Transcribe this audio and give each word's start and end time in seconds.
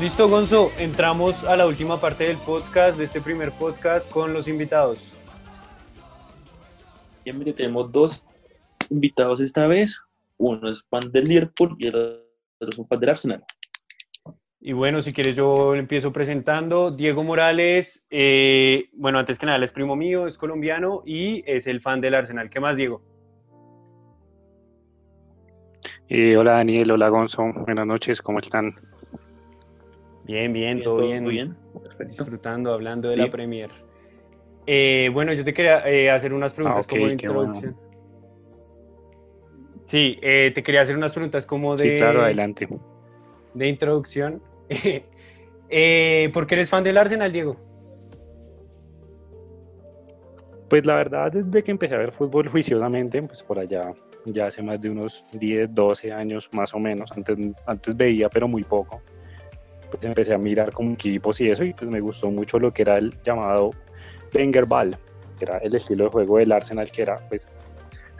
Listo, 0.00 0.28
Gonzo, 0.28 0.70
entramos 0.78 1.42
a 1.42 1.56
la 1.56 1.66
última 1.66 2.00
parte 2.00 2.22
del 2.22 2.36
podcast, 2.36 2.96
de 2.96 3.04
este 3.04 3.20
primer 3.20 3.50
podcast 3.50 4.08
con 4.08 4.32
los 4.32 4.46
invitados. 4.46 5.18
Bien, 7.24 7.42
tenemos 7.52 7.90
dos 7.90 8.22
invitados 8.90 9.40
esta 9.40 9.66
vez. 9.66 10.00
Uno 10.36 10.70
es 10.70 10.84
fan 10.84 11.00
del 11.10 11.24
Liverpool 11.24 11.76
y 11.80 11.88
el 11.88 11.96
otro 11.96 12.68
es 12.70 12.78
un 12.78 12.86
fan 12.86 13.00
del 13.00 13.08
Arsenal. 13.08 13.44
Y 14.60 14.72
bueno, 14.72 15.00
si 15.00 15.10
quieres 15.10 15.34
yo 15.34 15.74
empiezo 15.74 16.12
presentando. 16.12 16.92
Diego 16.92 17.24
Morales, 17.24 18.06
eh, 18.08 18.90
bueno, 18.92 19.18
antes 19.18 19.36
que 19.36 19.46
nada, 19.46 19.64
es 19.64 19.72
primo 19.72 19.96
mío, 19.96 20.28
es 20.28 20.38
colombiano 20.38 21.02
y 21.04 21.42
es 21.44 21.66
el 21.66 21.80
fan 21.80 22.00
del 22.00 22.14
Arsenal. 22.14 22.50
¿Qué 22.50 22.60
más, 22.60 22.76
Diego? 22.76 23.02
Eh, 26.08 26.36
hola 26.36 26.52
Daniel, 26.52 26.92
hola 26.92 27.08
Gonzo, 27.08 27.52
buenas 27.66 27.86
noches, 27.86 28.22
¿cómo 28.22 28.38
están? 28.38 28.74
Bien, 30.28 30.52
bien, 30.52 30.82
todo, 30.82 30.98
bien. 30.98 31.24
bien. 31.24 31.56
Disfrutando, 32.06 32.74
hablando 32.74 33.08
de 33.08 33.16
la 33.16 33.30
Premier. 33.30 33.70
Eh, 34.66 35.08
bueno, 35.10 35.32
yo 35.32 35.42
te 35.42 35.54
quería 35.54 35.88
eh, 35.88 36.10
hacer 36.10 36.34
unas 36.34 36.52
preguntas 36.52 36.84
ah, 36.86 36.90
como 36.90 37.06
de 37.06 37.12
introducción. 37.12 37.76
Sí, 39.86 40.18
eh, 40.20 40.52
te 40.54 40.62
quería 40.62 40.82
hacer 40.82 40.98
unas 40.98 41.14
preguntas 41.14 41.46
como 41.46 41.78
de. 41.78 41.92
Sí, 41.92 41.96
claro, 41.96 42.22
adelante. 42.22 42.68
De 43.54 43.68
introducción. 43.68 44.42
¿Por 44.68 46.46
qué 46.46 46.54
eres 46.56 46.68
fan 46.68 46.84
del 46.84 46.98
Arsenal, 46.98 47.32
Diego? 47.32 47.56
Pues 50.68 50.84
la 50.84 50.96
verdad, 50.96 51.32
desde 51.32 51.64
que 51.64 51.70
empecé 51.70 51.94
a 51.94 51.98
ver 51.98 52.12
fútbol 52.12 52.48
juiciosamente, 52.50 53.22
pues 53.22 53.42
por 53.42 53.58
allá, 53.58 53.94
ya 54.26 54.48
hace 54.48 54.60
más 54.60 54.78
de 54.78 54.90
unos 54.90 55.24
10, 55.32 55.74
12 55.74 56.12
años 56.12 56.46
más 56.52 56.74
o 56.74 56.78
menos. 56.78 57.10
Antes, 57.16 57.38
antes 57.64 57.96
veía, 57.96 58.28
pero 58.28 58.46
muy 58.46 58.62
poco 58.62 59.00
pues 59.90 60.02
empecé 60.02 60.34
a 60.34 60.38
mirar 60.38 60.72
como 60.72 60.92
equipos 60.92 61.40
y 61.40 61.50
eso, 61.50 61.64
y 61.64 61.72
pues 61.72 61.90
me 61.90 62.00
gustó 62.00 62.30
mucho 62.30 62.58
lo 62.58 62.72
que 62.72 62.82
era 62.82 62.98
el 62.98 63.14
llamado 63.24 63.70
Wenger 64.34 64.66
Ball, 64.66 64.96
que 65.38 65.44
era 65.44 65.58
el 65.58 65.74
estilo 65.74 66.04
de 66.04 66.10
juego 66.10 66.38
del 66.38 66.52
Arsenal, 66.52 66.90
que 66.90 67.02
era, 67.02 67.16
pues, 67.28 67.46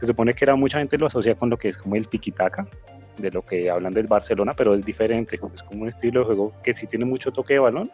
se 0.00 0.06
supone 0.06 0.32
que 0.32 0.44
era 0.44 0.54
mucha 0.54 0.78
gente 0.78 0.96
lo 0.96 1.06
asocia 1.06 1.34
con 1.34 1.50
lo 1.50 1.56
que 1.56 1.70
es 1.70 1.76
como 1.76 1.96
el 1.96 2.08
tiki-taka, 2.08 2.66
de 3.18 3.30
lo 3.30 3.44
que 3.44 3.68
hablan 3.68 3.92
del 3.92 4.06
Barcelona, 4.06 4.52
pero 4.56 4.74
es 4.74 4.84
diferente, 4.84 5.36
es 5.36 5.62
como 5.62 5.82
un 5.82 5.88
estilo 5.88 6.20
de 6.20 6.26
juego 6.26 6.52
que 6.62 6.74
sí 6.74 6.86
tiene 6.86 7.04
mucho 7.04 7.32
toque 7.32 7.54
de 7.54 7.60
balón, 7.60 7.90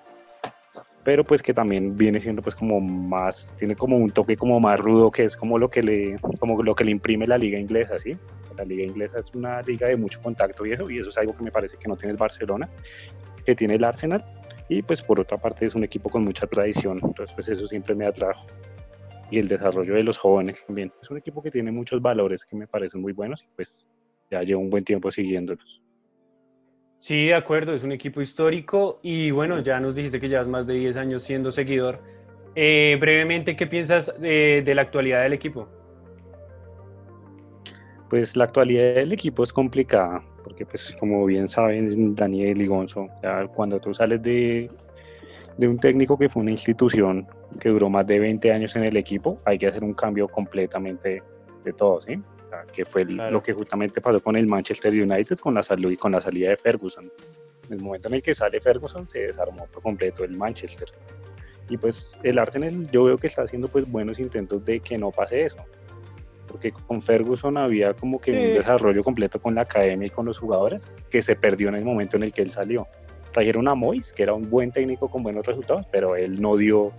pero 1.02 1.25
pues 1.25 1.42
que 1.42 1.52
también 1.52 1.97
viene 1.97 2.20
siendo 2.20 2.42
pues 2.42 2.55
como 2.55 2.80
más, 2.80 3.52
tiene 3.58 3.77
como 3.77 3.97
un 3.97 4.11
toque 4.11 4.36
como 4.36 4.58
más 4.61 4.80
rudo, 4.80 5.11
que 5.11 5.25
es 5.25 5.36
como 5.36 5.58
lo 5.58 5.69
que 5.69 5.83
le, 5.83 6.17
como 6.39 6.62
lo 6.62 6.75
que 6.75 6.84
le 6.84 6.91
imprime 6.91 7.27
la 7.27 7.39
liga 7.39 7.58
inglesa, 7.58 7.98
¿sí? 7.98 8.17
La 8.56 8.64
liga 8.64 8.84
inglesa 8.84 9.19
es 9.19 9.34
una 9.34 9.61
liga 9.62 9.89
de 9.89 9.97
mucho 9.97 10.20
contacto 10.22 10.64
y 10.64 10.72
eso, 10.72 10.89
y 10.91 10.98
eso 10.98 11.11
es 11.11 11.19
algo 11.19 11.36
que 11.36 11.42
me 11.42 11.50
parece 11.50 11.77
que 11.77 11.89
no 11.89 11.97
tiene 11.97 12.12
el 12.12 12.17
Barcelona, 12.17 12.69
que 13.45 13.55
tiene 13.55 13.75
el 13.75 13.84
Arsenal 13.84 14.25
y 14.69 14.83
pues 14.83 15.03
por 15.03 15.20
otra 15.20 15.39
parte 15.39 15.67
es 15.67 15.75
un 15.75 15.84
equipo 15.84 16.09
con 16.09 16.25
mucha 16.25 16.47
tradición, 16.47 16.98
entonces 17.03 17.34
pues 17.34 17.48
eso 17.48 17.67
siempre 17.67 17.95
me 17.95 18.06
atrajo. 18.06 18.47
Y 19.31 19.39
el 19.39 19.48
desarrollo 19.48 19.95
de 19.95 20.05
los 20.05 20.19
jóvenes 20.19 20.62
también. 20.67 20.92
Es 21.03 21.11
un 21.11 21.17
equipo 21.19 21.42
que 21.42 21.51
tiene 21.51 21.73
muchos 21.73 22.01
valores 22.01 22.45
que 22.45 22.56
me 22.56 22.67
parecen 22.67 23.01
muy 23.01 23.12
buenos 23.12 23.42
y 23.42 23.47
pues 23.56 23.86
ya 24.31 24.42
llevo 24.42 24.61
un 24.61 24.70
buen 24.70 24.84
tiempo 24.84 25.11
siguiéndolos. 25.11 25.83
Sí, 26.98 27.27
de 27.27 27.34
acuerdo, 27.34 27.75
es 27.75 27.83
un 27.83 27.92
equipo 27.92 28.23
histórico 28.23 29.01
y 29.03 29.31
bueno, 29.31 29.61
ya 29.61 29.81
nos 29.81 29.95
dijiste 29.95 30.20
que 30.20 30.29
llevas 30.29 30.47
más 30.47 30.67
de 30.67 30.75
10 30.75 30.97
años 30.97 31.23
siendo 31.23 31.51
seguidor. 31.51 32.01
Eh, 32.55 32.97
brevemente, 33.01 33.56
¿qué 33.56 33.67
piensas 33.67 34.19
de, 34.20 34.62
de 34.64 34.75
la 34.75 34.83
actualidad 34.83 35.23
del 35.23 35.34
equipo? 35.34 35.69
Pues 38.08 38.36
la 38.36 38.45
actualidad 38.45 38.95
del 38.95 39.13
equipo 39.13 39.45
es 39.45 39.52
complicada 39.52 40.24
porque 40.55 40.67
pues 40.67 40.95
como 41.01 41.27
bien 41.27 41.48
saben 41.48 42.15
Daniel 42.15 42.63
y 42.63 42.67
Gonzo, 42.69 43.09
cuando 43.55 43.81
tú 43.81 43.92
sales 43.92 44.23
de, 44.23 44.70
de 45.59 45.67
un 45.67 45.81
técnico 45.81 46.17
que 46.17 46.29
fue 46.29 46.42
una 46.42 46.53
institución 46.53 47.27
que 47.59 47.70
duró 47.70 47.91
más 47.91 48.07
de 48.07 48.20
20 48.20 48.53
años 48.53 48.77
en 48.77 48.85
el 48.85 48.97
equipo, 48.97 49.41
hay 49.45 49.59
que 49.59 49.67
hacer 49.67 49.83
un 49.83 49.95
cambio 49.95 50.29
completamente 50.29 51.25
de 51.64 51.73
todo, 51.73 52.01
¿sí? 52.03 52.23
que 52.73 52.85
fue 52.85 53.05
lo 53.05 53.43
que 53.43 53.53
justamente 53.53 54.01
pasó 54.01 54.20
con 54.20 54.37
el 54.37 54.47
Manchester 54.47 54.93
United 54.93 55.39
con 55.39 55.55
la 55.55 55.64
salud 55.64 55.91
y 55.91 55.97
con 55.97 56.13
la 56.13 56.20
salida 56.20 56.51
de 56.51 56.57
Ferguson. 56.57 57.11
En 57.69 57.73
el 57.73 57.83
momento 57.83 58.07
en 58.07 58.14
el 58.14 58.23
que 58.23 58.33
sale 58.33 58.61
Ferguson 58.61 59.09
se 59.09 59.23
desarmó 59.23 59.67
por 59.67 59.83
completo 59.83 60.23
el 60.23 60.37
Manchester. 60.37 60.89
Y 61.69 61.77
pues 61.79 62.17
el 62.23 62.39
Arsenal 62.39 62.89
yo 62.93 63.05
veo 63.05 63.19
que 63.19 63.27
está 63.27 63.43
haciendo 63.43 63.67
pues 63.67 63.91
buenos 63.91 64.20
intentos 64.20 64.64
de 64.64 64.79
que 64.79 64.97
no 64.98 65.11
pase 65.11 65.41
eso 65.41 65.57
porque 66.55 66.70
con 66.70 67.01
Ferguson 67.01 67.59
había 67.59 67.95
como 67.95 68.20
que 68.20 68.31
un 68.31 68.55
desarrollo 68.55 69.03
completo 69.03 69.42
con 69.42 69.57
la 69.57 69.63
academia 69.63 70.07
y 70.07 70.11
con 70.11 70.25
los 70.25 70.39
jugadores 70.39 70.85
que 71.11 71.20
se 71.20 71.35
perdió 71.35 71.69
en 71.69 71.75
el 71.75 71.85
momento 71.85 72.17
en 72.17 72.23
el 72.23 72.33
que 72.33 72.42
él 72.42 72.53
salió. 72.53 72.87
Trajeron 73.33 73.67
a 73.67 73.75
Mois, 73.75 74.13
que 74.13 74.23
era 74.23 74.35
un 74.35 74.48
buen 74.48 74.70
técnico 74.70 75.11
con 75.11 75.25
buenos 75.25 75.45
resultados, 75.45 75.85
pero 75.91 76.14
él 76.14 76.41
no 76.41 76.57
dio, 76.57 76.93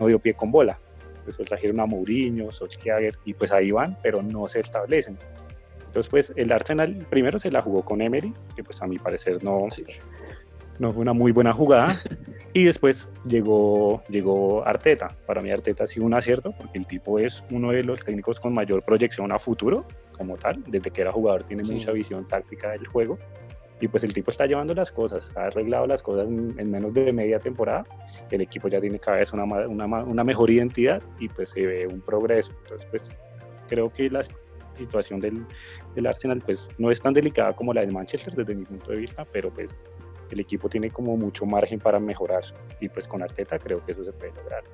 no 0.00 0.08
dio 0.08 0.18
pie 0.18 0.34
con 0.34 0.50
bola. 0.50 0.80
Después 1.24 1.48
trajeron 1.48 1.78
a 1.78 1.86
Mourinho, 1.86 2.50
Solskjaer, 2.50 3.16
y 3.24 3.34
pues 3.34 3.52
ahí 3.52 3.70
van, 3.70 3.96
pero 4.02 4.24
no 4.24 4.48
se 4.48 4.58
establecen. 4.58 5.16
Entonces, 5.86 6.10
pues 6.10 6.32
el 6.34 6.50
Arsenal 6.50 7.06
primero 7.08 7.38
se 7.38 7.52
la 7.52 7.60
jugó 7.60 7.84
con 7.84 8.00
Emery, 8.02 8.34
que 8.56 8.64
pues 8.64 8.82
a 8.82 8.88
mi 8.88 8.98
parecer 8.98 9.44
no, 9.44 9.68
no 10.78 10.92
fue 10.92 11.02
una 11.02 11.12
muy 11.12 11.32
buena 11.32 11.52
jugada. 11.52 12.00
Y 12.52 12.64
después 12.64 13.06
llegó, 13.28 14.02
llegó 14.08 14.66
Arteta. 14.66 15.08
Para 15.26 15.42
mí 15.42 15.50
Arteta 15.50 15.84
ha 15.84 15.86
sido 15.86 16.06
un 16.06 16.14
acierto 16.14 16.52
porque 16.52 16.78
el 16.78 16.86
tipo 16.86 17.18
es 17.18 17.42
uno 17.50 17.70
de 17.70 17.82
los 17.82 18.02
técnicos 18.02 18.40
con 18.40 18.54
mayor 18.54 18.82
proyección 18.82 19.30
a 19.30 19.38
futuro, 19.38 19.84
como 20.16 20.38
tal. 20.38 20.64
Desde 20.66 20.90
que 20.90 21.02
era 21.02 21.12
jugador 21.12 21.42
tiene 21.42 21.64
mucha 21.64 21.92
visión 21.92 22.26
táctica 22.26 22.70
del 22.70 22.86
juego. 22.86 23.18
Y 23.78 23.88
pues 23.88 24.04
el 24.04 24.14
tipo 24.14 24.30
está 24.30 24.46
llevando 24.46 24.72
las 24.72 24.90
cosas, 24.90 25.30
ha 25.36 25.48
arreglado 25.48 25.86
las 25.86 26.00
cosas 26.00 26.28
en, 26.28 26.70
menos 26.70 26.94
de 26.94 27.12
media 27.12 27.38
temporada. 27.38 27.84
El 28.30 28.40
equipo 28.40 28.68
ya 28.68 28.80
tiene 28.80 28.98
cada 28.98 29.18
vez 29.18 29.34
una, 29.34 29.44
una, 29.44 29.84
una 29.84 30.24
mejor 30.24 30.48
identidad 30.50 31.02
y 31.18 31.28
pues 31.28 31.50
se 31.50 31.66
ve 31.66 31.86
un 31.86 32.00
progreso. 32.00 32.52
Entonces 32.62 32.88
pues 32.90 33.02
creo 33.68 33.92
que 33.92 34.08
la 34.08 34.24
situación 34.78 35.20
del, 35.20 35.44
del 35.94 36.06
Arsenal 36.06 36.40
pues 36.40 36.68
no 36.78 36.90
es 36.90 37.00
tan 37.00 37.12
delicada 37.12 37.54
como 37.54 37.74
la 37.74 37.82
del 37.82 37.92
Manchester 37.92 38.34
desde 38.34 38.54
mi 38.54 38.64
punto 38.64 38.90
de 38.92 38.96
vista, 38.96 39.26
pero 39.30 39.50
pues 39.50 39.70
el 40.34 40.40
equipo 40.40 40.68
tiene 40.68 40.90
como 40.90 41.16
mucho 41.16 41.46
margen 41.46 41.78
para 41.78 42.00
mejorar 42.00 42.44
y 42.80 42.88
pues 42.88 43.06
con 43.06 43.22
Arteta 43.22 43.58
creo 43.58 43.84
que 43.84 43.92
eso 43.92 44.04
se 44.04 44.12
puede 44.12 44.32
lograr. 44.34 44.64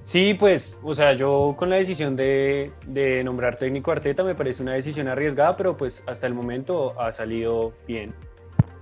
Sí, 0.00 0.32
pues, 0.32 0.78
o 0.82 0.94
sea, 0.94 1.12
yo 1.12 1.54
con 1.58 1.68
la 1.68 1.76
decisión 1.76 2.16
de, 2.16 2.72
nombrar 3.24 3.58
técnico 3.58 3.92
Arteta 3.92 4.24
me 4.24 4.34
parece 4.34 4.62
una 4.62 4.72
decisión 4.72 5.06
arriesgada, 5.06 5.56
pero 5.56 5.76
pues 5.76 6.02
hasta 6.06 6.26
el 6.26 6.32
momento 6.32 6.98
ha 6.98 7.12
salido 7.12 7.74
bien. 7.86 8.14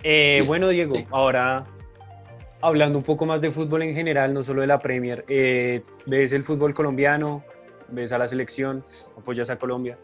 Eh, 0.04 0.44
bueno, 0.46 0.68
Diego, 0.68 0.94
ahora 1.10 1.64
hablando 2.60 2.98
un 2.98 3.04
poco 3.04 3.26
más 3.26 3.40
de 3.40 3.50
fútbol 3.50 3.82
en 3.82 3.94
general, 3.94 4.32
no 4.34 4.42
solo 4.42 4.60
de 4.60 4.68
la 4.68 4.78
Premier, 4.78 5.24
eh, 5.28 5.82
¿ves 6.06 6.32
el 6.32 6.44
fútbol 6.44 6.74
colombiano? 6.74 7.42
¿Ves 7.88 8.12
a 8.12 8.18
la 8.18 8.26
selección? 8.26 8.84
¿Apoyas 9.16 9.50
a 9.50 9.58
Colombia? 9.58 9.98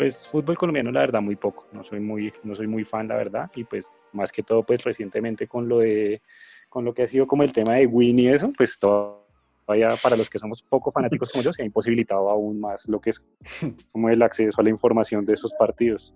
Pues 0.00 0.26
fútbol 0.26 0.56
colombiano 0.56 0.90
la 0.90 1.00
verdad 1.00 1.20
muy 1.20 1.36
poco, 1.36 1.66
no 1.72 1.84
soy 1.84 2.00
muy, 2.00 2.32
no 2.42 2.56
soy 2.56 2.66
muy 2.66 2.86
fan 2.86 3.06
la 3.06 3.16
verdad. 3.16 3.50
Y 3.54 3.64
pues 3.64 3.86
más 4.14 4.32
que 4.32 4.42
todo 4.42 4.62
pues 4.62 4.82
recientemente 4.82 5.46
con 5.46 5.68
lo 5.68 5.80
de, 5.80 6.22
con 6.70 6.86
lo 6.86 6.94
que 6.94 7.02
ha 7.02 7.06
sido 7.06 7.26
como 7.26 7.42
el 7.42 7.52
tema 7.52 7.74
de 7.74 7.86
Win 7.86 8.18
y 8.18 8.28
eso, 8.28 8.50
pues 8.56 8.78
todavía 8.78 9.90
para 10.02 10.16
los 10.16 10.30
que 10.30 10.38
somos 10.38 10.62
poco 10.62 10.90
fanáticos 10.90 11.30
como 11.30 11.44
yo 11.44 11.52
se 11.52 11.60
ha 11.60 11.66
imposibilitado 11.66 12.30
aún 12.30 12.60
más 12.60 12.88
lo 12.88 12.98
que 12.98 13.10
es 13.10 13.22
como 13.92 14.08
el 14.08 14.22
acceso 14.22 14.58
a 14.62 14.64
la 14.64 14.70
información 14.70 15.26
de 15.26 15.34
esos 15.34 15.52
partidos. 15.52 16.14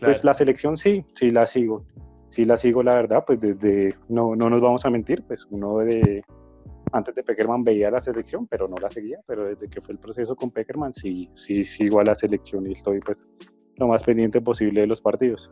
Pues 0.00 0.24
la 0.24 0.32
selección 0.32 0.78
sí, 0.78 1.04
sí 1.14 1.30
la 1.30 1.46
sigo, 1.46 1.84
sí 2.30 2.46
la 2.46 2.56
sigo 2.56 2.82
la 2.82 2.94
verdad, 2.94 3.24
pues 3.26 3.38
desde, 3.42 3.94
no, 4.08 4.34
no 4.34 4.48
nos 4.48 4.62
vamos 4.62 4.86
a 4.86 4.90
mentir, 4.90 5.22
pues 5.24 5.46
uno 5.50 5.80
de 5.80 6.24
antes 6.92 7.14
de 7.14 7.22
Peckerman 7.22 7.62
veía 7.62 7.90
la 7.90 8.00
selección, 8.00 8.46
pero 8.46 8.68
no 8.68 8.76
la 8.80 8.90
seguía, 8.90 9.18
pero 9.26 9.44
desde 9.44 9.66
que 9.66 9.80
fue 9.80 9.94
el 9.94 9.98
proceso 9.98 10.36
con 10.36 10.50
Peckerman 10.50 10.94
sí, 10.94 11.30
sí 11.34 11.64
sigo 11.64 12.00
a 12.00 12.04
la 12.04 12.14
selección 12.14 12.66
y 12.66 12.72
estoy 12.72 13.00
pues 13.00 13.24
lo 13.76 13.88
más 13.88 14.02
pendiente 14.02 14.40
posible 14.40 14.82
de 14.82 14.86
los 14.86 15.00
partidos. 15.00 15.50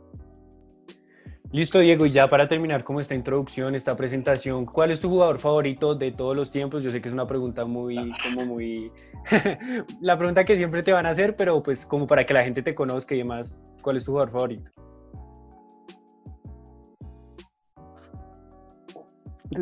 Listo, 1.53 1.81
Diego, 1.81 2.07
y 2.07 2.11
ya 2.11 2.31
para 2.31 2.47
terminar 2.47 2.85
como 2.85 3.01
esta 3.01 3.17
introducción, 3.17 3.75
esta 3.75 3.97
presentación, 3.97 4.67
¿cuál 4.67 4.93
es 4.93 5.01
tu 5.01 5.09
jugador 5.09 5.41
favorito 5.41 5.97
de 5.97 6.13
todos 6.13 6.37
los 6.37 6.53
tiempos? 6.53 6.85
Yo 6.85 6.93
sé 6.93 7.01
que 7.01 7.09
es 7.09 7.15
una 7.15 7.27
pregunta 7.27 7.65
muy, 7.65 8.13
como 8.23 8.47
muy, 8.47 8.93
la 10.01 10.17
pregunta 10.17 10.45
que 10.45 10.57
siempre 10.57 10.85
te 10.85 10.93
van 10.93 11.07
a 11.07 11.09
hacer, 11.09 11.35
pero 11.35 11.61
pues 11.61 11.85
como 11.85 12.07
para 12.07 12.25
que 12.25 12.35
la 12.35 12.45
gente 12.45 12.63
te 12.63 12.73
conozca 12.73 13.17
y 13.17 13.19
demás, 13.19 13.61
¿cuál 13.83 13.97
es 13.97 14.05
tu 14.05 14.13
jugador 14.13 14.31
favorito? 14.31 14.71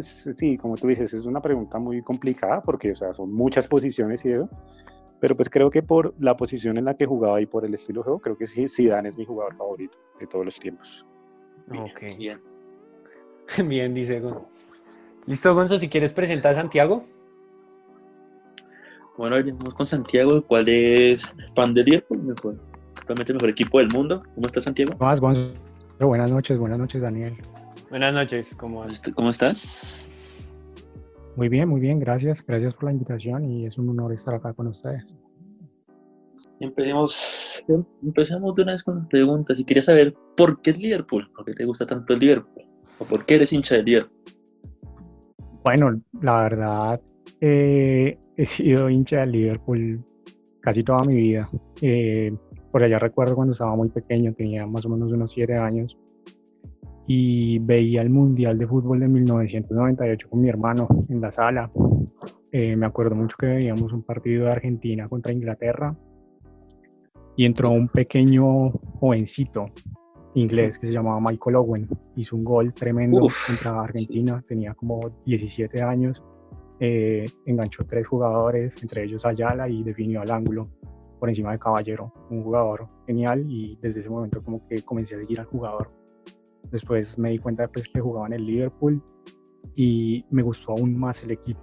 Sí, 0.02 0.56
como 0.58 0.76
tú 0.76 0.88
dices, 0.88 1.12
es 1.14 1.24
una 1.24 1.40
pregunta 1.40 1.78
muy 1.78 2.02
complicada 2.02 2.60
porque, 2.62 2.92
o 2.92 2.94
sea, 2.94 3.14
son 3.14 3.32
muchas 3.32 3.66
posiciones 3.66 4.24
y 4.24 4.32
eso. 4.32 4.48
Pero 5.20 5.36
pues 5.36 5.50
creo 5.50 5.70
que 5.70 5.82
por 5.82 6.14
la 6.20 6.36
posición 6.36 6.78
en 6.78 6.84
la 6.84 6.94
que 6.94 7.06
jugaba 7.06 7.40
y 7.40 7.46
por 7.46 7.64
el 7.64 7.74
estilo 7.74 8.00
de 8.00 8.04
juego, 8.04 8.20
creo 8.20 8.36
que 8.36 8.46
sí, 8.46 8.68
Zidane 8.68 9.08
es 9.08 9.16
mi 9.16 9.24
jugador 9.24 9.56
favorito 9.56 9.98
de 10.20 10.26
todos 10.26 10.44
los 10.44 10.58
tiempos. 10.60 11.04
ok. 11.70 12.16
Bien. 12.16 12.40
Bien, 13.68 13.94
dice 13.94 14.20
Gonzo. 14.20 14.48
Listo, 15.26 15.54
Gonzo, 15.54 15.78
si 15.78 15.88
quieres 15.88 16.12
presentar 16.12 16.52
a 16.52 16.54
Santiago. 16.54 17.04
Bueno, 19.16 19.36
vamos 19.36 19.74
con 19.74 19.86
Santiago, 19.86 20.42
¿cuál 20.46 20.68
es 20.68 21.28
fan 21.56 21.74
del 21.74 21.86
Liverpool? 21.86 22.22
Mejor, 22.22 22.54
realmente 23.06 23.32
el 23.32 23.34
mejor 23.34 23.50
equipo 23.50 23.78
del 23.78 23.88
mundo. 23.92 24.22
¿Cómo 24.34 24.46
está 24.46 24.60
Santiago? 24.60 24.92
¿Cómo 24.96 25.08
vas, 25.08 25.20
Gonzo? 25.20 25.52
buenas 25.98 26.30
noches, 26.30 26.56
buenas 26.56 26.78
noches, 26.78 27.02
Daniel. 27.02 27.36
Buenas 27.90 28.12
noches, 28.12 28.54
¿cómo, 28.54 28.84
¿Cómo 29.14 29.30
estás? 29.30 30.12
Muy 31.36 31.48
bien, 31.48 31.70
muy 31.70 31.80
bien, 31.80 31.98
gracias. 31.98 32.44
Gracias 32.46 32.74
por 32.74 32.84
la 32.84 32.92
invitación 32.92 33.44
y 33.44 33.64
es 33.64 33.78
un 33.78 33.88
honor 33.88 34.12
estar 34.12 34.34
acá 34.34 34.52
con 34.52 34.66
ustedes. 34.66 35.16
Empecemos, 36.60 37.64
empecemos 38.02 38.54
de 38.54 38.62
una 38.62 38.72
vez 38.72 38.84
con 38.84 38.98
las 38.98 39.06
preguntas. 39.06 39.56
Si 39.56 39.64
quería 39.64 39.80
saber 39.80 40.14
por 40.36 40.60
qué 40.60 40.70
el 40.70 40.80
Liverpool, 40.80 41.30
por 41.34 41.46
qué 41.46 41.54
te 41.54 41.64
gusta 41.64 41.86
tanto 41.86 42.12
el 42.12 42.18
Liverpool, 42.18 42.64
o 42.98 43.04
por 43.06 43.24
qué 43.24 43.36
eres 43.36 43.54
hincha 43.54 43.76
del 43.76 43.86
Liverpool. 43.86 44.18
Bueno, 45.64 46.02
la 46.20 46.42
verdad, 46.42 47.00
eh, 47.40 48.18
he 48.36 48.46
sido 48.46 48.90
hincha 48.90 49.20
del 49.20 49.32
Liverpool 49.32 50.04
casi 50.60 50.82
toda 50.82 51.04
mi 51.06 51.16
vida. 51.16 51.48
Eh, 51.80 52.36
por 52.70 52.82
allá 52.82 52.98
recuerdo 52.98 53.34
cuando 53.34 53.52
estaba 53.52 53.74
muy 53.76 53.88
pequeño, 53.88 54.34
tenía 54.34 54.66
más 54.66 54.84
o 54.84 54.90
menos 54.90 55.10
unos 55.10 55.30
siete 55.30 55.56
años, 55.56 55.96
y 57.10 57.58
veía 57.60 58.02
el 58.02 58.10
Mundial 58.10 58.58
de 58.58 58.66
Fútbol 58.66 59.00
de 59.00 59.08
1998 59.08 60.28
con 60.28 60.42
mi 60.42 60.50
hermano 60.50 60.86
en 61.08 61.22
la 61.22 61.32
sala. 61.32 61.70
Eh, 62.52 62.76
me 62.76 62.84
acuerdo 62.84 63.14
mucho 63.14 63.34
que 63.38 63.46
veíamos 63.46 63.94
un 63.94 64.02
partido 64.02 64.44
de 64.44 64.52
Argentina 64.52 65.08
contra 65.08 65.32
Inglaterra 65.32 65.96
y 67.34 67.46
entró 67.46 67.70
un 67.70 67.88
pequeño 67.88 68.70
jovencito 69.00 69.70
inglés 70.34 70.78
que 70.78 70.86
se 70.86 70.92
llamaba 70.92 71.18
Michael 71.18 71.56
Owen. 71.56 71.88
Hizo 72.14 72.36
un 72.36 72.44
gol 72.44 72.74
tremendo 72.74 73.26
contra 73.46 73.80
Argentina, 73.80 74.44
tenía 74.46 74.74
como 74.74 75.00
17 75.24 75.80
años, 75.80 76.22
eh, 76.78 77.24
enganchó 77.46 77.84
tres 77.84 78.06
jugadores, 78.06 78.76
entre 78.82 79.04
ellos 79.04 79.24
Ayala, 79.24 79.66
y 79.66 79.82
definió 79.82 80.20
al 80.20 80.30
ángulo 80.30 80.68
por 81.18 81.30
encima 81.30 81.52
de 81.52 81.58
Caballero, 81.58 82.12
un 82.28 82.42
jugador 82.42 82.86
genial 83.06 83.46
y 83.48 83.78
desde 83.80 84.00
ese 84.00 84.10
momento 84.10 84.42
como 84.42 84.68
que 84.68 84.82
comencé 84.82 85.14
a 85.14 85.18
seguir 85.18 85.40
al 85.40 85.46
jugador 85.46 85.97
Después 86.70 87.18
me 87.18 87.30
di 87.30 87.38
cuenta 87.38 87.68
pues, 87.68 87.88
que 87.88 88.00
jugaba 88.00 88.26
en 88.26 88.34
el 88.34 88.46
Liverpool 88.46 89.02
y 89.74 90.22
me 90.30 90.42
gustó 90.42 90.72
aún 90.72 90.98
más 90.98 91.22
el 91.22 91.30
equipo 91.30 91.60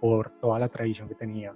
por 0.00 0.30
toda 0.40 0.58
la 0.58 0.68
tradición 0.68 1.08
que 1.08 1.14
tenía. 1.14 1.54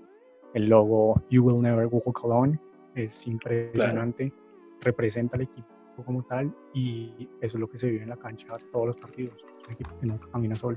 El 0.55 0.69
logo 0.69 1.23
You 1.31 1.45
Will 1.45 1.61
Never 1.61 1.87
Walk 1.87 2.25
Alone 2.25 2.59
es 2.95 3.27
impresionante, 3.27 4.33
representa 4.81 5.37
al 5.37 5.43
equipo 5.43 5.69
como 6.05 6.23
tal 6.25 6.55
y 6.75 7.29
eso 7.41 7.57
es 7.57 7.61
lo 7.61 7.69
que 7.69 7.79
se 7.79 7.91
vive 7.91 8.03
en 8.03 8.11
la 8.11 8.17
cancha 8.17 8.49
todos 8.73 8.89
los 8.89 8.97
partidos. 8.97 9.35
un 9.67 9.73
equipo 9.73 9.99
que 9.99 10.07
nunca 10.07 10.29
camina 10.31 10.55
solo. 10.55 10.77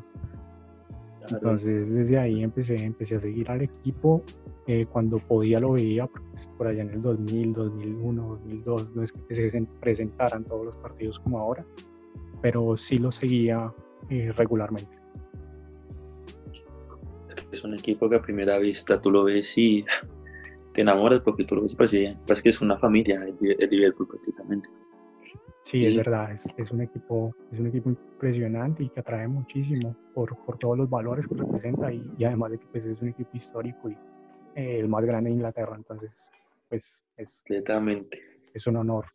Entonces 1.30 1.94
desde 1.94 2.18
ahí 2.18 2.44
empecé, 2.44 2.84
empecé 2.84 3.16
a 3.16 3.20
seguir 3.20 3.50
al 3.52 3.62
equipo. 3.62 4.24
Eh, 4.68 4.86
cuando 4.86 5.18
podía 5.18 5.60
lo 5.60 5.72
veía, 5.72 6.06
pues, 6.06 6.48
por 6.58 6.68
allá 6.68 6.84
en 6.84 6.92
el 6.92 7.02
2000, 7.02 7.54
2001, 7.54 8.22
2002, 8.22 8.96
no 8.96 9.04
es 9.04 9.12
que 9.12 9.50
se 9.50 9.68
presentaran 9.80 10.44
todos 10.46 10.66
los 10.66 10.76
partidos 10.76 11.20
como 11.20 11.40
ahora, 11.40 11.66
pero 12.42 12.78
sí 12.78 12.98
lo 12.98 13.12
seguía 13.12 13.74
eh, 14.10 14.32
regularmente. 14.34 14.96
Es 17.52 17.64
un 17.64 17.74
equipo 17.74 18.10
que 18.10 18.16
a 18.16 18.22
primera 18.22 18.58
vista 18.60 19.02
tú 19.02 19.12
lo 19.12 19.24
ves 19.24 19.58
y 19.58 19.86
te 20.74 20.82
enamoras 20.82 21.22
porque 21.22 21.44
tú 21.44 21.56
lo 21.56 21.62
ves 21.64 21.76
parece, 21.76 22.18
parece 22.26 22.44
que 22.44 22.50
es 22.50 22.62
una 22.62 22.78
familia 22.78 23.20
el, 23.24 23.70
Liverpool 23.70 24.08
prácticamente. 24.08 24.70
Sí, 25.62 25.84
es 25.84 25.98
verdad, 25.98 26.32
es, 26.32 26.72
un 26.72 26.82
equipo, 26.82 27.36
es 27.52 27.60
un 27.60 27.68
equipo 27.68 27.90
impresionante 27.90 28.84
y 28.84 28.90
que 28.90 29.02
atrae 29.02 29.28
muchísimo 29.28 29.96
por, 30.14 30.36
por 30.46 30.58
todos 30.58 30.78
los 30.78 30.90
valores 30.90 31.28
que 31.28 31.36
representa 31.36 31.92
y, 31.92 32.24
además 32.24 32.52
de 32.52 32.60
que 32.60 32.66
pues, 32.68 32.86
es 32.86 33.00
un 33.02 33.10
equipo 33.10 33.30
histórico 33.34 33.90
y 33.90 33.94
eh, 34.56 34.80
el 34.80 34.88
más 34.88 35.04
grande 35.04 35.30
de 35.30 35.36
Inglaterra, 35.36 35.76
entonces 35.76 36.32
pues 36.70 37.04
es, 37.18 37.44
Completamente. 37.46 38.22
es 38.54 38.68
un 38.68 38.78
honor 38.78 39.06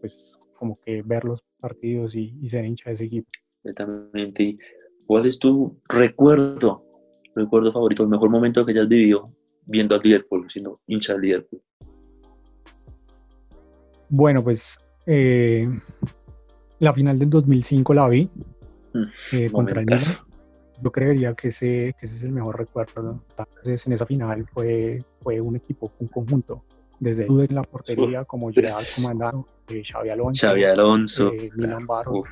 pues 0.00 0.38
como 0.54 0.78
que 0.80 1.02
verlos 1.02 1.42
partidos 1.58 2.14
y, 2.14 2.48
ser 2.48 2.64
hincha 2.64 2.90
de 2.90 2.94
ese 2.94 3.04
equipo. 3.04 3.28
Exactamente. 3.64 4.58
¿Cuál 5.06 5.26
es 5.26 5.38
tu 5.38 5.80
recuerdo, 5.88 6.84
recuerdo 7.34 7.72
favorito, 7.72 8.02
el 8.02 8.08
mejor 8.08 8.30
momento 8.30 8.64
que 8.64 8.72
hayas 8.72 8.88
vivido 8.88 9.32
viendo 9.64 9.94
al 9.94 10.02
Liverpool, 10.02 10.48
siendo 10.50 10.80
hincha 10.86 11.14
del 11.14 11.22
Liverpool? 11.22 11.62
Bueno, 14.08 14.42
pues 14.42 14.78
eh, 15.06 15.68
la 16.78 16.92
final 16.92 17.18
del 17.18 17.30
2005 17.30 17.94
la 17.94 18.08
vi 18.08 18.30
mm, 18.94 19.02
eh, 19.32 19.50
contra 19.50 19.80
el 19.80 19.86
Milan. 19.86 20.00
Yo 20.80 20.92
creería 20.92 21.34
que 21.34 21.48
ese, 21.48 21.94
que 21.98 22.06
ese 22.06 22.14
es 22.14 22.24
el 22.24 22.32
mejor 22.32 22.56
recuerdo. 22.56 23.24
Entonces, 23.36 23.86
en 23.86 23.92
esa 23.94 24.06
final 24.06 24.46
fue, 24.52 25.02
fue 25.20 25.40
un 25.40 25.56
equipo, 25.56 25.92
un 25.98 26.06
conjunto 26.06 26.64
desde 27.00 27.26
en 27.26 27.54
la 27.54 27.62
portería 27.62 28.24
como 28.24 28.50
Gerard 28.52 28.84
Comandano, 28.96 29.46
eh, 29.68 29.82
Xavi 29.84 30.10
Alonso, 30.10 30.46
Xavi 30.46 30.64
Alonso 30.64 31.32
eh, 31.32 31.50
Milan 31.56 31.86
Barros. 31.86 32.26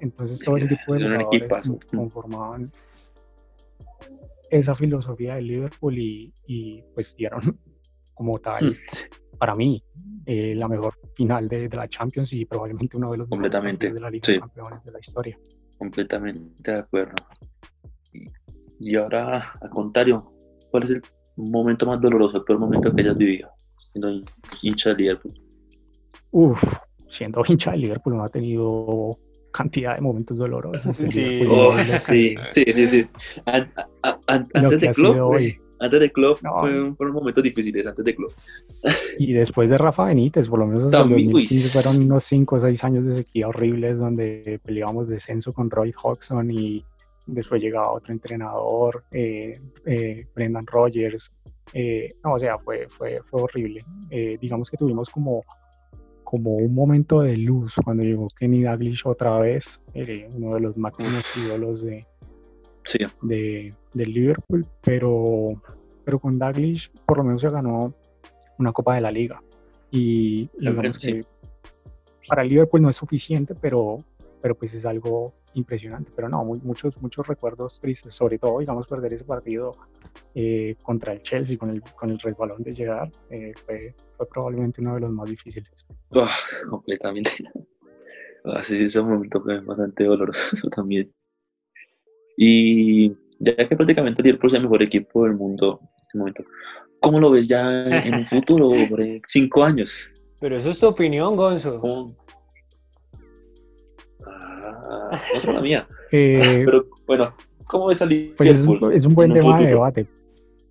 Entonces 0.00 0.38
todo 0.40 0.56
ese 0.56 0.68
tipo 0.68 0.94
de 0.94 1.04
jugadores 1.04 1.72
conformaban 1.90 2.72
esa 4.50 4.74
filosofía 4.74 5.36
del 5.36 5.46
Liverpool 5.46 5.98
y, 5.98 6.32
y, 6.46 6.82
pues 6.94 7.14
dieron 7.16 7.58
como 8.14 8.38
tal, 8.38 8.72
mm. 8.72 9.38
para 9.38 9.54
mí, 9.54 9.82
eh, 10.26 10.54
la 10.54 10.68
mejor 10.68 10.94
final 11.14 11.48
de, 11.48 11.68
de, 11.68 11.76
la 11.76 11.88
Champions 11.88 12.32
y 12.32 12.44
probablemente 12.44 12.96
uno 12.96 13.12
de 13.12 13.18
los 13.18 13.28
Completamente. 13.28 13.92
de 13.92 14.00
la 14.00 14.10
Liga 14.10 14.32
de 14.32 14.40
Campeones 14.40 14.84
de 14.84 14.92
la 14.92 14.98
historia. 14.98 15.38
Completamente 15.78 16.72
de 16.72 16.78
acuerdo. 16.78 17.14
Y, 18.12 18.26
y 18.80 18.96
ahora, 18.96 19.52
al 19.60 19.70
contrario, 19.70 20.32
¿cuál 20.70 20.84
es 20.84 20.90
el 20.90 21.02
momento 21.36 21.86
más 21.86 22.00
doloroso, 22.00 22.38
el 22.38 22.44
peor 22.44 22.58
momento 22.58 22.94
que 22.94 23.02
hayas 23.02 23.16
vivido 23.16 23.50
siendo 23.92 24.22
hincha 24.62 24.90
de 24.90 24.96
Liverpool? 24.96 25.34
Uf, 26.30 26.62
siendo 27.08 27.42
hincha 27.46 27.72
de 27.72 27.78
Liverpool 27.78 28.16
no 28.16 28.24
ha 28.24 28.28
tenido 28.28 29.18
cantidad 29.52 29.96
de 29.96 30.00
momentos 30.00 30.38
dolorosos. 30.38 30.96
Sí, 30.96 31.42
oh, 31.48 31.72
sí, 31.82 32.36
sí, 32.44 32.64
sí, 32.72 32.88
sí, 32.88 33.06
antes 34.26 34.80
de 34.80 34.90
Klopp, 34.90 35.34
antes 35.80 36.00
de 36.00 36.12
Klopp 36.12 36.38
fueron, 36.60 36.96
momentos 37.12 37.42
difíciles, 37.42 37.86
antes 37.86 38.04
de 38.04 38.14
Klopp. 38.14 38.30
Y 39.18 39.32
después 39.32 39.68
de 39.70 39.78
Rafa 39.78 40.06
Benítez, 40.06 40.48
por 40.48 40.60
lo 40.60 40.66
menos 40.66 40.84
hasta 40.84 41.02
el 41.02 41.10
2015 41.10 41.68
fueron 41.68 42.04
unos 42.04 42.24
5 42.24 42.56
o 42.56 42.60
6 42.60 42.84
años 42.84 43.06
de 43.06 43.14
sequía 43.14 43.48
horribles 43.48 43.98
donde 43.98 44.60
peleábamos 44.64 45.08
descenso 45.08 45.52
con 45.52 45.70
Roy 45.70 45.92
Hodgson 46.00 46.50
y 46.50 46.84
después 47.30 47.62
llegaba 47.62 47.92
otro 47.92 48.12
entrenador, 48.12 49.04
eh, 49.10 49.60
eh, 49.86 50.26
Brendan 50.34 50.66
Rogers, 50.66 51.32
eh, 51.72 52.14
no, 52.24 52.34
o 52.34 52.38
sea, 52.38 52.58
fue, 52.58 52.88
fue, 52.88 53.20
fue 53.30 53.42
horrible. 53.42 53.84
digamos 54.40 54.70
que 54.70 54.76
tuvimos 54.76 55.08
como, 55.08 55.44
como 56.24 56.56
un 56.56 56.74
momento 56.74 57.20
de 57.20 57.36
luz 57.36 57.74
cuando 57.84 58.02
llegó 58.02 58.28
Kenny 58.38 58.62
Dalglish 58.64 59.02
otra 59.04 59.38
vez, 59.38 59.80
uno 60.34 60.54
de 60.54 60.60
los 60.60 60.76
máximos 60.76 61.24
ídolos 61.36 61.82
de, 61.82 62.06
de, 63.22 63.74
del 63.94 64.12
Liverpool, 64.12 64.66
pero, 64.82 65.62
pero 66.04 66.18
con 66.18 66.38
Dalglish 66.38 66.90
por 67.06 67.18
lo 67.18 67.24
menos 67.24 67.40
se 67.40 67.50
ganó 67.50 67.94
una 68.58 68.72
Copa 68.72 68.96
de 68.96 69.00
la 69.00 69.10
Liga. 69.10 69.42
Y 69.92 70.48
digamos 70.58 70.98
que 70.98 71.24
para 72.28 72.42
el 72.42 72.48
Liverpool 72.48 72.82
no 72.82 72.90
es 72.90 72.96
suficiente, 72.96 73.54
pero, 73.54 73.98
pero 74.40 74.54
pues 74.54 74.74
es 74.74 74.86
algo 74.86 75.34
impresionante, 75.54 76.10
pero 76.14 76.28
no, 76.28 76.44
muchos, 76.44 77.00
muchos 77.00 77.26
recuerdos 77.26 77.80
tristes, 77.80 78.14
sobre 78.14 78.38
todo, 78.38 78.60
digamos, 78.60 78.86
perder 78.86 79.14
ese 79.14 79.24
partido 79.24 79.72
eh, 80.34 80.76
contra 80.82 81.12
el 81.12 81.22
Chelsea 81.22 81.58
con 81.58 81.70
el, 81.70 81.82
con 81.82 82.10
el 82.10 82.18
resbalón 82.18 82.62
de 82.62 82.74
llegar, 82.74 83.10
eh, 83.30 83.52
fue, 83.64 83.94
fue, 84.16 84.28
probablemente 84.28 84.80
uno 84.80 84.94
de 84.94 85.00
los 85.00 85.10
más 85.10 85.28
difíciles. 85.28 85.86
completamente. 86.68 87.30
Así 88.44 88.82
es 88.82 88.96
un 88.96 89.10
momento 89.10 89.42
bastante 89.64 90.04
doloroso 90.04 90.68
también. 90.74 91.12
Y 92.36 93.10
ya 93.38 93.56
que 93.56 93.76
prácticamente 93.76 94.22
el 94.22 94.26
Liverpool 94.26 94.48
es 94.48 94.54
el 94.54 94.62
mejor 94.62 94.82
equipo 94.82 95.24
del 95.24 95.34
mundo 95.34 95.80
en 95.82 96.00
este 96.00 96.18
momento, 96.18 96.44
¿cómo 97.00 97.20
lo 97.20 97.30
ves 97.30 97.48
ya 97.48 97.84
en 97.84 98.14
un 98.14 98.26
futuro, 98.26 98.72
por 98.88 99.02
cinco 99.26 99.64
años? 99.64 100.12
Pero 100.40 100.56
eso 100.56 100.70
es 100.70 100.80
tu 100.80 100.86
opinión, 100.86 101.36
Gonzo 101.36 102.16
no 105.34 105.40
solo 105.40 105.54
la 105.54 105.60
mía. 105.60 105.88
Eh, 106.12 106.62
pero 106.64 106.86
bueno, 107.06 107.32
¿cómo 107.66 107.88
es 107.88 108.00
el 108.00 108.34
pues 108.36 108.50
es, 108.50 108.62
un, 108.62 109.14
buen 109.14 109.32
tema 109.32 109.56
de 109.56 109.66
debate. 109.66 110.06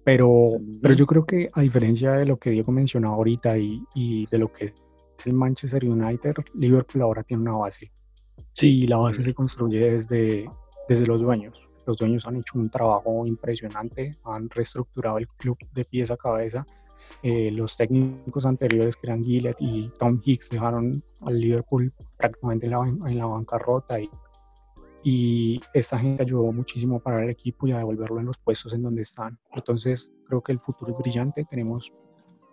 Pero, 0.03 0.49
pero 0.81 0.93
yo 0.95 1.05
creo 1.05 1.25
que 1.25 1.49
a 1.53 1.61
diferencia 1.61 2.11
de 2.11 2.25
lo 2.25 2.37
que 2.37 2.49
Diego 2.49 2.73
mencionó 2.73 3.13
ahorita 3.13 3.57
y, 3.57 3.81
y 3.95 4.25
de 4.25 4.37
lo 4.37 4.51
que 4.51 4.65
es 4.65 4.73
el 5.25 5.33
Manchester 5.33 5.85
United, 5.85 6.35
Liverpool 6.55 7.01
ahora 7.01 7.23
tiene 7.23 7.43
una 7.43 7.53
base. 7.53 7.91
Sí, 8.53 8.83
y 8.83 8.87
la 8.87 8.97
base 8.97 9.23
se 9.23 9.33
construye 9.33 9.91
desde, 9.91 10.49
desde 10.87 11.05
los 11.05 11.21
dueños. 11.21 11.57
Los 11.85 11.97
dueños 11.97 12.25
han 12.27 12.37
hecho 12.37 12.53
un 12.55 12.69
trabajo 12.69 13.25
impresionante, 13.25 14.15
han 14.25 14.49
reestructurado 14.49 15.17
el 15.17 15.27
club 15.27 15.57
de 15.73 15.85
pies 15.85 16.11
a 16.11 16.17
cabeza. 16.17 16.65
Eh, 17.23 17.51
los 17.51 17.75
técnicos 17.75 18.45
anteriores, 18.45 18.95
que 18.95 19.07
eran 19.07 19.23
Gillett 19.23 19.57
y 19.59 19.91
Tom 19.99 20.21
Hicks, 20.23 20.49
dejaron 20.49 21.03
al 21.21 21.39
Liverpool 21.39 21.91
prácticamente 22.17 22.65
en 22.67 22.71
la, 22.71 22.79
en 22.87 23.17
la 23.17 23.25
bancarrota 23.25 23.99
y 23.99 24.09
y 25.03 25.61
esta 25.73 25.97
gente 25.97 26.23
ayudó 26.23 26.51
muchísimo 26.51 26.99
para 26.99 27.23
el 27.23 27.29
equipo 27.29 27.67
y 27.67 27.71
a 27.71 27.77
devolverlo 27.77 28.19
en 28.19 28.25
los 28.25 28.37
puestos 28.37 28.73
en 28.73 28.83
donde 28.83 29.03
están. 29.03 29.37
Entonces 29.53 30.11
creo 30.27 30.41
que 30.41 30.51
el 30.51 30.59
futuro 30.59 30.91
es 30.91 30.97
brillante, 30.97 31.45
tenemos 31.49 31.91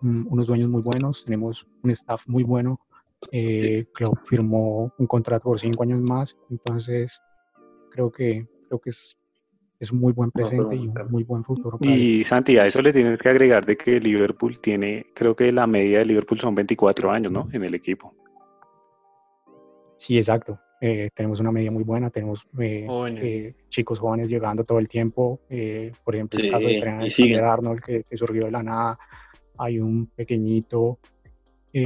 mm, 0.00 0.26
unos 0.30 0.46
dueños 0.46 0.70
muy 0.70 0.82
buenos, 0.82 1.24
tenemos 1.24 1.66
un 1.82 1.90
staff 1.90 2.22
muy 2.26 2.44
bueno. 2.44 2.80
Eh, 3.32 3.86
Klopp 3.94 4.18
firmó 4.26 4.92
un 4.98 5.06
contrato 5.06 5.44
por 5.44 5.58
cinco 5.58 5.82
años 5.82 6.00
más, 6.00 6.36
entonces 6.50 7.18
creo 7.90 8.12
que 8.12 8.46
creo 8.68 8.78
que 8.78 8.90
es, 8.90 9.16
es 9.78 9.90
un 9.92 10.00
muy 10.00 10.12
buen 10.12 10.30
presente 10.30 10.76
y 10.76 10.86
un 10.88 10.94
muy 11.10 11.24
buen 11.24 11.44
futuro. 11.44 11.78
para 11.78 11.92
él. 11.92 12.00
Y 12.00 12.24
Santi, 12.24 12.56
a 12.58 12.64
eso 12.64 12.80
le 12.82 12.92
tienes 12.92 13.18
que 13.18 13.28
agregar 13.28 13.64
de 13.66 13.76
que 13.76 14.00
Liverpool 14.00 14.58
tiene, 14.60 15.06
creo 15.14 15.34
que 15.36 15.52
la 15.52 15.66
media 15.66 15.98
de 15.98 16.06
Liverpool 16.06 16.40
son 16.40 16.54
24 16.54 17.10
años, 17.10 17.30
¿no? 17.32 17.48
En 17.52 17.62
el 17.64 17.74
equipo. 17.74 18.14
Sí, 19.96 20.16
exacto. 20.16 20.58
Eh, 20.80 21.08
tenemos 21.14 21.40
una 21.40 21.50
media 21.52 21.70
muy 21.70 21.82
buena, 21.84 22.10
tenemos 22.10 22.46
eh, 22.58 22.84
Jóvenes. 22.86 23.24
eh, 23.24 23.54
chicos 23.70 23.98
jóvenes 23.98 24.28
llegando 24.28 24.62
todo 24.64 24.78
el 24.78 24.88
tiempo. 24.88 25.40
eh, 25.48 25.90
por 26.04 26.14
ejemplo, 26.14 26.38
Sí, 26.38 26.46
el 26.46 26.52
caso 26.52 26.66
de 26.66 26.72
y 26.74 26.80
Trent 26.80 27.08
siguen. 27.10 27.44
Arnold 27.44 27.80
que, 27.82 28.04
que 28.04 28.16
surgió 28.16 28.44
de 28.44 28.50
la 28.50 28.62
nada. 28.62 28.98
Hay 29.58 29.78
un 29.80 30.06
pequeñito. 30.14 30.98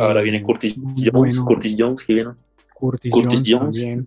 Ahora 0.00 0.22
viene 0.22 0.42
Curtis 0.42 0.76
Jones, 0.76 1.12
bueno, 1.12 1.44
Curtis 1.44 1.76
Jones 1.78 2.04
que 2.04 2.14
viene. 2.14 2.30
Curtis, 2.74 3.12
Curtis 3.12 3.42
Jones, 3.46 3.76
Jones. 3.80 4.06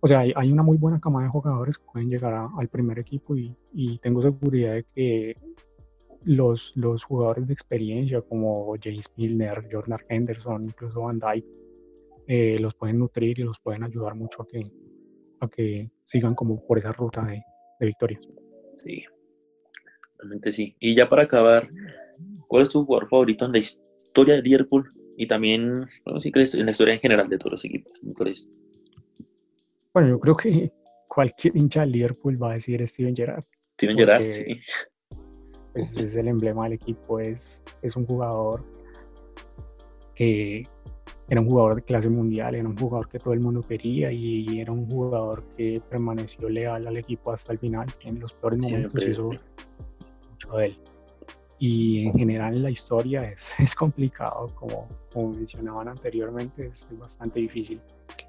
O 0.00 0.06
sea, 0.06 0.20
hay, 0.20 0.52
una 0.52 0.62
muy 0.62 0.76
buena 0.76 1.00
cama 1.00 1.22
de 1.22 1.28
jugadores 1.28 1.78
que 1.78 1.84
pueden 1.92 2.08
llegar 2.08 2.32
a- 2.32 2.48
al 2.56 2.68
primer 2.68 2.98
equipo 2.98 3.36
y, 3.36 3.98
tengo 4.00 4.22
seguridad 4.22 4.74
de 4.74 4.84
que 4.94 5.36
los, 6.24 6.72
los 6.74 7.02
jugadores 7.04 7.46
de 7.46 7.52
experiencia 7.52 8.20
como 8.22 8.74
James 8.82 9.06
Milner, 9.16 9.68
Jordan 9.70 10.00
Henderson, 10.08 10.64
incluso 10.64 11.02
Van 11.02 11.18
Dyke, 11.18 11.46
eh, 12.26 12.58
los 12.60 12.74
pueden 12.74 12.98
nutrir 12.98 13.38
y 13.40 13.42
los 13.42 13.58
pueden 13.62 13.82
ayudar 13.82 14.14
mucho 14.14 14.42
a 14.42 14.46
que, 14.46 14.70
a 15.40 15.48
que 15.48 15.90
sigan 16.04 16.34
como 16.34 16.64
por 16.66 16.78
esa 16.78 16.92
ruta 16.92 17.24
de, 17.24 17.42
de 17.80 17.86
victorias. 17.86 18.20
Sí, 18.76 19.04
realmente 20.18 20.52
sí. 20.52 20.76
Y 20.78 20.94
ya 20.94 21.08
para 21.08 21.22
acabar, 21.22 21.68
¿cuál 22.46 22.62
es 22.62 22.68
tu 22.68 22.84
jugador 22.84 23.08
favorito 23.08 23.46
en 23.46 23.52
la 23.52 23.58
historia 23.58 24.34
de 24.34 24.42
Liverpool? 24.42 24.92
Y 25.16 25.26
también, 25.26 25.86
bueno, 26.04 26.20
si 26.20 26.30
crees, 26.30 26.54
en 26.54 26.66
la 26.66 26.70
historia 26.70 26.94
en 26.94 27.00
general 27.00 27.28
de 27.28 27.38
todos 27.38 27.52
los 27.52 27.64
equipos. 27.64 28.00
¿Cuál 28.16 28.28
es? 28.28 28.48
Bueno, 29.98 30.10
yo 30.12 30.20
creo 30.20 30.36
que 30.36 30.72
cualquier 31.08 31.56
hincha 31.56 31.80
de 31.80 31.88
Liverpool 31.88 32.40
va 32.40 32.52
a 32.52 32.54
decir 32.54 32.86
Steven 32.86 33.16
Gerrard. 33.16 33.42
Steven 33.74 33.96
Gerrard, 33.96 34.22
sí. 34.22 34.60
es, 35.74 35.96
es 35.96 36.14
el 36.14 36.28
emblema 36.28 36.62
del 36.64 36.74
equipo, 36.74 37.18
es, 37.18 37.64
es 37.82 37.96
un 37.96 38.06
jugador 38.06 38.64
que 40.14 40.62
era 41.28 41.40
un 41.40 41.48
jugador 41.48 41.74
de 41.74 41.82
clase 41.82 42.08
mundial, 42.08 42.54
era 42.54 42.68
un 42.68 42.78
jugador 42.78 43.08
que 43.08 43.18
todo 43.18 43.34
el 43.34 43.40
mundo 43.40 43.60
quería 43.60 44.12
y 44.12 44.60
era 44.60 44.70
un 44.70 44.88
jugador 44.88 45.42
que 45.56 45.82
permaneció 45.90 46.48
leal 46.48 46.86
al 46.86 46.96
equipo 46.96 47.32
hasta 47.32 47.52
el 47.52 47.58
final. 47.58 47.92
En 48.02 48.20
los 48.20 48.32
peores 48.34 48.62
momentos 48.62 48.92
Siempre. 48.92 49.10
hizo 49.10 49.30
mucho 50.30 50.56
de 50.58 50.66
él. 50.66 50.78
Y 51.58 52.06
en 52.06 52.12
general 52.12 52.54
en 52.54 52.62
la 52.62 52.70
historia 52.70 53.28
es, 53.32 53.52
es 53.58 53.74
complicado, 53.74 54.46
como, 54.54 54.88
como 55.12 55.30
mencionaban 55.30 55.88
anteriormente, 55.88 56.68
es 56.68 56.86
bastante 56.96 57.40
difícil. 57.40 57.80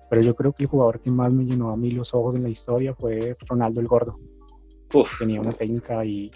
Pero 0.10 0.22
yo 0.22 0.36
creo 0.36 0.54
que 0.54 0.64
el 0.64 0.70
jugador 0.70 1.00
que 1.00 1.12
más 1.12 1.34
me 1.34 1.46
llenó 1.46 1.72
a 1.72 1.78
mí 1.78 1.92
los 1.92 2.14
ojos 2.14 2.36
en 2.36 2.44
la 2.44 2.50
historia 2.50 2.94
fue 2.96 3.38
Ronaldo 3.48 3.80
el 3.80 3.88
Gordo 3.88 4.20
Uf, 4.94 5.20
tenía 5.20 5.40
una 5.40 5.52
técnica 5.52 6.04
y, 6.04 6.32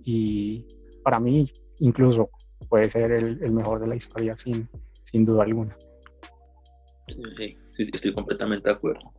y 0.00 0.64
para 1.04 1.20
mí 1.20 1.50
incluso 1.78 2.30
puede 2.68 2.90
ser 2.90 3.12
el, 3.12 3.38
el 3.42 3.52
mejor 3.52 3.80
de 3.80 3.86
la 3.86 3.96
historia 3.96 4.36
sin, 4.36 4.68
sin 5.04 5.24
duda 5.24 5.44
alguna. 5.44 5.76
sí, 7.08 7.56
sí, 7.72 7.84
sí, 7.84 7.90
estoy 7.92 8.12
completamente 8.12 8.68
de 8.68 8.74
acuerdo. 8.74 9.12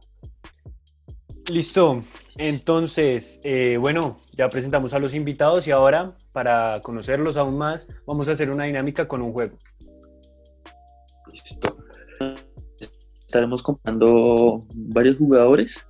Listo. 1.50 2.02
Entonces, 2.38 3.42
eh, 3.44 3.78
bueno, 3.78 4.18
ya 4.38 4.48
presentamos 4.50 4.94
a 4.94 5.00
los 5.00 5.14
invitados 5.14 5.68
y 5.68 5.72
ahora, 5.72 6.16
para 6.32 6.82
conocerlos 6.82 7.36
aún 7.36 7.58
más, 7.58 7.90
vamos 8.06 8.30
a 8.30 8.32
hacer 8.32 8.52
una 8.52 8.66
dinámica 8.66 9.08
con 9.08 9.22
un 9.22 9.34
juego. 9.34 9.58
Listo. 11.28 11.78
Estaremos 13.32 13.64
comprando 13.64 14.60
varios 14.74 15.16
jugadores 15.16 15.88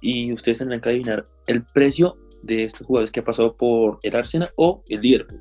y 0.00 0.32
ustedes 0.32 0.56
tendrán 0.56 0.80
que 0.80 0.88
adivinar 0.88 1.26
el 1.46 1.62
precio 1.62 2.16
de 2.42 2.64
estos 2.64 2.86
jugadores 2.86 3.12
que 3.12 3.20
ha 3.20 3.24
pasado 3.24 3.54
por 3.58 3.98
el 4.02 4.16
Arsenal 4.16 4.48
o 4.56 4.82
el 4.88 5.02
Liverpool. 5.02 5.38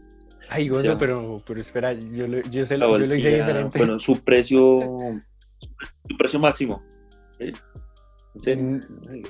Ay, 0.49 0.69
O 0.69 0.73
Gonzo, 0.73 0.87
sea, 0.87 0.97
pero, 0.97 1.41
pero 1.47 1.61
espera, 1.61 1.93
yo, 1.93 2.27
lo- 2.27 2.41
yo, 2.41 2.63
La 2.71 2.77
lo, 2.77 2.99
yo 2.99 3.07
lo 3.07 3.15
hice 3.15 3.29
diferente. 3.37 3.77
Bueno, 3.77 3.97
su 3.97 4.19
precio, 4.25 4.81
su 6.09 6.17
precio 6.17 6.37
máximo. 6.37 6.83
¿sí? 7.39 7.53
¿Sí? 8.39 8.53
Mm, 8.57 8.81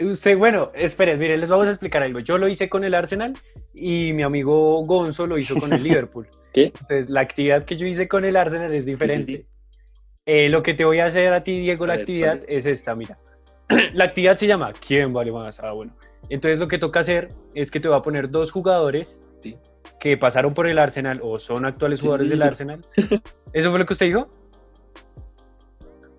Usted, 0.09 0.37
bueno, 0.39 0.71
esperen, 0.73 1.19
miren, 1.19 1.39
les 1.39 1.49
vamos 1.51 1.67
a 1.67 1.69
explicar 1.69 2.01
algo. 2.01 2.17
Yo 2.19 2.39
lo 2.39 2.47
hice 2.47 2.67
con 2.67 2.83
el 2.83 2.95
Arsenal 2.95 3.35
y 3.75 4.11
mi 4.13 4.23
amigo 4.23 4.83
Gonzo 4.87 5.27
lo 5.27 5.37
hizo 5.37 5.55
con 5.59 5.71
el 5.71 5.83
Liverpool. 5.83 6.27
¿Qué? 6.51 6.73
Entonces, 6.81 7.11
la 7.11 7.21
actividad 7.21 7.63
que 7.63 7.77
yo 7.77 7.85
hice 7.85 8.07
con 8.07 8.25
el 8.25 8.35
Arsenal 8.35 8.73
es 8.73 8.87
diferente. 8.87 9.37
sí. 9.37 9.45
Eh, 10.29 10.49
lo 10.49 10.61
que 10.61 10.73
te 10.73 10.83
voy 10.85 10.99
a 10.99 11.05
hacer 11.05 11.31
a 11.33 11.41
ti, 11.43 11.57
Diego, 11.59 11.85
A 11.85 11.87
la 11.87 11.93
ver, 11.93 12.01
actividad 12.01 12.39
vale. 12.41 12.45
es 12.49 12.65
esta, 12.65 12.93
mira. 12.95 13.17
la 13.93 14.03
actividad 14.03 14.35
se 14.35 14.45
llama 14.45 14.73
¿Quién 14.73 15.13
vale 15.13 15.31
más? 15.31 15.59
Ah, 15.61 15.71
bueno. 15.71 15.95
Entonces, 16.29 16.59
lo 16.59 16.67
que 16.67 16.77
toca 16.77 16.99
hacer 16.99 17.29
es 17.55 17.71
que 17.71 17.79
te 17.79 17.87
voy 17.87 17.97
a 17.97 18.01
poner 18.01 18.29
dos 18.29 18.51
jugadores 18.51 19.23
Sí. 19.41 19.55
que 19.99 20.17
pasaron 20.17 20.53
por 20.53 20.67
el 20.67 20.77
Arsenal 20.79 21.21
o 21.23 21.39
son 21.39 21.65
actuales 21.65 21.99
Sí, 21.99 22.03
jugadores 22.07 22.27
sí, 22.29 22.35
del. 22.35 22.43
Arsenal. 22.43 22.81
¿Eso 23.53 23.69
fue 23.69 23.79
lo 23.79 23.85
que 23.85 23.93
usted 23.93 24.07
dijo? 24.07 24.27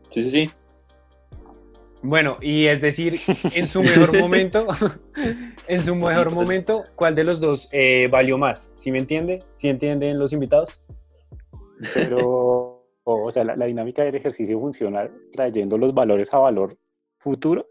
Sí, 0.09 0.23
sí, 0.23 0.31
sí. 0.31 0.51
Bueno, 2.01 2.39
y 2.41 2.67
es 2.67 2.81
decir, 2.81 3.21
en 3.53 3.67
su 3.67 3.83
mejor 3.83 4.17
momento, 4.19 4.67
en 5.69 5.83
su 5.83 5.95
mejor 5.97 6.33
momento, 6.33 6.85
¿cuál 6.95 7.15
de 7.15 7.25
los 7.25 7.41
dos 7.41 7.69
eh, 7.73 8.09
valió 8.11 8.39
más? 8.39 8.73
¿Sí 8.77 8.91
me 8.91 8.99
entiende? 9.01 9.43
¿Sí 9.55 9.69
entienden 9.69 10.19
los 10.19 10.33
invitados? 10.33 10.83
Pero, 11.93 12.68
o 13.17 13.31
sea, 13.33 13.45
la, 13.45 13.57
la 13.57 13.67
dinámica 13.67 14.03
del 14.03 14.15
ejercicio 14.15 14.59
funciona 14.61 15.11
trayendo 15.33 15.79
los 15.79 15.95
valores 15.95 16.33
a 16.33 16.39
valor 16.39 16.77
futuro. 17.19 17.67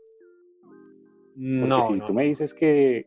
Porque 1.33 1.67
No, 1.67 1.87
si 1.87 1.93
no. 1.93 2.05
tú 2.05 2.13
me 2.13 2.23
dices 2.23 2.53
que 2.53 3.05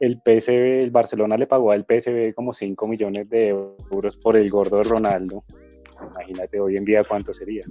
el 0.00 0.20
PSV, 0.20 0.82
el 0.82 0.90
Barcelona 0.90 1.36
le 1.36 1.46
pagó 1.46 1.70
al 1.70 1.84
PSV 1.84 2.34
como 2.34 2.52
5 2.54 2.86
millones 2.86 3.28
de 3.28 3.48
euros 3.48 4.16
por 4.16 4.36
el 4.36 4.50
gordo 4.50 4.78
de 4.78 4.84
Ronaldo, 4.84 5.44
imagínate 6.10 6.60
hoy 6.60 6.76
en 6.76 6.84
día 6.84 7.04
cuánto 7.04 7.32
sería. 7.32 7.62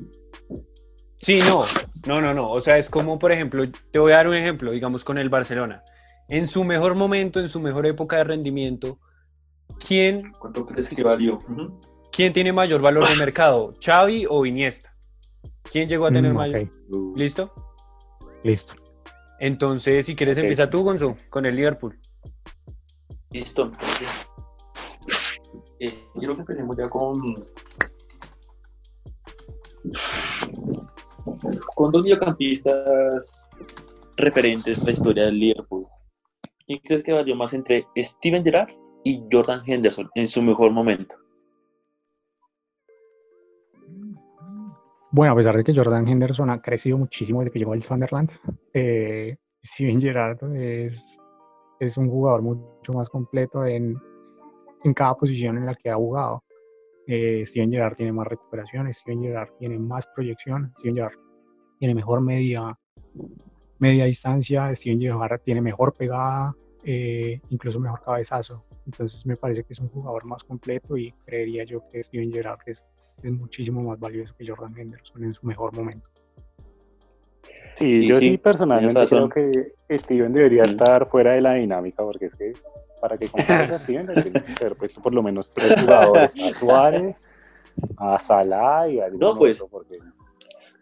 Sí, 1.18 1.40
no, 1.48 1.66
no, 2.08 2.22
no, 2.22 2.34
no. 2.34 2.52
O 2.52 2.60
sea, 2.60 2.78
es 2.78 2.90
como, 2.90 3.20
por 3.20 3.32
ejemplo, 3.32 3.64
te 3.92 4.00
voy 4.00 4.14
a 4.14 4.18
dar 4.18 4.28
un 4.28 4.34
ejemplo, 4.36 4.72
digamos, 4.72 5.04
con 5.04 5.18
el 5.18 5.30
Barcelona. 5.30 5.84
En 6.30 6.48
su 6.48 6.64
mejor 6.64 6.96
momento, 6.96 7.40
en 7.40 7.50
su 7.50 7.60
mejor 7.60 7.86
época 7.86 8.18
de 8.18 8.24
rendimiento, 8.24 8.98
¿quién, 9.86 10.32
¿Cuánto 10.40 10.66
crees 10.66 10.90
que 10.90 11.04
valió? 11.04 11.36
Ujú. 11.36 11.80
Quién 12.12 12.34
tiene 12.34 12.54
mayor 12.54 12.82
valor 12.82 13.08
de 13.08 13.16
mercado? 13.16 13.74
¿Xavi 13.84 14.26
o 14.30 14.46
Iniesta? 14.46 14.94
¿Quién 15.72 15.88
llegó 15.88 16.06
a 16.08 16.12
tener 16.12 16.34
Mm, 16.34 16.38
mayor? 16.38 16.62
ok, 16.64 17.18
¿Listo? 17.18 17.54
listo. 18.44 18.74
Entonces, 19.40 20.06
si 20.06 20.16
quieres, 20.16 20.38
Ok. 20.38 20.42
empieza 20.44 20.70
tú, 20.70 20.84
Gonzo, 20.84 21.16
con 21.30 21.46
el 21.46 21.56
Liverpool. 21.56 22.00
Listo. 23.32 23.72
Eh, 25.80 26.06
quiero 26.18 26.36
que 26.36 26.42
empecemos 26.42 26.78
ya 26.78 26.88
con. 26.90 27.20
Con 31.76 31.92
dos 31.92 32.04
mediocampistas 32.04 33.50
referentes 34.18 34.80
en 34.80 34.86
la 34.86 34.92
historia 34.92 35.26
del 35.26 35.40
Liverpool. 35.40 35.86
¿Y 36.68 36.80
crees 36.82 37.04
que 37.04 37.14
valió 37.14 37.36
más 37.36 37.54
entre 37.54 37.88
Steven 37.98 38.44
Gerrard 38.44 38.70
y 39.04 39.24
Jordan 39.32 39.62
Henderson 39.66 40.10
en 40.16 40.28
su 40.28 40.42
mejor 40.44 40.72
momento? 40.72 41.16
Bueno, 45.14 45.34
a 45.34 45.36
pesar 45.36 45.58
de 45.58 45.64
que 45.66 45.76
Jordan 45.76 46.08
Henderson 46.08 46.50
ha 46.50 46.62
crecido 46.62 46.98
muchísimo 46.98 47.42
desde 47.42 47.52
que 47.52 47.60
llegó 47.60 47.74
al 47.74 47.84
Sunderland, 47.84 48.32
eh, 48.74 49.36
Steven 49.64 50.00
Gerrard 50.00 50.56
es, 50.56 51.20
es 51.82 51.98
un 51.98 52.10
jugador 52.10 52.42
mucho 52.42 52.94
más 52.94 53.10
completo 53.10 53.66
en, 53.66 53.98
en 54.86 54.94
cada 54.94 55.16
posición 55.16 55.58
en 55.58 55.66
la 55.66 55.76
que 55.76 55.90
ha 55.90 55.96
jugado. 55.96 56.44
Eh, 57.08 57.44
Steven 57.46 57.70
Gerrard 57.70 57.98
tiene 57.98 58.14
más 58.14 58.26
recuperaciones, 58.26 59.00
Steven 59.00 59.22
Gerrard 59.22 59.52
tiene 59.60 59.78
más 59.78 60.08
proyección, 60.16 60.72
Steven 60.78 60.96
Gerrard 60.96 61.20
tiene 61.78 61.94
mejor 61.94 62.22
media, 62.22 62.80
media 63.80 64.06
distancia, 64.06 64.74
Steven 64.74 65.02
Gerrard 65.02 65.42
tiene 65.42 65.62
mejor 65.62 65.94
pegada, 65.94 66.56
eh, 66.86 67.42
incluso 67.50 67.82
mejor 67.82 68.02
cabezazo. 68.02 68.64
Entonces 68.86 69.26
me 69.26 69.36
parece 69.36 69.64
que 69.64 69.74
es 69.74 69.80
un 69.80 69.90
jugador 69.90 70.24
más 70.24 70.44
completo 70.46 70.96
y 70.96 71.12
creería 71.26 71.66
yo 71.66 71.84
que 71.90 72.02
Steven 72.02 72.32
Gerrard 72.32 72.60
es 72.66 72.86
es 73.24 73.32
muchísimo 73.32 73.82
más 73.82 74.00
valioso 74.00 74.34
que 74.38 74.48
Jordan 74.48 74.78
Henderson 74.78 75.24
en 75.24 75.34
su 75.34 75.46
mejor 75.46 75.74
momento. 75.74 76.08
Sí, 77.78 77.86
Y 77.86 78.08
yo 78.08 78.16
sí, 78.16 78.32
sí, 78.32 78.38
personalmente 78.38 79.04
creo 79.06 79.30
que 79.30 79.74
Steven 79.98 80.34
debería 80.34 80.64
estar 80.64 81.10
fuera 81.10 81.34
de 81.34 81.42
la 81.42 81.54
dinámica, 81.56 82.04
porque 82.04 82.26
es 82.26 82.36
que 82.36 82.54
para 83.00 83.18
que 83.18 83.28
compares 83.28 83.72
a 83.72 83.80
Steven 83.80 84.08
que 84.08 84.54
haber 84.62 84.78
puesto 84.78 85.02
por 85.02 85.14
lo 85.14 85.24
menos 85.24 85.52
tres 85.54 85.82
jugadores, 85.82 86.32
a 86.44 86.60
Suárez, 86.60 87.24
a 87.98 88.20
Salah 88.20 88.88
y 88.88 89.00
a 89.00 89.10
No, 89.10 89.38
pues, 89.38 89.62
otro, 89.62 89.80
porque 89.80 89.98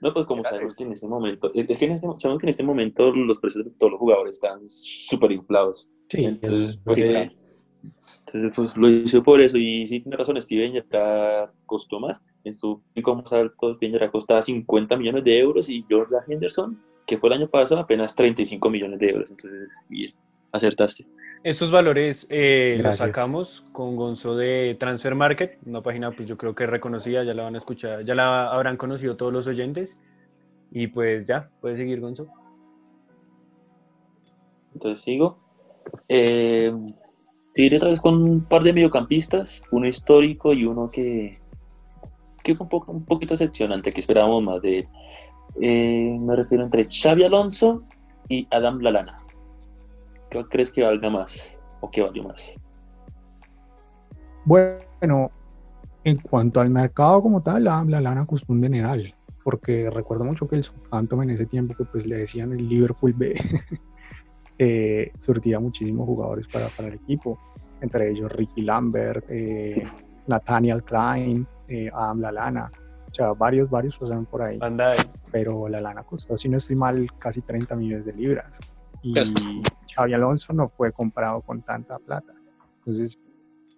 No, 0.02 0.14
pues 0.14 0.26
como 0.26 0.44
sabemos 0.44 0.74
que 0.74 0.84
en 0.84 0.92
este 0.92 1.08
momento, 1.08 1.52
es 1.54 1.80
que 1.80 1.86
en 1.86 1.92
este, 1.92 2.08
sabemos 2.16 2.40
que 2.42 2.46
en 2.46 2.50
este 2.50 2.64
momento 2.64 3.12
los 3.12 3.38
precios 3.40 3.66
de 3.66 3.72
todos 3.72 3.92
los 3.92 4.00
jugadores 4.00 4.36
están 4.36 4.68
súper 4.68 5.32
inflados. 5.32 5.90
Sí, 6.10 6.26
Entonces, 6.26 6.70
es 6.70 6.78
puede-. 6.78 7.39
Entonces, 8.34 8.52
pues 8.56 8.76
lo 8.76 8.90
hizo 8.90 9.24
por 9.24 9.42
eso. 9.42 9.58
Y 9.58 9.88
sí, 9.88 10.00
tiene 10.00 10.18
razón, 10.18 10.40
Steven 10.42 10.74
ya 10.74 11.52
costó 11.66 12.00
más. 12.00 12.24
En 12.44 12.54
su 12.54 12.82
pico 12.94 13.16
más 13.16 13.32
alto, 13.34 13.74
Steven 13.74 14.00
ya 14.00 14.12
costaba 14.12 14.42
50 14.42 14.98
millones 14.98 15.24
de 15.24 15.38
euros 15.38 15.70
y 15.70 15.86
Jordan 15.90 16.24
Henderson, 16.28 16.82
que 17.06 17.18
fue 17.18 17.30
el 17.30 17.36
año 17.36 17.50
pasado, 17.50 17.82
apenas 17.82 18.16
35 18.16 18.70
millones 18.70 19.00
de 19.00 19.10
euros. 19.10 19.30
Entonces, 19.32 19.86
bien, 19.90 20.14
acertaste. 20.52 21.06
Estos 21.44 21.72
valores 21.72 22.28
eh, 22.30 22.80
los 22.84 22.98
sacamos 22.98 23.66
con 23.72 23.96
Gonzo 23.96 24.36
de 24.36 24.76
Transfer 24.78 25.16
Market, 25.16 25.58
una 25.66 25.82
página 25.82 26.12
pues 26.12 26.28
yo 26.28 26.38
creo 26.38 26.54
que 26.54 26.68
reconocida, 26.68 27.24
ya 27.24 27.34
la 27.34 27.44
van 27.44 27.56
a 27.56 27.60
escuchar, 27.60 28.04
ya 28.04 28.14
la 28.14 28.52
habrán 28.52 28.76
conocido 28.76 29.16
todos 29.16 29.32
los 29.32 29.48
oyentes. 29.48 29.98
Y 30.72 30.88
pues 30.88 31.26
ya, 31.28 31.50
puedes 31.62 31.80
seguir 31.80 32.00
Gonzo. 32.00 32.28
Entonces 34.74 35.02
sigo. 35.04 35.40
Eh, 36.08 36.72
seguiré 37.60 37.76
otra 37.76 37.90
vez 37.90 38.00
con 38.00 38.24
un 38.24 38.40
par 38.40 38.64
de 38.64 38.72
mediocampistas, 38.72 39.62
uno 39.72 39.86
histórico 39.86 40.54
y 40.54 40.64
uno 40.64 40.90
que, 40.90 41.42
que 42.42 42.54
un, 42.54 42.70
poco, 42.70 42.90
un 42.94 43.04
poquito 43.04 43.34
decepcionante, 43.34 43.92
que 43.92 44.00
esperábamos 44.00 44.42
más 44.44 44.62
de 44.62 44.80
él. 44.80 44.88
Eh, 45.60 46.18
me 46.22 46.38
refiero 46.38 46.64
entre 46.64 46.86
Xavi 46.86 47.26
Alonso 47.26 47.84
y 48.30 48.48
Adam 48.52 48.80
Lalana. 48.80 49.22
¿Qué 50.30 50.42
crees 50.46 50.72
que 50.72 50.86
valga 50.86 51.10
más 51.10 51.60
o 51.82 51.92
que 51.92 52.02
valió 52.02 52.24
más? 52.24 52.58
Bueno, 54.46 55.30
en 56.06 56.18
cuanto 56.18 56.62
al 56.62 56.70
mercado 56.70 57.22
como 57.22 57.44
tal, 57.44 57.66
la, 57.66 57.84
la 57.84 58.00
lana 58.00 58.26
costó 58.26 58.54
un 58.54 58.62
dineral, 58.62 59.14
porque 59.44 59.90
recuerdo 59.90 60.24
mucho 60.24 60.48
que 60.48 60.56
el 60.56 60.64
Southampton 60.64 61.24
en 61.24 61.32
ese 61.32 61.46
tiempo, 61.46 61.76
que 61.76 61.84
pues 61.84 62.06
le 62.06 62.20
decían 62.20 62.54
el 62.54 62.70
Liverpool 62.70 63.12
B, 63.12 63.36
eh, 64.60 65.12
surtía 65.18 65.60
muchísimos 65.60 66.06
jugadores 66.06 66.48
para, 66.48 66.68
para 66.68 66.90
el 66.90 66.96
equipo, 66.96 67.40
entre 67.82 68.12
ellos 68.12 68.32
Ricky 68.32 68.62
Lambert, 68.62 69.26
eh, 69.30 69.72
Sí. 69.74 69.82
Nathaniel 70.28 70.84
Klein, 70.84 71.48
eh, 71.68 71.90
Adam 71.94 72.20
Lalana, 72.20 72.70
o 73.10 73.14
sea, 73.14 73.32
varios, 73.34 73.70
varios 73.70 73.98
pasaron 73.98 74.26
por 74.26 74.42
ahí, 74.44 74.60
pero 75.32 75.68
la 75.68 75.80
lana 75.80 76.04
costó, 76.04 76.38
si 76.38 76.48
no 76.50 76.58
estoy 76.58 76.76
mal, 76.76 77.08
casi 77.18 77.42
30 77.42 77.76
millones 77.76 78.06
de 78.06 78.14
libras. 78.14 78.60
Y. 79.02 79.14
Xavi 79.96 80.14
Alonso 80.14 80.54
no 80.54 80.70
fue 80.70 80.92
comprado 80.92 81.42
con 81.42 81.62
tanta 81.62 81.98
plata. 81.98 82.34
Entonces, 82.80 83.18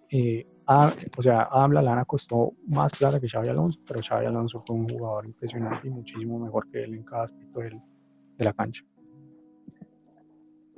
eh, 0.09 0.45
a- 0.67 0.91
o 1.17 1.21
sea, 1.21 1.47
Adam 1.51 1.71
Lallana 1.71 2.03
costó 2.05 2.53
más 2.67 2.91
plata 2.97 3.19
que 3.19 3.29
Xavi 3.29 3.47
Alonso, 3.47 3.79
pero 3.87 4.01
Xavi 4.01 4.25
Alonso 4.25 4.61
fue 4.65 4.75
un 4.75 4.87
jugador 4.89 5.25
impresionante 5.25 5.87
y 5.87 5.91
muchísimo 5.91 6.37
mejor 6.39 6.67
que 6.69 6.83
él 6.83 6.95
en 6.95 7.03
cada 7.03 7.23
aspecto 7.23 7.59
del- 7.61 7.79
de 8.37 8.45
la 8.45 8.51
cancha. 8.53 8.83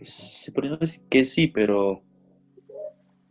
Se 0.03 0.51
podría 0.51 0.77
decir 0.77 1.03
que 1.09 1.25
sí, 1.25 1.47
pero 1.47 2.01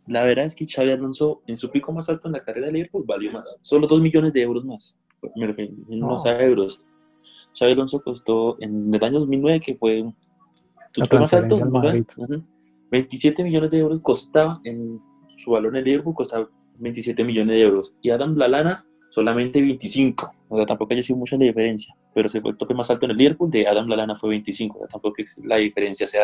la 0.07 0.23
verdad 0.23 0.45
es 0.45 0.55
que 0.55 0.65
Xavi 0.67 0.91
Alonso 0.91 1.41
en 1.47 1.57
su 1.57 1.69
pico 1.71 1.91
más 1.91 2.09
alto 2.09 2.27
en 2.27 2.33
la 2.33 2.43
carrera 2.43 2.67
de 2.67 2.73
Liverpool 2.73 3.05
valió 3.07 3.31
más. 3.31 3.57
Solo 3.61 3.87
2 3.87 4.01
millones 4.01 4.33
de 4.33 4.41
euros 4.41 4.65
más. 4.65 4.97
Me 5.35 5.47
refiero, 5.47 5.73
no 5.89 6.17
sea 6.17 6.41
euros. 6.41 6.85
Xavi 7.57 7.71
Alonso 7.73 8.01
costó 8.01 8.57
en 8.59 8.93
el 8.93 9.03
año 9.03 9.19
2009, 9.19 9.59
que 9.59 9.75
fue 9.75 10.03
su 10.91 11.01
pico 11.01 11.17
más 11.17 11.33
alto, 11.33 11.57
transferencia 11.57 11.63
al 11.63 11.71
2009, 11.71 12.05
Madrid. 12.17 12.35
ujú, 12.37 12.47
27 12.91 13.43
millones 13.43 13.71
de 13.71 13.79
euros 13.79 14.01
costaba 14.01 14.59
en 14.63 15.01
su 15.35 15.51
valor 15.51 15.75
en 15.77 15.85
Liverpool, 15.85 16.13
costaba 16.13 16.49
27 16.79 17.23
millones 17.23 17.55
de 17.55 17.61
euros. 17.61 17.93
Y 18.01 18.09
Adam 18.09 18.35
Lalana 18.35 18.85
solamente 19.13 19.61
25. 19.61 20.33
O 20.49 20.57
sea, 20.57 20.65
tampoco 20.65 20.91
haya 20.93 21.03
sido 21.03 21.17
mucha 21.19 21.37
la 21.37 21.45
diferencia. 21.45 21.95
Pero 22.15 22.27
se 22.27 22.41
fue 22.41 22.49
el 22.51 22.57
tope 22.57 22.73
más 22.73 22.89
alto 22.89 23.05
en 23.05 23.11
el 23.11 23.17
Liverpool, 23.17 23.51
de 23.51 23.67
Adam 23.67 23.87
Lalana 23.87 24.15
fue 24.15 24.31
25. 24.31 24.75
O 24.75 24.79
sea, 24.79 24.87
tampoco 24.87 25.21
la 25.43 25.57
diferencia 25.57 26.07
sea 26.07 26.23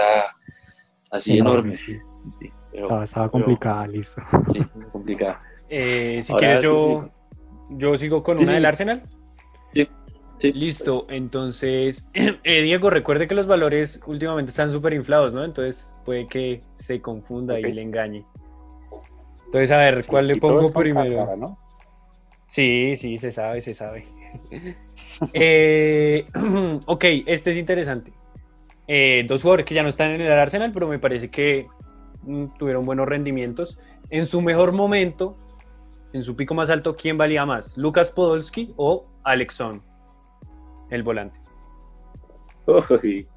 así 1.11 1.37
enorme. 1.37 1.77
sí. 1.77 1.97
Sí, 2.39 2.51
pero, 2.71 2.83
Estaba, 2.83 3.03
estaba 3.03 3.31
pero- 3.31 3.45
complicada, 3.45 3.87
listo. 3.87 4.21
sí, 4.51 4.59
muy 4.73 4.85
complicado. 4.91 5.37
Eh, 5.69 6.21
si 6.23 6.31
Ahora 6.31 6.39
quieres 6.47 6.63
yo, 6.63 7.09
yo 7.69 7.95
sigo 7.95 8.23
con 8.23 8.37
Sí, 8.39 8.43
una 8.43 8.51
sí. 8.53 8.55
del 8.55 8.65
Arsenal. 8.65 9.03
Sí, 9.71 9.87
sí. 10.39 10.53
Listo, 10.53 11.05
entonces, 11.09 12.07
eh, 12.15 12.61
Diego, 12.63 12.89
recuerde 12.89 13.27
que 13.27 13.35
los 13.35 13.45
valores 13.45 14.01
últimamente 14.07 14.49
están 14.49 14.71
súper 14.71 14.93
inflados, 14.93 15.31
¿no? 15.33 15.45
Entonces 15.45 15.93
puede 16.05 16.25
que 16.27 16.63
se 16.73 17.01
confunda 17.01 17.59
y 17.59 17.71
le 17.71 17.81
engañe. 17.83 18.25
Entonces, 19.45 19.71
a 19.71 19.77
ver, 19.77 20.05
¿cuál 20.07 20.27
le 20.27 20.35
pongo 20.35 20.71
primero? 20.73 21.15
cáscara, 21.17 21.35
¿no? 21.37 21.57
Sí, 22.49 22.95
sí, 22.95 23.17
se 23.17 23.31
sabe, 23.31 23.61
se 23.61 23.73
sabe. 23.73 24.05
Eh, 25.33 26.25
ok, 26.85 27.03
este 27.25 27.51
es 27.51 27.57
interesante. 27.57 28.13
Eh, 28.87 29.25
dos 29.27 29.41
jugadores 29.41 29.65
que 29.65 29.75
ya 29.75 29.83
no 29.83 29.89
están 29.89 30.11
en 30.11 30.21
el 30.21 30.31
Arsenal, 30.31 30.71
pero 30.71 30.87
me 30.87 30.97
parece 30.97 31.29
que 31.29 31.65
mm, 32.23 32.45
tuvieron 32.57 32.85
buenos 32.85 33.05
rendimientos. 33.05 33.77
En 34.11 34.25
su 34.25 34.41
mejor 34.41 34.71
momento, 34.71 35.35
en 36.13 36.23
su 36.23 36.37
pico 36.37 36.53
más 36.53 36.69
alto, 36.69 36.95
¿quién 36.95 37.17
valía 37.17 37.45
más? 37.45 37.77
¿Lucas 37.77 38.11
Podolski 38.11 38.73
o 38.77 39.07
Alexon, 39.23 39.83
el 40.89 41.03
volante? 41.03 41.37
Uy, 42.65 43.27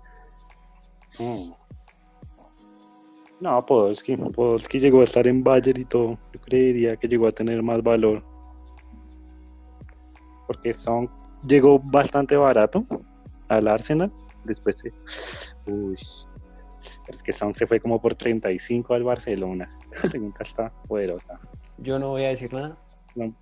Mm. 1.19 1.53
No, 3.41 3.67
Podolski. 3.67 4.17
Podolski 4.17 4.79
llegó 4.79 5.01
a 5.01 5.05
estar 5.05 5.27
en 5.27 5.43
Bayern 5.43 5.81
y 5.81 5.85
todo. 5.85 6.19
Yo 6.33 6.41
creería 6.41 6.97
que 6.97 7.09
llegó 7.09 7.27
a 7.27 7.33
tener 7.33 7.63
más 7.63 7.83
valor. 7.83 8.23
Porque 10.47 10.75
Son 10.75 11.11
llegó 11.47 11.79
bastante 11.79 12.37
barato 12.37 12.85
al 13.49 13.69
Arsenal. 13.69 14.13
Después 14.45 14.77
se... 14.77 14.93
Uy. 15.71 15.97
Pero 17.07 17.17
es 17.17 17.23
que 17.23 17.33
Son 17.33 17.55
se 17.55 17.67
fue 17.67 17.81
como 17.81 18.01
por 18.01 18.15
35 18.15 18.95
al 18.95 19.05
Barcelona. 19.05 19.71
La 20.03 20.11
pregunta 20.11 20.43
está 20.45 20.73
poderosa. 20.89 21.41
Yo 21.79 21.99
no 21.99 22.11
voy 22.11 22.25
a 22.25 22.29
decir 22.29 22.53
nada. 22.53 22.77
No. 23.15 23.35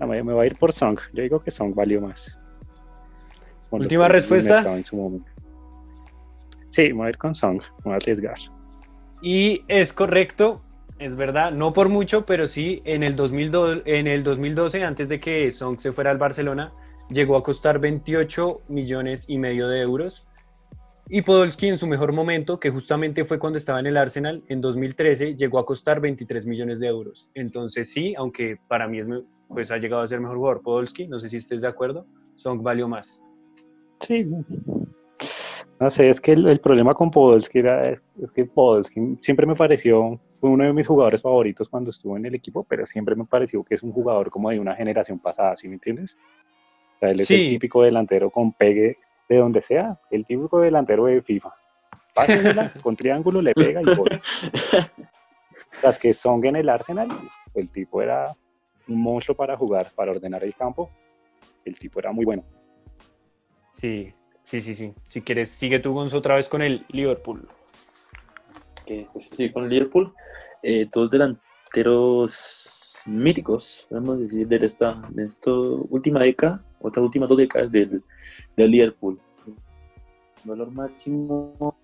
No, 0.00 0.06
me, 0.06 0.22
me 0.22 0.32
voy 0.32 0.44
a 0.44 0.46
ir 0.46 0.58
por 0.58 0.72
Song. 0.72 0.98
Yo 1.12 1.22
digo 1.22 1.40
que 1.40 1.50
Song 1.50 1.74
valió 1.74 2.00
más. 2.00 2.38
Los 3.70 3.82
Última 3.82 4.08
respuesta. 4.08 4.60
en 4.76 4.84
su 4.84 4.96
momento. 4.96 5.30
Sí, 6.70 6.88
me 6.88 6.94
voy 6.94 7.06
a 7.06 7.10
ir 7.10 7.18
con 7.18 7.34
Song. 7.34 7.60
Me 7.78 7.84
voy 7.84 7.92
a 7.92 7.96
arriesgar. 7.96 8.38
Y 9.22 9.62
es 9.68 9.92
correcto, 9.92 10.60
es 11.04 11.16
verdad, 11.16 11.52
no 11.52 11.74
por 11.74 11.90
mucho, 11.90 12.24
pero 12.24 12.46
sí, 12.46 12.80
en 12.86 13.02
el, 13.02 13.14
2002, 13.14 13.82
en 13.84 14.06
el 14.06 14.24
2012, 14.24 14.84
antes 14.84 15.06
de 15.06 15.20
que 15.20 15.52
Song 15.52 15.78
se 15.78 15.92
fuera 15.92 16.10
al 16.10 16.16
Barcelona, 16.16 16.72
llegó 17.10 17.36
a 17.36 17.42
costar 17.42 17.78
28 17.78 18.62
millones 18.68 19.26
y 19.28 19.36
medio 19.36 19.68
de 19.68 19.82
euros. 19.82 20.26
Y 21.10 21.20
Podolski 21.20 21.68
en 21.68 21.76
su 21.76 21.86
mejor 21.86 22.14
momento, 22.14 22.58
que 22.58 22.70
justamente 22.70 23.22
fue 23.24 23.38
cuando 23.38 23.58
estaba 23.58 23.80
en 23.80 23.86
el 23.86 23.98
Arsenal, 23.98 24.42
en 24.48 24.62
2013, 24.62 25.34
llegó 25.36 25.58
a 25.58 25.66
costar 25.66 26.00
23 26.00 26.46
millones 26.46 26.80
de 26.80 26.86
euros. 26.86 27.30
Entonces 27.34 27.92
sí, 27.92 28.14
aunque 28.16 28.56
para 28.66 28.88
mí 28.88 28.98
es, 28.98 29.08
pues 29.48 29.70
ha 29.70 29.76
llegado 29.76 30.00
a 30.00 30.08
ser 30.08 30.20
mejor 30.20 30.38
jugador 30.38 30.62
Podolski, 30.62 31.06
no 31.06 31.18
sé 31.18 31.28
si 31.28 31.36
estés 31.36 31.60
de 31.60 31.68
acuerdo, 31.68 32.06
Song 32.36 32.62
valió 32.62 32.88
más. 32.88 33.20
Sí. 34.00 34.26
No 35.80 35.90
sé, 35.90 36.08
es 36.08 36.20
que 36.20 36.32
el, 36.32 36.60
problema 36.60 36.94
con 36.94 37.10
Podolski 37.10 37.58
era, 37.58 37.90
es 37.90 38.00
que 38.34 38.44
Podolski 38.44 39.18
siempre 39.20 39.44
me 39.44 39.56
pareció, 39.56 40.18
fue 40.44 40.50
uno 40.50 40.64
de 40.64 40.74
mis 40.74 40.86
jugadores 40.86 41.22
favoritos 41.22 41.70
cuando 41.70 41.88
estuvo 41.88 42.18
en 42.18 42.26
el 42.26 42.34
equipo, 42.34 42.64
pero 42.64 42.84
siempre 42.84 43.14
me 43.14 43.24
pareció 43.24 43.64
que 43.64 43.76
es 43.76 43.82
un 43.82 43.92
jugador 43.92 44.28
como 44.28 44.50
de 44.50 44.60
una 44.60 44.76
generación 44.76 45.18
pasada, 45.18 45.56
¿sí 45.56 45.68
me 45.68 45.76
entiendes? 45.76 46.18
O 46.96 46.98
sea, 46.98 47.08
él 47.12 47.20
es 47.20 47.28
Sí. 47.28 47.34
el 47.36 47.48
típico 47.52 47.82
delantero 47.82 48.28
con 48.28 48.52
pegue 48.52 48.98
de 49.26 49.36
donde 49.38 49.62
sea, 49.62 49.98
el 50.10 50.26
típico 50.26 50.60
delantero 50.60 51.06
de 51.06 51.22
FIFA. 51.22 51.54
Pásenla, 52.14 52.70
con 52.84 52.94
triángulo 52.94 53.40
le 53.40 53.54
pega 53.54 53.80
y 53.80 53.96
gol. 53.96 54.20
Las 55.82 55.98
que 55.98 56.12
son 56.12 56.44
en 56.44 56.56
el 56.56 56.68
Arsenal, 56.68 57.08
el 57.54 57.70
tipo 57.70 58.02
era 58.02 58.36
un 58.86 59.00
monstruo 59.00 59.34
para 59.34 59.56
jugar, 59.56 59.92
para 59.94 60.10
ordenar 60.10 60.44
el 60.44 60.54
campo. 60.54 60.90
El 61.64 61.78
tipo 61.78 62.00
era 62.00 62.12
muy 62.12 62.26
bueno. 62.26 62.44
Sí, 63.72 64.12
sí, 64.42 64.60
sí, 64.60 64.74
sí. 64.74 64.92
Si 65.08 65.22
quieres, 65.22 65.48
sigue 65.48 65.78
tú, 65.78 65.94
Gonzo, 65.94 66.18
otra 66.18 66.34
vez 66.36 66.50
con 66.50 66.60
el 66.60 66.84
Liverpool. 66.88 67.48
Que 68.86 69.08
sí, 69.18 69.50
con 69.50 69.64
el 69.64 69.70
Liverpool, 69.70 70.12
eh, 70.62 70.86
dos 70.92 71.10
delanteros 71.10 73.02
míticos, 73.06 73.86
podemos 73.88 74.18
decir, 74.20 74.46
de 74.48 74.56
esta, 74.64 75.02
de 75.10 75.24
esta 75.24 75.50
última 75.50 76.20
década, 76.20 76.64
otras 76.80 77.04
últimas 77.04 77.28
dos 77.28 77.38
décadas 77.38 77.70
del, 77.70 78.02
del 78.56 78.70
Liverpool. 78.70 79.20
El 79.46 80.50
valor 80.50 80.70
máximo 80.70 81.76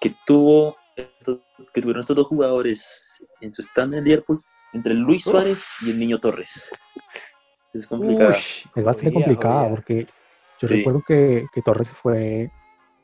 que 0.00 0.14
tuvo 0.26 0.76
estos- 0.96 1.40
que 1.72 1.80
tuvieron 1.80 2.00
estos 2.00 2.16
dos 2.16 2.26
jugadores 2.26 3.24
en 3.40 3.52
su 3.52 3.62
stand 3.62 3.94
en 3.94 3.98
el 4.00 4.04
Liverpool, 4.04 4.42
entre 4.72 4.94
Luis 4.94 5.24
Suárez 5.24 5.72
y 5.82 5.90
el 5.90 5.98
Niño 5.98 6.18
Torres. 6.18 6.70
Es 7.72 7.86
complicado. 7.86 8.30
Es 8.74 8.84
bastante 8.84 9.12
jodida. 9.22 9.68
porque 9.70 10.06
yo 10.60 10.68
Sí. 10.68 10.76
recuerdo 10.78 11.02
que, 11.06 11.46
que 11.52 11.62
Torres 11.62 11.88
se 11.88 11.94
fue 11.94 12.50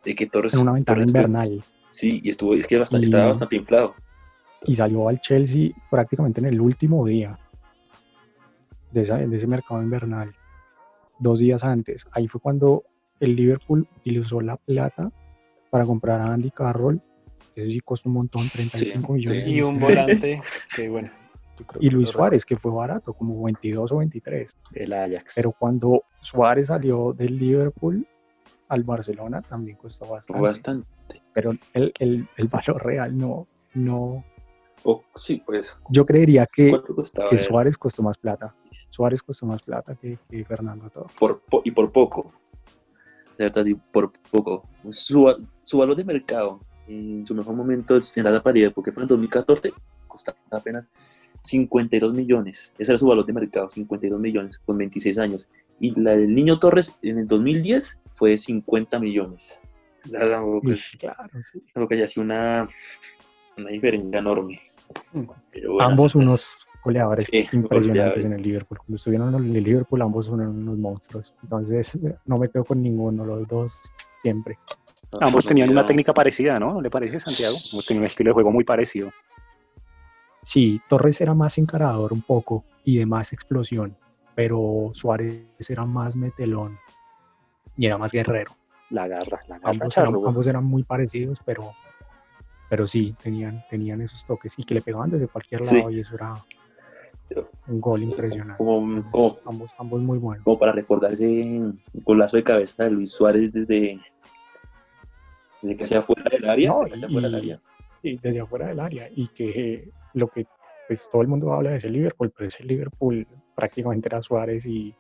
De 0.05 0.15
que 0.15 0.27
Torres, 0.27 0.55
en 0.55 0.61
una 0.61 0.73
ventana 0.73 0.97
Torres 1.01 1.13
fue- 1.13 1.21
invernal 1.21 1.65
Sí, 1.93 2.21
y 2.25 2.31
estuvo, 2.31 2.55
es 2.55 2.67
que 2.67 2.79
bastante, 2.79 3.05
Y- 3.07 3.09
estaba 3.11 3.27
bastante 3.27 3.57
inflado. 3.57 3.95
y 4.67 4.75
salió 4.77 5.09
al 5.09 5.21
Chelsea 5.21 5.71
prácticamente 5.91 6.41
en 6.41 6.47
el 6.47 6.61
último 6.61 7.05
día 7.07 7.39
de, 8.93 9.01
esa- 9.03 9.17
de 9.19 9.37
ese 9.37 9.47
mercado 9.47 9.83
invernal, 9.83 10.33
dos 11.19 11.41
días 11.41 11.65
antes. 11.65 12.07
Ahí 12.13 12.29
fue 12.29 12.41
cuando 12.41 12.85
el 13.21 13.35
Liverpool 13.37 13.87
utilizó 13.99 14.41
la 14.41 14.57
plata 14.57 15.11
para 15.71 15.85
comprar 15.85 16.21
a 16.21 16.33
Andy 16.33 16.51
Carroll 16.51 17.01
ese 17.55 17.69
sí 17.69 17.81
costó 17.81 18.09
un 18.09 18.15
montón, 18.15 18.49
35 18.49 19.07
Sí, 19.09 19.13
millones. 19.13 19.45
sí. 19.45 19.51
Y 19.51 19.61
un 19.63 19.77
volante, 19.79 20.41
que 20.75 20.89
bueno. 20.89 21.11
Y 21.81 21.91
Luis 21.91 22.09
Suárez, 22.09 22.47
que 22.47 22.57
fue 22.57 22.73
barato, 22.73 23.13
como 23.13 23.43
22 23.43 23.93
o 23.93 23.99
23. 23.99 24.57
El 24.73 24.93
Ajax. 24.95 25.35
Pero 25.37 25.53
cuando 25.53 26.03
Suárez 26.21 26.69
salió 26.69 27.13
del 27.13 27.39
Liverpool 27.39 28.07
al 28.73 28.85
Barcelona 28.85 29.43
también 29.43 29.77
costó 29.77 30.07
bastante. 30.07 30.43
Bastante. 30.43 30.89
Pero 31.35 31.51
el, 31.75 31.93
el, 31.99 32.27
el 32.39 32.49
valor 32.49 32.83
real 32.83 33.17
no, 33.17 33.47
no. 33.75 34.25
O- 34.85 35.05
sí, 35.15 35.43
pues. 35.45 35.79
Yo 35.91 36.07
creería 36.07 36.47
que, 36.47 36.73
que? 37.29 37.37
Suárez 37.39 37.77
costó 37.77 38.03
más 38.03 38.17
plata. 38.17 38.55
Suárez 38.71 39.23
costó 39.23 39.45
más 39.45 39.63
plata 39.63 39.95
que, 39.95 40.19
que 40.29 40.45
Fernando 40.47 40.89
todo. 40.89 41.07
Por, 41.21 41.41
po- 41.43 41.61
y 41.65 41.71
por 41.71 41.93
poco. 41.93 42.33
De 43.37 43.53
sí, 43.63 43.75
por 43.75 44.11
poco. 44.31 44.67
Su, 44.89 45.35
su 45.65 45.79
valor 45.79 45.95
de 45.95 46.05
mercado 46.05 46.61
en 46.89 47.23
su 47.27 47.35
mejor 47.35 47.55
momento 47.55 47.95
en 48.17 48.25
la 48.25 48.43
paridad, 48.43 48.73
porque 48.75 48.91
fue 48.91 49.03
en 49.03 49.09
2014, 49.09 49.71
costaba 50.09 50.39
apenas 50.51 50.87
52 51.43 52.15
millones. 52.15 52.73
Ese 52.79 52.93
era 52.93 52.99
su 52.99 53.07
valor 53.07 53.27
de 53.27 53.33
mercado, 53.35 53.69
52 53.69 54.19
millones, 54.19 54.59
con 54.59 54.79
26 54.79 55.19
años. 55.19 55.47
Y 55.79 55.99
la 56.01 56.13
del 56.17 56.35
Niño 56.35 56.59
Torres 56.59 56.95
en 57.03 57.19
el 57.19 57.27
2010 57.27 58.01
fue 58.15 58.31
de 58.31 58.39
50 58.39 58.99
millones. 58.99 59.63
Claro, 60.03 60.61
sí. 60.77 60.99
lo 61.75 61.87
que 61.87 61.99
ya 61.99 62.07
sido 62.07 62.25
una, 62.25 62.69
una 63.57 63.71
diferencia 63.71 64.19
enorme. 64.19 64.61
Pero 65.53 65.75
bueno, 65.75 65.89
ambos 65.89 66.13
pues, 66.13 66.25
unos 66.25 66.57
goleadores 66.85 67.25
Sí, 67.25 67.39
impresionantes 67.53 67.87
goleadores. 67.89 68.25
en 68.25 68.33
el 68.33 68.43
Liverpool. 68.43 68.79
Cuando 68.79 68.97
estuvieron 68.97 69.35
en 69.35 69.57
el 69.57 69.63
Liverpool, 69.63 70.03
ambos 70.03 70.29
fueron 70.29 70.49
unos 70.49 70.79
monstruos. 70.79 71.35
Entonces, 71.43 71.99
no 72.27 72.37
me 72.37 72.49
quedo 72.49 72.65
con 72.65 72.83
ninguno, 72.83 73.25
los 73.25 73.47
dos 73.47 73.79
siempre. 74.21 74.59
no, 75.13 75.19
Ambos 75.27 75.45
no 75.45 75.49
tenían 75.51 75.71
una 75.71 75.87
técnica 75.87 76.13
parecida, 76.13 76.59
¿no? 76.59 76.75
¿No 76.75 76.81
le 76.81 76.91
parece, 76.91 77.21
Santiago? 77.21 77.55
Ambos 77.73 77.87
tenían 77.87 78.03
un 78.03 78.07
estilo 78.07 78.31
de 78.31 78.35
juego 78.35 78.51
muy 78.51 78.65
parecido. 78.65 79.11
Sí, 80.43 80.81
Torres 80.89 81.21
era 81.21 81.35
más 81.35 81.57
encarador 81.59 82.13
un 82.13 82.23
poco 82.23 82.65
y 82.85 82.99
de 82.99 83.07
más 83.07 83.33
explosión, 83.33 83.97
pero 84.35 84.91
Suárez 84.93 85.45
era 85.69 85.85
más 85.85 86.17
metelón 86.17 86.77
y 87.77 87.87
era 87.87 87.99
más 87.99 88.13
guerrero. 88.13 88.53
La 88.91 89.09
garra, 89.09 89.41
la 89.49 89.59
garra. 89.59 89.71
Ambos 89.71 89.97
eran, 89.97 90.15
ambos 90.27 90.47
eran 90.47 90.65
muy 90.65 90.83
parecidos, 90.83 91.41
pero, 91.45 91.73
pero 92.69 92.87
sí, 92.87 93.15
tenían, 93.23 93.65
tenían 93.71 94.01
esos 94.03 94.25
toques 94.27 94.53
y 94.59 94.65
que 94.65 94.75
le 94.75 94.83
pegaban 94.83 95.11
desde 95.11 95.29
cualquier 95.29 95.65
Sí. 95.65 95.79
lado 95.79 95.91
y 95.91 96.01
eso 96.01 96.15
era 96.15 96.35
un 97.69 97.81
gol 97.81 98.03
impresionante. 98.03 98.59
Como, 98.63 99.11
como, 99.11 99.39
Ambos, 99.47 99.71
ambos 99.79 100.03
muy 100.03 100.19
buenos. 100.19 100.45
como 100.45 100.59
para 100.59 100.73
recordarse 100.73 101.25
un 101.25 101.75
golazo 102.05 102.37
de 102.37 102.43
cabeza 102.43 102.85
de 102.85 102.91
Luis 102.91 103.13
Suárez 103.13 103.51
desde, 103.53 103.99
desde 105.63 105.77
que 105.77 105.87
sea 105.87 106.03
fuera 106.03 106.25
del 106.31 106.49
área. 106.49 106.69
No, 106.71 106.97
sea 106.97 107.09
fuera 107.09 107.29
del 107.29 107.45
y- 107.45 107.51
área. 107.53 107.61
Sí, 108.03 108.19
desde 108.21 108.41
afuera 108.41 108.67
del 108.67 108.81
área 108.81 109.09
y 109.15 109.29
que 109.29 109.89
lo 110.15 110.27
que 110.29 110.45
pues 110.89 111.09
todo 111.11 111.23
el 111.23 111.29
mundo 111.29 111.53
habla 111.53 111.71
de 111.71 111.77
ese 111.77 111.89
Liverpool, 111.89 112.33
pero 112.37 112.49
ese 112.49 112.65
Liverpool 112.65 113.27
prácticamente 113.55 114.09
era 114.09 114.21
Suárez 114.21 114.67
y, 114.67 114.93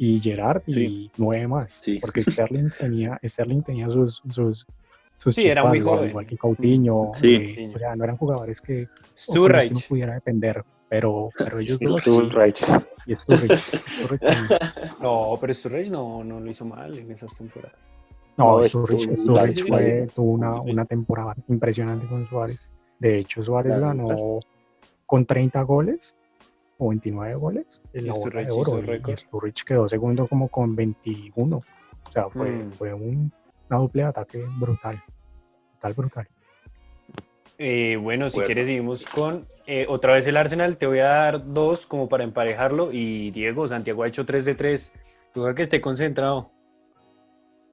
y 0.00 0.20
Gerard 0.20 0.62
y 0.68 1.10
nueve 1.16 1.48
más, 1.48 1.72
Sí. 1.80 1.98
porque 2.00 2.20
Sterling 2.22 2.68
tenía, 2.78 3.18
Sterling 3.24 3.62
tenía 3.62 3.86
sus, 3.88 4.22
sus, 4.30 4.64
sus 5.16 5.34
Sí, 5.34 5.48
era 5.48 5.64
muy 5.64 5.80
joven. 5.80 6.10
igual 6.10 6.24
que 6.26 6.36
Coutinho, 6.38 7.08
Sí. 7.14 7.34
eh, 7.58 7.72
o 7.74 7.78
sea, 7.78 7.90
no 7.96 8.04
eran 8.04 8.16
jugadores 8.16 8.60
que, 8.60 8.86
Sturridge. 9.16 9.72
uno 9.72 9.80
pudiera 9.88 10.14
depender, 10.14 10.64
pero, 10.88 11.30
pero 11.36 11.58
ellos 11.58 11.80
dos 11.80 12.00
Sturridge. 12.02 12.62
y 13.06 13.16
Sturridge. 13.16 13.60
No, 15.00 15.36
pero 15.40 15.52
Sturridge 15.54 15.90
no, 15.90 16.22
no 16.24 16.40
lo 16.40 16.50
hizo 16.50 16.64
mal 16.64 16.96
en 16.98 17.10
esas 17.10 17.36
temporadas. 17.36 17.76
No, 18.36 18.58
No, 18.58 18.62
Sturridge, 18.62 19.00
Sturridge, 19.02 19.18
Sturridge 19.18 19.54
sí, 19.54 19.62
fue- 19.62 20.06
sí. 20.06 20.12
tuvo 20.14 20.30
una, 20.32 20.60
una 20.60 20.84
temporada 20.84 21.34
impresionante 21.48 22.06
con 22.06 22.26
Suárez. 22.28 22.60
De 23.00 23.18
hecho, 23.18 23.42
Suárez 23.42 23.72
Claro, 23.78 23.86
ganó 23.88 24.38
con 25.06 25.24
30 25.26 25.62
goles 25.62 26.14
o 26.78 26.88
29 26.90 27.34
goles 27.34 27.80
en 27.92 28.04
Y 28.04 28.08
la 28.08 28.14
bola 28.14 28.40
de 28.42 28.50
Sturridge 28.50 28.68
oro. 29.04 29.12
y- 29.12 29.16
Sturridge 29.16 29.64
quedó 29.64 29.88
segundo 29.88 30.26
como 30.28 30.48
con 30.48 30.74
21. 30.76 31.56
O 31.56 32.12
sea, 32.12 32.28
fue, 32.30 32.50
Mm. 32.50 32.72
fue 32.72 32.94
un, 32.94 33.32
una 33.68 33.78
doble 33.80 34.02
ataque 34.04 34.44
brutal. 34.58 35.02
Brutal, 35.72 35.94
brutal. 35.94 36.28
Eh, 37.58 37.96
bueno, 37.96 38.30
si 38.30 38.36
Bueno. 38.36 38.46
quieres 38.46 38.66
seguimos 38.68 39.04
con 39.06 39.44
eh, 39.66 39.84
otra 39.88 40.14
vez 40.14 40.26
el 40.26 40.36
Arsenal. 40.36 40.76
Te 40.78 40.86
voy 40.86 41.00
a 41.00 41.06
dar 41.08 41.52
dos 41.52 41.86
como 41.86 42.08
para 42.08 42.24
emparejarlo. 42.24 42.90
Y 42.92 43.30
Diego, 43.32 43.66
Santiago 43.68 44.02
ha 44.04 44.08
hecho 44.08 44.24
3 44.24 44.44
de 44.44 44.54
3. 44.54 44.92
Tú 45.34 45.44
que 45.54 45.62
esté 45.62 45.80
concentrado. 45.80 46.50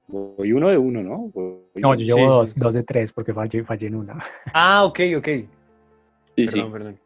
Voy 0.08 0.52
uno 0.52 0.68
de 0.68 0.76
uno, 0.78 1.02
¿no? 1.02 1.30
Voy- 1.32 1.62
No, 1.76 1.94
yo 1.94 2.00
Sí, 2.00 2.04
llevo 2.06 2.18
sí. 2.18 2.24
dos, 2.26 2.54
dos 2.54 2.74
de 2.74 2.82
tres 2.82 3.12
porque 3.12 3.32
fallé, 3.32 3.64
fallé 3.64 3.86
en 3.88 3.94
una. 3.96 4.18
Ah, 4.52 4.84
ok, 4.84 5.00
ok. 5.18 5.24
Sí, 5.26 5.46
Perdón, 6.46 6.52
sí. 6.66 6.72
perdón. 6.72 7.00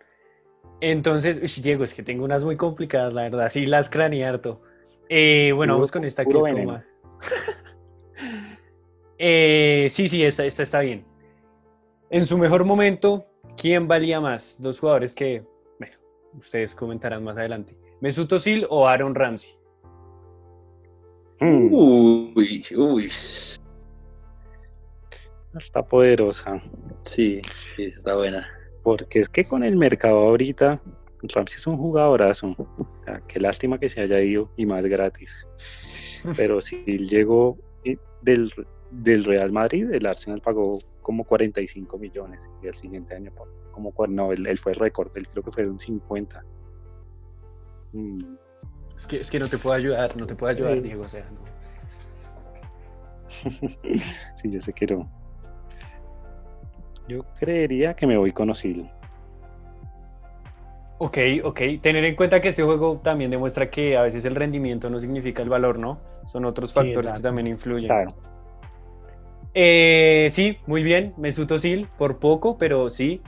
Entonces, 0.80 1.38
uy, 1.42 1.62
Diego, 1.62 1.84
es 1.84 1.94
que 1.94 2.02
tengo 2.02 2.24
unas 2.24 2.42
muy 2.42 2.56
complicadas, 2.56 3.12
la 3.12 3.22
verdad. 3.22 3.50
Sí, 3.50 3.66
las 3.66 3.90
craneé 3.90 4.24
harto. 4.24 4.62
Eh, 5.08 5.52
bueno, 5.54 5.72
Puro- 5.72 5.78
vamos 5.78 5.92
con 5.92 6.04
esta 6.04 6.24
que 6.24 6.38
es 6.38 6.44
como 6.48 6.82
Eh, 9.18 9.86
sí, 9.90 10.08
sí, 10.08 10.24
esta, 10.24 10.44
esta 10.46 10.62
está 10.62 10.80
bien. 10.80 11.04
En 12.08 12.24
su 12.24 12.38
mejor 12.38 12.64
momento, 12.64 13.26
¿quién 13.56 13.86
valía 13.86 14.18
más? 14.20 14.56
Dos 14.60 14.80
jugadores 14.80 15.12
que, 15.12 15.44
bueno, 15.78 15.94
ustedes 16.38 16.74
comentarán 16.74 17.22
más 17.22 17.36
adelante. 17.36 17.76
¿Mesut 18.00 18.32
Özil 18.32 18.66
o 18.70 18.88
Aaron 18.88 19.14
Ramsey? 19.14 19.50
Mm, 21.40 21.72
Uy, 21.72 22.62
uy. 22.76 23.04
está 25.58 25.82
poderosa. 25.82 26.62
Sí, 26.96 27.42
sí, 27.74 27.84
está 27.84 28.14
buena. 28.16 28.48
Porque 28.82 29.20
es 29.20 29.28
que 29.28 29.44
con 29.44 29.62
el 29.62 29.76
mercado 29.76 30.18
ahorita, 30.18 30.76
Ramsey 31.22 31.56
es 31.56 31.66
un 31.66 31.76
jugadorazo. 31.76 32.54
O 32.58 33.04
sea, 33.04 33.20
qué 33.28 33.40
lástima 33.40 33.78
que 33.78 33.90
se 33.90 34.00
haya 34.00 34.20
ido 34.20 34.50
y 34.56 34.66
más 34.66 34.84
gratis. 34.84 35.46
Pero 36.36 36.60
si 36.60 36.82
él 36.86 37.08
llegó 37.08 37.58
eh, 37.84 37.96
del, 38.22 38.52
del 38.90 39.24
Real 39.24 39.52
Madrid, 39.52 39.90
el 39.92 40.06
Arsenal 40.06 40.40
pagó 40.40 40.78
como 41.02 41.24
45 41.24 41.98
millones 41.98 42.48
y 42.62 42.68
el 42.68 42.74
siguiente 42.74 43.14
año 43.14 43.32
como 43.72 43.92
no, 44.08 44.32
él, 44.32 44.46
él 44.46 44.58
fue 44.58 44.74
récord, 44.74 45.10
él 45.16 45.26
creo 45.28 45.42
que 45.42 45.50
fue 45.52 45.64
de 45.64 45.70
un 45.70 45.80
50. 45.80 46.44
Mm, 47.92 48.18
Es 48.96 49.06
que, 49.06 49.20
es 49.20 49.30
que 49.30 49.38
no 49.38 49.48
te 49.48 49.58
puedo 49.58 49.74
ayudar, 49.74 50.16
no 50.16 50.26
te 50.26 50.34
puedo 50.34 50.52
ayudar. 50.52 50.82
Diego. 50.82 51.04
O 51.04 51.08
sea, 51.08 51.28
no. 51.30 51.40
sí, 54.36 54.50
yo 54.50 54.60
sé 54.60 54.72
que 54.72 54.86
no. 54.86 55.10
Yo 57.11 57.25
creería 57.40 57.94
que 57.94 58.07
me 58.07 58.16
voy 58.16 58.31
con 58.31 58.51
Osil. 58.51 58.88
Ok, 60.99 61.18
ok. 61.42 61.61
Tener 61.83 62.05
en 62.05 62.14
cuenta 62.14 62.40
que 62.40 62.49
este 62.49 62.62
juego 62.62 63.01
también 63.03 63.33
demuestra 63.33 63.68
que 63.68 63.96
a 63.96 64.03
veces 64.03 64.25
el 64.27 64.37
rendimiento 64.37 64.88
no 64.88 65.01
significa 65.01 65.42
el 65.42 65.49
valor, 65.49 65.77
¿no? 65.77 65.99
Son 66.27 66.44
otros 66.44 66.70
Sí, 66.70 66.75
factores 66.77 67.11
que 67.11 67.20
también 67.20 67.49
influyen. 67.49 67.88
Claro. 67.88 68.09
Eh, 69.55 70.29
sí, 70.31 70.59
muy 70.68 70.85
bien. 70.85 71.12
Mesut 71.16 71.51
Özil, 71.51 71.88
por 71.99 72.20
poco, 72.20 72.57
pero 72.57 72.88
sí. 72.90 73.20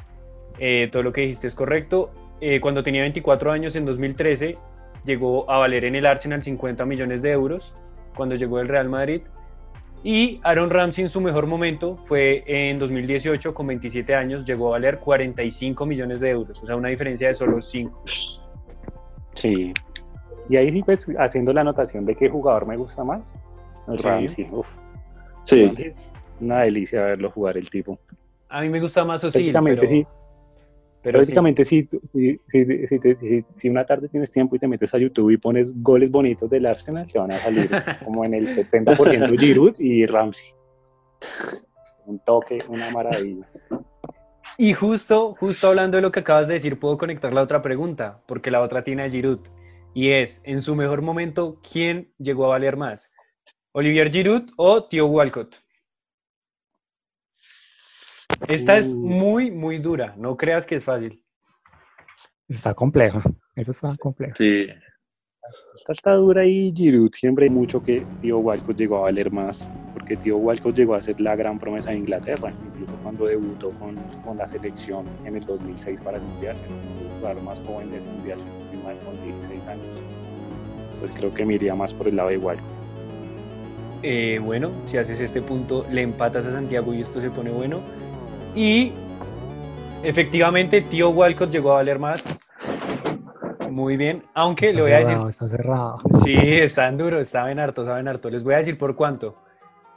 Eh, 0.61 0.89
todo 0.93 1.03
lo 1.03 1.13
que 1.13 1.23
dijiste 1.23 1.49
es 1.49 1.57
correcto. 1.57 2.13
Eh, 2.41 2.61
cuando 2.61 2.85
tenía 2.85 3.01
24 3.01 3.51
años, 3.51 3.75
en 3.75 3.85
2013, 3.85 4.59
llegó 5.05 5.51
a 5.51 5.59
valer 5.59 5.87
en 5.87 5.97
el 5.97 6.07
Arsenal 6.07 6.41
50 6.45 6.85
millones 6.85 7.21
de 7.21 7.33
euros, 7.33 7.75
cuando 8.15 8.37
llegó 8.37 8.59
del 8.59 8.69
Real 8.69 8.89
Madrid. 8.89 9.23
Y 10.05 10.41
Aaron 10.43 10.71
Ramsey 10.71 11.03
en 11.03 11.09
su 11.09 11.21
mejor 11.21 11.47
momento 11.47 11.97
fue 12.05 12.43
en 12.47 12.79
2018, 12.79 13.55
con 13.55 13.69
27 13.69 14.15
años, 14.15 14.45
llegó 14.45 14.69
a 14.69 14.71
valer 14.73 14.99
45 14.99 15.87
millones 15.87 16.21
de 16.21 16.31
euros, 16.31 16.61
o 16.61 16.67
sea, 16.67 16.75
una 16.75 16.89
diferencia 16.89 17.29
de 17.29 17.35
solo 17.35 17.61
5. 17.61 18.03
Sí. 19.35 19.73
Y 20.49 20.57
ahí 20.57 20.73
sí, 20.73 20.83
pues, 20.83 21.07
haciendo 21.19 21.53
la 21.53 21.61
anotación 21.61 22.05
de 22.05 22.17
qué 22.17 22.29
jugador 22.29 22.67
me 22.67 22.77
gusta 22.77 23.05
más. 23.05 23.33
Sí. 23.89 23.97
Ramsey. 23.99 24.49
Uf, 24.51 24.67
Sí, 25.45 25.67
Ramsey, 25.67 25.95
Una 26.41 26.63
delicia 26.63 27.03
verlo 27.03 27.31
jugar 27.31 27.57
el 27.57 27.71
tipo. 27.71 27.99
A 28.49 28.61
mí 28.61 28.69
me 28.69 28.81
gusta 28.81 29.05
más 29.05 29.21
Prácticamente 29.21 29.81
pero, 29.81 29.93
sí. 29.93 30.07
Pero 31.03 31.19
sí. 31.19 31.33
Prácticamente 31.33 31.65
si, 31.65 31.89
si, 32.13 32.41
si- 32.51 33.45
si 33.57 33.69
una 33.69 33.85
tarde 33.85 34.09
tienes 34.09 34.31
tiempo 34.31 34.57
y 34.57 34.59
te 34.59 34.69
metes 34.69 34.95
a 34.95 34.99
YouTube 34.99 35.31
y 35.31 35.37
pones 35.37 35.73
goles 35.83 36.11
bonitos 36.11 36.49
del 36.49 36.67
Arsenal, 36.67 37.07
te 37.11 37.19
van 37.19 37.33
a 37.33 37.37
salir 37.39 37.69
como 38.05 38.25
en 38.25 38.35
el 38.35 38.49
70% 38.57 39.39
Giroud 39.39 39.75
y 39.79 40.07
Ramsey. 40.07 40.47
Un 42.07 42.19
toque, 42.21 42.59
una 42.69 42.91
maravilla. 42.91 43.47
Y 44.59 44.73
justo, 44.75 45.35
justo 45.39 45.69
hablando 45.69 45.97
de 45.97 46.03
lo 46.03 46.13
que 46.13 46.21
acabas 46.21 46.49
de 46.49 46.55
decir, 46.55 46.79
puedo 46.79 46.99
conectar 46.99 47.33
la 47.33 47.43
otra 47.43 47.63
pregunta, 47.63 48.21
porque 48.27 48.51
la 48.51 48.61
otra 48.61 48.85
tiene 48.85 49.03
a 49.05 49.09
Giroud. 49.11 49.41
Y 49.95 50.11
es, 50.11 50.41
en 50.45 50.61
su 50.63 50.75
mejor 50.75 51.03
momento, 51.03 51.59
¿quién 51.71 52.13
llegó 52.19 52.47
a 52.47 52.49
valer 52.51 52.77
más? 52.77 53.13
¿Olivier 53.73 54.11
Giroud 54.11 54.51
o 54.57 54.85
Tío 54.85 55.07
Walcott? 55.07 55.55
Esta 58.49 58.77
es 58.79 58.93
Uh. 58.93 59.07
muy, 59.07 59.51
muy 59.51 59.79
dura. 59.79 60.15
No 60.17 60.37
creas 60.37 60.67
que 60.67 60.77
es 60.77 60.85
fácil. 60.85 61.23
Está 62.49 62.75
complejo. 62.75 63.21
Eso 63.57 63.71
está 63.71 63.97
complejo. 63.99 64.35
sí. 64.37 64.67
Esta 65.75 65.93
está 65.93 66.13
dura 66.15 66.45
y 66.45 66.73
Giroud 66.75 67.11
siempre 67.15 67.45
hay 67.47 67.51
mucho 67.51 67.83
que 67.83 68.05
Tío 68.21 68.39
Walcott 68.39 68.77
llegó 68.77 68.99
a 68.99 69.01
valer 69.03 69.33
más, 69.33 69.69
porque 69.95 70.17
Tío 70.19 70.37
Walcott 70.37 70.77
llegó 70.77 70.95
a 70.95 71.03
ser 71.03 71.19
la 71.21 71.35
gran 71.35 71.59
promesa 71.59 71.91
de 71.91 71.97
Inglaterra, 71.97 72.53
incluso 72.67 72.93
cuando 73.03 73.25
debutó 73.27 73.71
con, 73.79 73.97
con 74.25 74.37
la 74.37 74.47
selección 74.47 75.07
en 75.25 75.35
el 75.37 75.45
2006 75.45 76.01
para 76.03 76.19
el 76.19 76.23
Mundial, 76.25 76.57
el 76.57 77.19
jugador 77.19 77.43
más 77.43 77.59
joven 77.61 77.91
del 77.91 78.03
Mundial, 78.03 78.39
con 79.05 79.25
16 79.25 79.67
años. 79.67 79.87
Pues 81.01 81.13
creo 81.15 81.33
que 81.35 81.45
me 81.45 81.55
iría 81.55 81.75
más 81.75 81.93
por 81.95 82.07
el 82.07 82.17
lado 82.17 82.29
de 82.29 82.37
Walcott. 82.39 82.65
Eh, 84.03 84.39
bueno, 84.45 84.71
si 84.85 84.99
haces 84.99 85.21
este 85.21 85.41
punto, 85.43 85.87
le 85.91 86.03
empatas 86.03 86.47
a 86.47 86.51
Santiago 86.53 86.93
y 86.95 87.01
esto 87.01 87.21
se 87.21 87.31
pone 87.31 87.51
bueno. 87.51 87.81
Y 88.55 88.93
efectivamente, 90.03 90.83
Tío 90.83 91.11
Walcott 91.11 91.51
llegó 91.51 91.73
a 91.73 91.77
valer 91.77 91.99
más. 91.99 92.41
Muy 93.71 93.97
bien, 93.97 94.25
aunque 94.35 94.67
Está 94.67 94.77
le 94.77 94.83
voy 94.83 94.93
a 94.93 94.99
decir 94.99 95.17
Está 95.29 95.49
cerrado. 95.49 95.99
Sí, 96.23 96.35
están 96.37 96.99
duros, 96.99 97.29
saben 97.29 97.59
harto, 97.59 97.85
saben 97.85 98.07
harto. 98.07 98.29
Les 98.29 98.45
voy 98.45 98.55
a 98.55 98.59
decir 98.59 98.77
por 98.77 98.95
cuánto. 98.95 99.37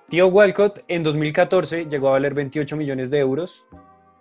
Tío 0.09 0.27
Walcott 0.27 0.83
en 0.87 1.03
2014 1.03 1.85
llegó 1.85 2.09
a 2.09 2.11
valer 2.11 2.33
28 2.33 2.77
millones 2.77 3.09
de 3.09 3.19
euros 3.19 3.65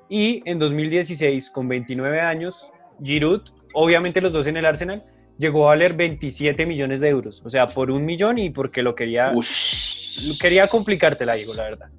y 0.08 0.42
en 0.44 0.58
2016, 0.58 1.50
con 1.50 1.68
29 1.68 2.20
años, 2.20 2.72
Giroud, 3.02 3.42
obviamente 3.74 4.20
los 4.20 4.32
dos 4.32 4.46
en 4.46 4.56
el 4.56 4.66
Arsenal, 4.66 5.04
llegó 5.38 5.64
a 5.66 5.68
valer 5.68 5.94
27 5.94 6.66
millones 6.66 7.00
de 7.00 7.08
euros. 7.08 7.42
O 7.44 7.48
sea, 7.48 7.66
por 7.66 7.90
un 7.90 8.04
millón 8.04 8.38
y 8.38 8.50
porque 8.50 8.82
lo 8.82 8.94
quería, 8.94 9.32
Ush. 9.34 10.38
quería 10.40 10.66
complicártela, 10.66 11.34
digo, 11.34 11.54
la 11.54 11.64
verdad. 11.64 11.90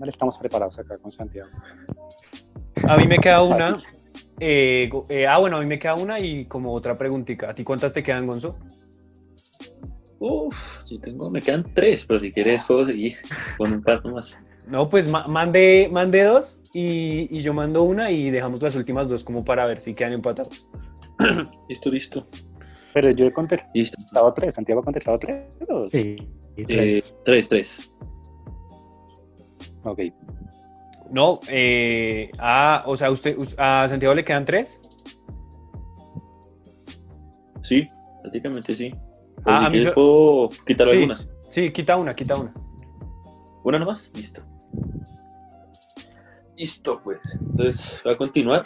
No 0.00 0.06
estamos 0.06 0.38
preparados 0.38 0.78
acá 0.78 0.96
con 0.96 1.12
Santiago. 1.12 1.50
A 2.88 2.96
mí 2.96 3.06
me 3.06 3.18
queda 3.18 3.42
una. 3.42 3.82
eh, 4.40 4.90
eh, 5.10 5.26
ah, 5.26 5.38
bueno, 5.38 5.58
a 5.58 5.60
mí 5.60 5.66
me 5.66 5.78
queda 5.78 5.94
una 5.94 6.18
y 6.18 6.44
como 6.46 6.72
otra 6.72 6.96
preguntita. 6.96 7.50
¿A 7.50 7.54
ti 7.54 7.62
cuántas 7.64 7.92
te 7.92 8.02
quedan, 8.02 8.26
Gonzo? 8.26 8.56
Uf, 10.18 10.56
yo 10.86 10.98
tengo, 11.00 11.30
me 11.30 11.40
quedan 11.42 11.64
tres, 11.74 12.04
pero 12.06 12.18
si 12.20 12.32
quieres 12.32 12.64
puedo 12.64 12.86
seguir 12.86 13.16
con 13.58 13.72
un 13.74 13.82
par 13.82 14.04
más. 14.06 14.40
No, 14.66 14.88
pues 14.88 15.06
ma- 15.08 15.26
mande, 15.26 15.88
mande 15.90 16.22
dos 16.24 16.62
y, 16.72 17.26
y 17.30 17.42
yo 17.42 17.52
mando 17.54 17.82
una 17.82 18.10
y 18.10 18.30
dejamos 18.30 18.62
las 18.62 18.74
últimas 18.76 19.08
dos 19.08 19.22
como 19.24 19.44
para 19.44 19.64
ver 19.66 19.80
si 19.80 19.94
quedan 19.94 20.12
empatados. 20.14 20.64
Listo, 21.68 21.90
listo. 21.90 22.26
Pero 22.94 23.10
yo 23.10 23.26
he 23.26 23.32
contestado 23.32 23.70
Listo. 23.74 24.34
tres, 24.34 24.54
Santiago 24.54 24.80
ha 24.80 24.84
contestado 24.84 25.18
tres. 25.18 25.44
¿o? 25.68 25.88
Sí, 25.90 26.16
Eh, 26.56 26.64
tres. 26.66 27.14
tres, 27.24 27.48
tres. 27.48 27.90
Ok, 29.84 30.00
No, 31.10 31.40
eh, 31.48 32.30
ah, 32.38 32.84
o 32.86 32.94
sea, 32.96 33.10
usted, 33.10 33.36
us- 33.36 33.54
a 33.58 33.88
Santiago 33.88 34.14
le 34.14 34.24
quedan 34.24 34.44
tres. 34.44 34.80
Sí, 37.62 37.88
prácticamente 38.22 38.76
sí. 38.76 38.92
O 39.38 39.42
Ah, 39.50 39.58
si 39.60 39.64
a 39.66 39.70
mí 39.70 39.78
so- 39.80 39.92
puedo 39.94 40.48
quitar 40.66 40.88
Sí. 40.88 40.94
algunas. 40.96 41.28
Sí, 41.50 41.70
quita 41.72 41.96
una, 41.96 42.14
quita 42.14 42.36
una. 42.36 42.52
¿Una 43.64 43.78
nomás? 43.78 44.10
Listo. 44.14 44.42
Listo, 46.56 47.00
pues. 47.02 47.18
Entonces, 47.40 48.00
voy 48.04 48.12
a 48.14 48.16
continuar. 48.16 48.64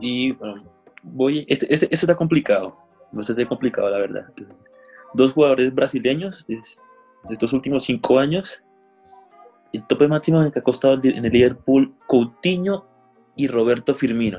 Y 0.00 0.32
bueno, 0.32 0.62
voy. 1.02 1.44
Este, 1.48 1.66
este, 1.72 1.86
este 1.86 1.94
está 1.94 2.14
complicado. 2.16 2.76
Este 3.18 3.32
está 3.32 3.46
complicado, 3.48 3.90
la 3.90 3.98
verdad. 3.98 4.26
Dos 5.14 5.32
jugadores 5.32 5.74
brasileños 5.74 6.46
de 6.46 6.60
estos 7.30 7.52
últimos 7.52 7.84
cinco 7.84 8.18
años. 8.18 8.60
El 9.74 9.86
tope 9.86 10.06
máximo 10.08 10.38
en 10.40 10.46
el 10.46 10.52
que 10.52 10.60
ha 10.60 10.62
costado 10.62 10.94
en 11.02 11.24
el 11.24 11.32
Liverpool 11.32 11.94
Coutinho 12.06 12.84
y 13.36 13.48
Roberto 13.48 13.92
Firmino. 13.94 14.38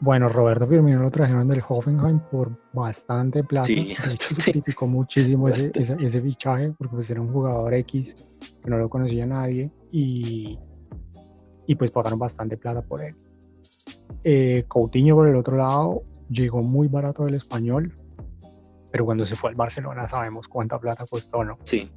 Bueno, 0.00 0.28
Roberto 0.28 0.66
Firmino 0.66 1.02
lo 1.02 1.10
trajeron 1.10 1.48
del 1.48 1.62
Hoffenheim 1.66 2.20
por 2.30 2.50
bastante 2.72 3.42
plata. 3.44 3.66
Sí, 3.66 3.94
bastante. 3.98 4.40
se 4.42 4.52
criticó 4.52 4.86
muchísimo 4.86 5.48
ese, 5.48 5.70
ese- 5.70 5.80
Bastante. 5.80 6.06
ese 6.08 6.20
fichaje 6.22 6.72
porque 6.76 6.96
pues 6.96 7.10
era 7.10 7.20
un 7.20 7.32
jugador 7.32 7.72
X 7.74 8.14
que 8.62 8.70
no 8.70 8.76
lo 8.78 8.88
conocía 8.88 9.26
nadie 9.26 9.70
y, 9.90 10.58
y 11.66 11.74
pues 11.74 11.90
pagaron 11.90 12.18
bastante 12.18 12.56
plata 12.56 12.82
por 12.82 13.02
él. 13.02 13.14
Eh, 14.24 14.64
Coutinho 14.68 15.14
por 15.16 15.28
el 15.28 15.36
otro 15.36 15.56
lado 15.56 16.02
llegó 16.30 16.62
muy 16.62 16.88
barato 16.88 17.24
del 17.24 17.34
español, 17.34 17.92
pero 18.94 19.06
cuando 19.06 19.26
se 19.26 19.34
fue 19.34 19.50
al 19.50 19.56
Barcelona 19.56 20.08
sabemos 20.08 20.46
cuánta 20.46 20.78
plata 20.78 21.04
costó, 21.04 21.42
¿no? 21.42 21.58
Sí. 21.64 21.90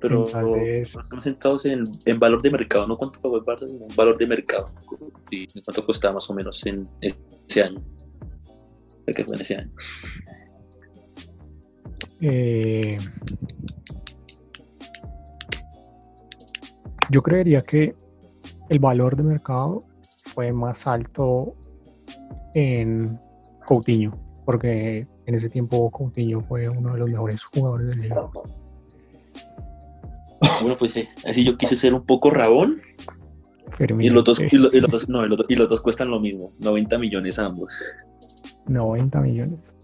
Pero 0.00 0.24
Entonces- 0.26 0.96
estamos 0.96 1.22
centrados 1.22 1.66
en, 1.66 1.84
en 2.06 2.18
valor 2.18 2.40
de 2.40 2.50
mercado, 2.50 2.86
no 2.86 2.96
cuánto 2.96 3.20
pagó 3.20 3.36
el 3.36 3.42
Barça, 3.42 3.68
sino 3.68 3.84
en 3.86 3.94
valor 3.94 4.16
de 4.16 4.26
mercado. 4.26 4.72
Sí, 5.28 5.46
cuánto 5.62 5.84
costaba 5.84 6.14
más 6.14 6.30
o 6.30 6.34
menos 6.34 6.64
en 6.64 6.88
ese 7.02 7.62
año. 7.64 7.84
Creo 9.04 9.16
que 9.16 9.22
fue 9.22 9.34
en 9.36 9.40
ese 9.42 9.56
año. 9.56 9.70
Eh, 12.22 12.96
yo 17.10 17.22
creería 17.22 17.60
que 17.60 17.94
el 18.70 18.78
valor 18.78 19.14
de 19.14 19.24
mercado 19.24 19.80
fue 20.34 20.54
más 20.54 20.86
alto 20.86 21.54
en 22.54 23.20
Coutinho, 23.66 24.18
porque 24.46 25.06
en 25.26 25.34
ese 25.34 25.48
tiempo 25.48 25.90
Coutinho 25.90 26.40
fue 26.42 26.68
uno 26.68 26.92
de 26.92 26.98
los 27.00 27.10
mejores 27.10 27.42
jugadores 27.44 27.88
del 27.88 27.98
liga. 28.00 28.28
Bueno, 30.60 30.76
pues 30.78 30.92
sí, 30.92 31.08
así 31.26 31.44
yo 31.44 31.56
quise 31.56 31.74
ser 31.76 31.94
un 31.94 32.04
poco 32.04 32.30
rabón 32.30 32.80
y 33.98 34.08
los 34.08 34.24
dos, 34.24 34.36
sí, 34.38 34.46
y 34.50 34.56
lo- 34.58 34.68
y 34.72 34.80
los 34.80 34.90
dos- 34.90 35.08
no, 35.08 35.24
y 35.24 35.56
los 35.56 35.68
dos- 35.68 35.80
cuestan 35.80 36.10
lo 36.10 36.18
mismo, 36.20 36.52
90 36.58 36.98
millones 36.98 37.38
ambos. 37.38 37.74
90 38.66 39.20
millones. 39.20 39.74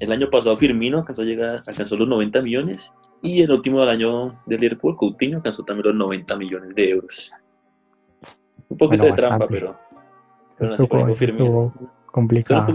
El 0.00 0.12
año 0.12 0.28
pasado 0.30 0.56
Firmino 0.56 0.98
alcanzó, 0.98 1.22
a 1.22 1.24
llegar, 1.24 1.62
alcanzó 1.66 1.96
los 1.96 2.08
90 2.08 2.40
millones 2.40 2.92
y 3.22 3.42
el 3.42 3.50
último 3.50 3.80
del 3.80 3.88
año 3.90 4.40
del 4.46 4.60
Liverpool, 4.60 4.96
Coutinho, 4.96 5.38
alcanzó 5.38 5.62
también 5.64 5.88
los 5.88 5.96
90 5.96 6.36
millones 6.36 6.74
de 6.74 6.90
euros. 6.90 7.32
Un 8.68 8.76
poquito 8.76 9.02
Bueno, 9.04 9.16
de 9.16 9.22
trampa, 9.22 9.46
pero, 9.48 9.76
pero 10.58 10.70
Estuvo, 10.72 11.72
complicado. 12.06 12.72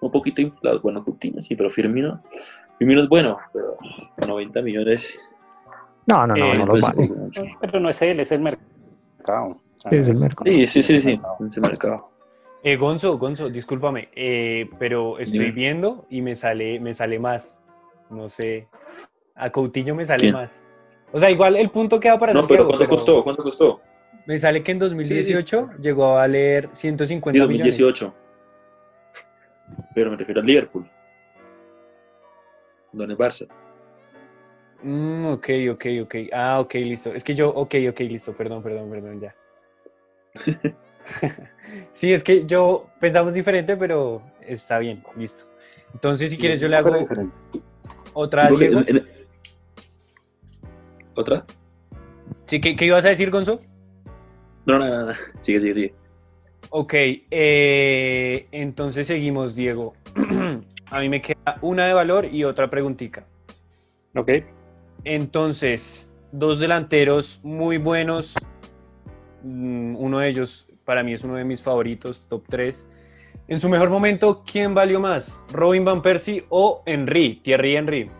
Un 0.00 0.10
poquito 0.10 0.40
inflado. 0.40 0.80
Bueno, 0.80 1.04
Coutinho 1.04 1.40
sí, 1.42 1.54
pero 1.56 1.70
Firmino, 1.70 2.22
Firmino 2.78 3.02
es 3.02 3.08
bueno, 3.08 3.38
pero 3.52 3.76
90 4.26 4.62
millones. 4.62 5.18
No, 6.06 6.26
no, 6.26 6.34
no, 6.34 6.44
Eh, 6.46 6.54
no 6.56 6.66
pues, 6.66 6.82
vale. 6.84 6.94
pues, 6.96 7.14
Pero 7.60 7.80
no 7.80 7.90
es 7.90 8.02
él, 8.02 8.20
es 8.20 8.32
el 8.32 8.40
mercado. 8.40 9.56
Es 9.90 10.08
el 10.08 10.16
mercado. 10.18 10.50
Sí, 10.50 10.66
sí, 10.66 10.82
sí, 10.82 11.00
sí, 11.00 11.20
en 11.40 11.46
ese 11.46 11.60
mercado. 11.60 12.10
Eh, 12.62 12.76
Gonzo, 12.76 13.16
Gonzo, 13.16 13.48
discúlpame, 13.48 14.08
eh, 14.14 14.68
pero 14.78 15.18
estoy 15.18 15.38
Dime. 15.38 15.52
viendo 15.52 16.06
y 16.10 16.20
me 16.20 16.34
sale, 16.34 16.78
me 16.80 16.92
sale 16.92 17.18
más. 17.18 17.58
No 18.10 18.28
sé. 18.28 18.68
A 19.34 19.48
Coutinho 19.50 19.94
me 19.94 20.04
sale 20.04 20.20
¿Quién? 20.24 20.34
más. 20.34 20.64
O 21.12 21.18
sea, 21.18 21.30
igual 21.30 21.56
el 21.56 21.70
punto 21.70 21.98
queda 21.98 22.18
para 22.18 22.34
No, 22.34 22.46
pero 22.46 22.66
¿cuánto 22.66 22.86
costó? 22.88 23.22
¿Cuánto 23.24 23.42
costó? 23.42 23.80
Me 24.26 24.38
sale 24.38 24.62
que 24.62 24.72
en 24.72 24.78
2018 24.78 25.70
llegó 25.80 26.04
a 26.08 26.12
valer 26.16 26.68
150 26.72 27.42
Sí, 27.42 27.48
millones. 27.48 27.80
2018. 29.90 29.94
Pero 29.94 30.10
me 30.10 30.16
refiero 30.16 30.40
al 30.40 30.46
Liverpool. 30.46 30.90
No 32.92 33.04
en 33.04 33.10
el 33.10 33.16
Barça. 33.18 33.46
Mm, 34.82 35.26
ok, 35.26 35.48
ok, 35.72 35.86
ok. 36.02 36.14
Ah, 36.32 36.60
ok, 36.60 36.74
listo. 36.74 37.12
Es 37.14 37.22
que 37.22 37.34
yo, 37.34 37.50
ok, 37.50 37.74
ok, 37.90 38.00
listo. 38.00 38.32
Perdón, 38.34 38.62
perdón, 38.62 38.90
perdón, 38.90 39.20
ya. 39.20 39.34
sí, 41.92 42.12
es 42.12 42.24
que 42.24 42.46
yo 42.46 42.88
pensamos 42.98 43.34
diferente, 43.34 43.76
pero 43.76 44.22
está 44.46 44.78
bien, 44.78 45.02
listo. 45.16 45.44
Entonces, 45.92 46.30
si 46.30 46.38
quieres, 46.38 46.60
yo 46.60 46.68
le 46.68 46.76
hago 46.76 46.92
otra 48.12 48.48
Diego. 48.50 48.80
en- 48.86 48.96
en- 48.96 49.08
¿Otra? 51.14 51.44
Sí, 52.46 52.60
¿qué, 52.60 52.74
qué 52.76 52.86
ibas 52.86 53.04
a 53.04 53.08
decir, 53.10 53.30
Gonzo? 53.30 53.60
No, 54.66 54.78
no, 54.78 54.88
no, 54.88 55.06
no. 55.06 55.12
Sigue, 55.40 55.60
sigue, 55.60 55.74
sigue. 55.74 55.94
Ok, 56.70 56.94
eh, 56.94 58.46
entonces 58.52 59.08
seguimos, 59.08 59.56
Diego. 59.56 59.94
a 60.90 61.00
mí 61.00 61.08
me 61.08 61.20
queda 61.20 61.58
una 61.62 61.86
de 61.86 61.92
valor 61.94 62.26
y 62.26 62.44
otra 62.44 62.70
preguntita. 62.70 63.26
Ok, 64.14 64.30
Entonces, 65.04 66.12
dos 66.30 66.60
delanteros 66.60 67.40
muy 67.42 67.78
buenos. 67.78 68.34
Mm, 69.42 69.96
Uno 69.96 70.20
de 70.20 70.28
ellos 70.28 70.68
para 70.84 71.02
mí 71.02 71.12
es 71.12 71.24
uno 71.24 71.34
de 71.34 71.44
mis 71.44 71.60
favoritos, 71.60 72.22
top 72.28 72.44
3. 72.48 72.86
En 73.48 73.58
su 73.58 73.68
mejor 73.68 73.90
momento, 73.90 74.44
¿quién 74.44 74.72
valió 74.72 75.00
más? 75.00 75.42
¿Robin 75.52 75.84
Van 75.84 76.02
Persie 76.02 76.46
o 76.50 76.82
Henry? 76.86 77.40
Thierry 77.42 77.74
Henry. 77.76 78.10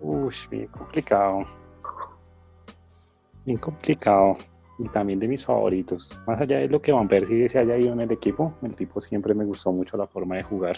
Uy, 0.00 0.34
bien 0.50 0.66
complicado. 0.66 1.46
Bien 3.46 3.56
complicado. 3.58 4.36
Y 4.78 4.88
también 4.88 5.18
de 5.20 5.28
mis 5.28 5.44
favoritos. 5.44 6.18
Más 6.26 6.40
allá 6.40 6.58
de 6.58 6.68
lo 6.68 6.80
que 6.80 6.92
Van 6.92 7.06
Persie 7.08 7.48
se 7.48 7.58
haya 7.58 7.76
ido 7.76 7.92
en 7.92 8.00
el 8.00 8.10
equipo, 8.10 8.54
el 8.62 8.74
tipo 8.74 9.00
siempre 9.00 9.34
me 9.34 9.44
gustó 9.44 9.70
mucho 9.72 9.96
la 9.96 10.06
forma 10.06 10.36
de 10.36 10.42
jugar. 10.42 10.76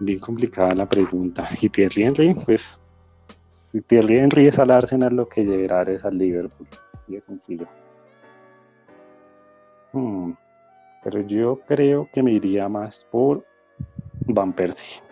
Bien 0.00 0.18
complicada 0.18 0.74
la 0.74 0.88
pregunta. 0.88 1.48
Y 1.60 1.68
Thierry 1.68 2.02
Henry, 2.04 2.34
pues. 2.34 2.78
Si 3.70 3.80
Thierry 3.80 4.18
Henry 4.18 4.48
es 4.48 4.58
al 4.58 4.70
Arsenal, 4.70 5.14
lo 5.14 5.28
que 5.28 5.44
llevará 5.44 5.90
es 5.92 6.04
al 6.04 6.18
Liverpool. 6.18 6.66
y 7.08 7.16
es 7.16 7.24
sencillo. 7.24 7.66
Hmm, 9.92 10.32
Pero 11.04 11.20
yo 11.22 11.60
creo 11.66 12.08
que 12.12 12.22
me 12.22 12.32
iría 12.32 12.68
más 12.68 13.06
por 13.10 13.44
Van 14.26 14.52
Persie. 14.52 15.02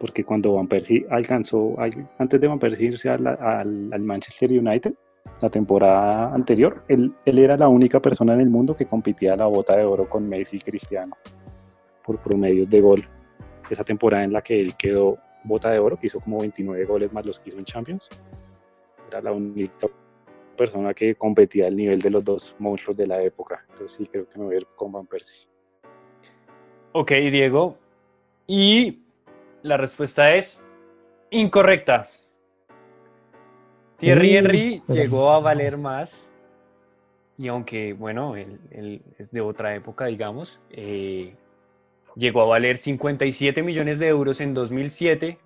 Porque 0.00 0.24
cuando 0.24 0.54
Van 0.54 0.66
Persie 0.68 1.06
alcanzó, 1.10 1.78
al- 1.78 2.08
antes 2.18 2.40
de 2.40 2.46
Van 2.48 2.58
Persie 2.58 2.88
irse 2.88 3.08
al- 3.08 3.26
al 3.26 4.00
Manchester 4.00 4.50
United, 4.50 4.94
la 5.40 5.48
temporada 5.48 6.34
anterior, 6.34 6.82
él, 6.88 7.14
él 7.24 7.38
era 7.38 7.56
la 7.56 7.68
única 7.68 8.00
persona 8.00 8.34
en 8.34 8.40
el 8.40 8.50
mundo 8.50 8.76
que 8.76 8.86
competía 8.86 9.36
la 9.36 9.46
bota 9.46 9.76
de 9.76 9.84
oro 9.84 10.08
con 10.08 10.28
Messi 10.28 10.56
y 10.56 10.60
Cristiano 10.60 11.16
por 12.04 12.18
promedios 12.18 12.68
de 12.68 12.80
gol. 12.80 13.08
Esa 13.70 13.84
temporada 13.84 14.24
en 14.24 14.32
la 14.32 14.42
que 14.42 14.60
él 14.60 14.74
quedó 14.76 15.18
bota 15.44 15.70
de 15.70 15.78
oro, 15.78 15.98
que 15.98 16.08
hizo 16.08 16.20
como 16.20 16.40
29 16.40 16.84
goles 16.84 17.12
más 17.12 17.24
los 17.24 17.38
que 17.38 17.50
hizo 17.50 17.58
en 17.58 17.64
Champions, 17.64 18.08
era 19.08 19.20
la 19.20 19.32
única 19.32 19.88
persona 20.56 20.92
que 20.92 21.14
competía 21.14 21.66
al 21.66 21.76
nivel 21.76 22.00
de 22.00 22.10
los 22.10 22.24
dos 22.24 22.54
monstruos 22.58 22.96
de 22.96 23.06
la 23.06 23.22
época. 23.22 23.64
Entonces 23.70 23.96
sí, 23.96 24.06
creo 24.06 24.28
que 24.28 24.38
me 24.38 24.46
voy 24.46 24.54
a 24.54 24.58
ir 24.58 24.66
con 24.74 24.92
Van 24.92 25.06
Persie. 25.06 25.48
Ok, 26.92 27.12
Diego. 27.12 27.78
Y 28.46 29.02
la 29.62 29.76
respuesta 29.76 30.34
es 30.34 30.62
incorrecta. 31.30 32.08
Thierry 33.98 34.36
Henry 34.36 34.82
llegó 34.88 35.30
a 35.32 35.40
valer 35.40 35.76
más. 35.76 36.30
Y 37.36 37.48
aunque, 37.48 37.92
bueno, 37.92 38.34
él, 38.36 38.58
él 38.70 39.02
es 39.18 39.30
de 39.30 39.40
otra 39.40 39.74
época, 39.76 40.06
digamos, 40.06 40.58
eh, 40.70 41.34
llegó 42.16 42.42
a 42.42 42.46
valer 42.46 42.78
57 42.78 43.62
millones 43.62 43.98
de 44.00 44.08
euros 44.08 44.40
en 44.40 44.54
2007 44.54 45.38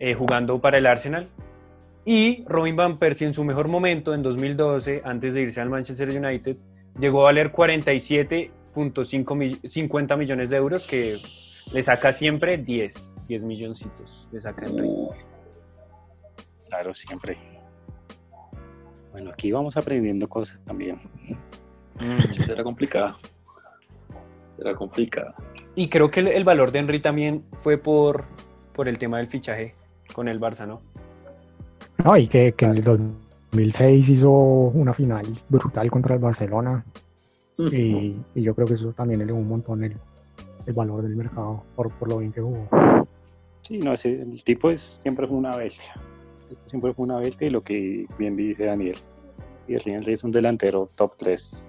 eh, 0.00 0.14
jugando 0.14 0.60
para 0.60 0.76
el 0.78 0.86
Arsenal. 0.86 1.28
Y 2.04 2.44
Robin 2.46 2.76
Van 2.76 2.98
Persie 2.98 3.26
en 3.26 3.34
su 3.34 3.44
mejor 3.44 3.68
momento, 3.68 4.14
en 4.14 4.22
2012, 4.22 5.02
antes 5.04 5.34
de 5.34 5.42
irse 5.42 5.60
al 5.60 5.68
Manchester 5.70 6.08
United, 6.10 6.56
llegó 6.98 7.20
a 7.22 7.24
valer 7.24 7.52
47.5 7.52 9.34
mi- 9.34 9.54
50 9.56 10.16
millones 10.16 10.48
de 10.50 10.56
euros, 10.56 10.88
que 10.88 10.96
le 11.76 11.82
saca 11.82 12.12
siempre 12.12 12.56
10, 12.58 13.18
10 13.28 13.44
milloncitos, 13.44 14.28
le 14.32 14.40
saca 14.40 14.66
Henry. 14.66 14.88
Claro, 16.68 16.94
siempre. 16.94 17.36
Bueno, 19.18 19.32
aquí 19.32 19.50
vamos 19.50 19.76
aprendiendo 19.76 20.28
cosas 20.28 20.60
también. 20.64 21.00
Sí, 22.30 22.42
Era 22.48 22.62
complicada. 22.62 23.18
Era 24.60 24.76
complicada. 24.76 25.34
Y 25.74 25.88
creo 25.88 26.08
que 26.08 26.20
el, 26.20 26.28
el 26.28 26.44
valor 26.44 26.70
de 26.70 26.78
Henry 26.78 27.00
también 27.00 27.42
fue 27.56 27.78
por, 27.78 28.26
por 28.74 28.86
el 28.86 28.96
tema 28.96 29.18
del 29.18 29.26
fichaje 29.26 29.74
con 30.12 30.28
el 30.28 30.38
Barça, 30.40 30.68
¿no? 30.68 30.80
No, 32.04 32.16
y 32.16 32.28
que, 32.28 32.52
que 32.52 32.66
en 32.66 32.76
el 32.76 32.84
2006 32.84 34.08
hizo 34.08 34.30
una 34.30 34.94
final 34.94 35.26
brutal 35.48 35.90
contra 35.90 36.14
el 36.14 36.20
Barcelona. 36.20 36.84
Y, 37.58 38.14
y 38.36 38.42
yo 38.42 38.54
creo 38.54 38.68
que 38.68 38.74
eso 38.74 38.92
también 38.92 39.20
elevó 39.20 39.40
un 39.40 39.48
montón 39.48 39.82
el, 39.82 39.96
el 40.64 40.74
valor 40.74 41.02
del 41.02 41.16
mercado 41.16 41.64
por, 41.74 41.90
por 41.90 42.08
lo 42.08 42.18
bien 42.18 42.30
que 42.30 42.40
jugó. 42.40 42.68
Sí, 43.62 43.78
no, 43.78 43.94
ese, 43.94 44.22
el 44.22 44.44
tipo 44.44 44.70
es, 44.70 44.80
siempre 44.80 45.26
fue 45.26 45.36
una 45.36 45.56
bestia. 45.56 45.92
Siempre 46.68 46.94
fue 46.94 47.04
una 47.04 47.18
bestia 47.18 47.46
y 47.46 47.50
lo 47.50 47.62
que 47.62 48.06
bien 48.18 48.36
dice 48.36 48.66
Daniel. 48.66 48.98
Y 49.66 49.74
Henry 49.74 50.14
es 50.14 50.24
un 50.24 50.30
delantero 50.30 50.90
top 50.96 51.14
3. 51.18 51.68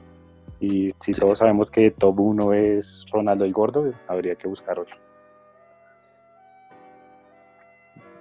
Y 0.61 0.91
si 0.99 1.13
todos 1.13 1.39
sabemos 1.39 1.71
que 1.71 1.91
top 1.91 2.19
1 2.19 2.53
es 2.53 3.05
Ronaldo 3.11 3.45
el 3.45 3.53
Gordo, 3.53 3.93
habría 4.07 4.35
que 4.35 4.47
buscar 4.47 4.79
otro. 4.79 4.95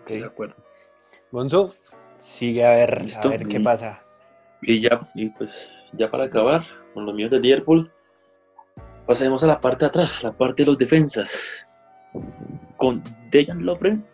Sí, 0.07 0.19
de 0.19 0.27
acuerdo. 0.27 0.57
Gonzo, 1.31 1.71
sigue 2.17 2.65
a 2.65 2.71
ver, 2.71 3.03
Listo. 3.03 3.29
a 3.29 3.33
ver 3.33 3.47
qué 3.47 3.61
pasa. 3.61 4.03
Y 4.63 4.81
ya, 4.81 5.09
y 5.15 5.31
pues, 5.31 5.73
ya 5.93 6.11
para 6.11 6.25
acabar 6.25 6.65
con 6.95 7.05
los 7.05 7.15
míos 7.15 7.31
de 7.31 7.39
Liverpool, 7.39 7.91
pasemos 9.07 9.45
a 9.45 9.49
la 9.49 9.61
parte 9.61 9.85
de 9.85 9.89
atrás, 9.89 10.23
la 10.23 10.33
parte 10.33 10.63
de 10.63 10.67
los 10.67 10.79
defensas. 10.79 11.69
Con 12.77 13.03
Dejan 13.31 13.65
Lovren 13.65 14.05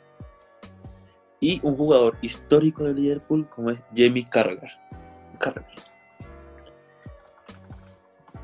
y 1.45 1.61
un 1.63 1.77
jugador 1.77 2.17
histórico 2.23 2.85
de 2.85 2.95
Liverpool 2.95 3.47
como 3.51 3.71
es 3.71 3.79
Jamie 3.95 4.27
Carragher. 4.31 4.71
Carragher. 5.39 5.79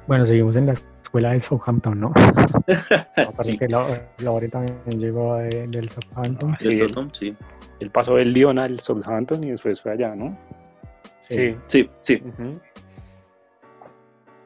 Bueno, 0.07 0.27
seguimos 0.27 0.57
en 0.57 0.67
la 0.67 0.73
escuela 0.73 1.33
de 1.33 1.41
Southampton, 1.41 1.99
¿no? 2.01 2.13
Sí, 3.43 3.57
que 3.57 3.67
Lo- 3.69 3.87
Lauren 4.19 4.51
también 4.51 4.81
llegó 5.01 5.37
de- 5.37 5.69
del 5.69 5.89
Southampton. 5.89 6.57
de 6.61 6.71
Sí. 6.71 6.77
Southampton, 6.79 7.15
sí. 7.15 7.37
Él 7.79 7.91
pasó 7.91 8.17
del 8.17 8.33
Lyon 8.33 8.59
al 8.59 8.81
Southampton 8.81 9.43
y 9.45 9.51
después 9.53 9.81
fue 9.81 9.93
allá, 9.93 10.15
¿no? 10.15 10.37
Sí. 11.21 11.57
Sí, 11.67 11.89
sí. 12.03 12.23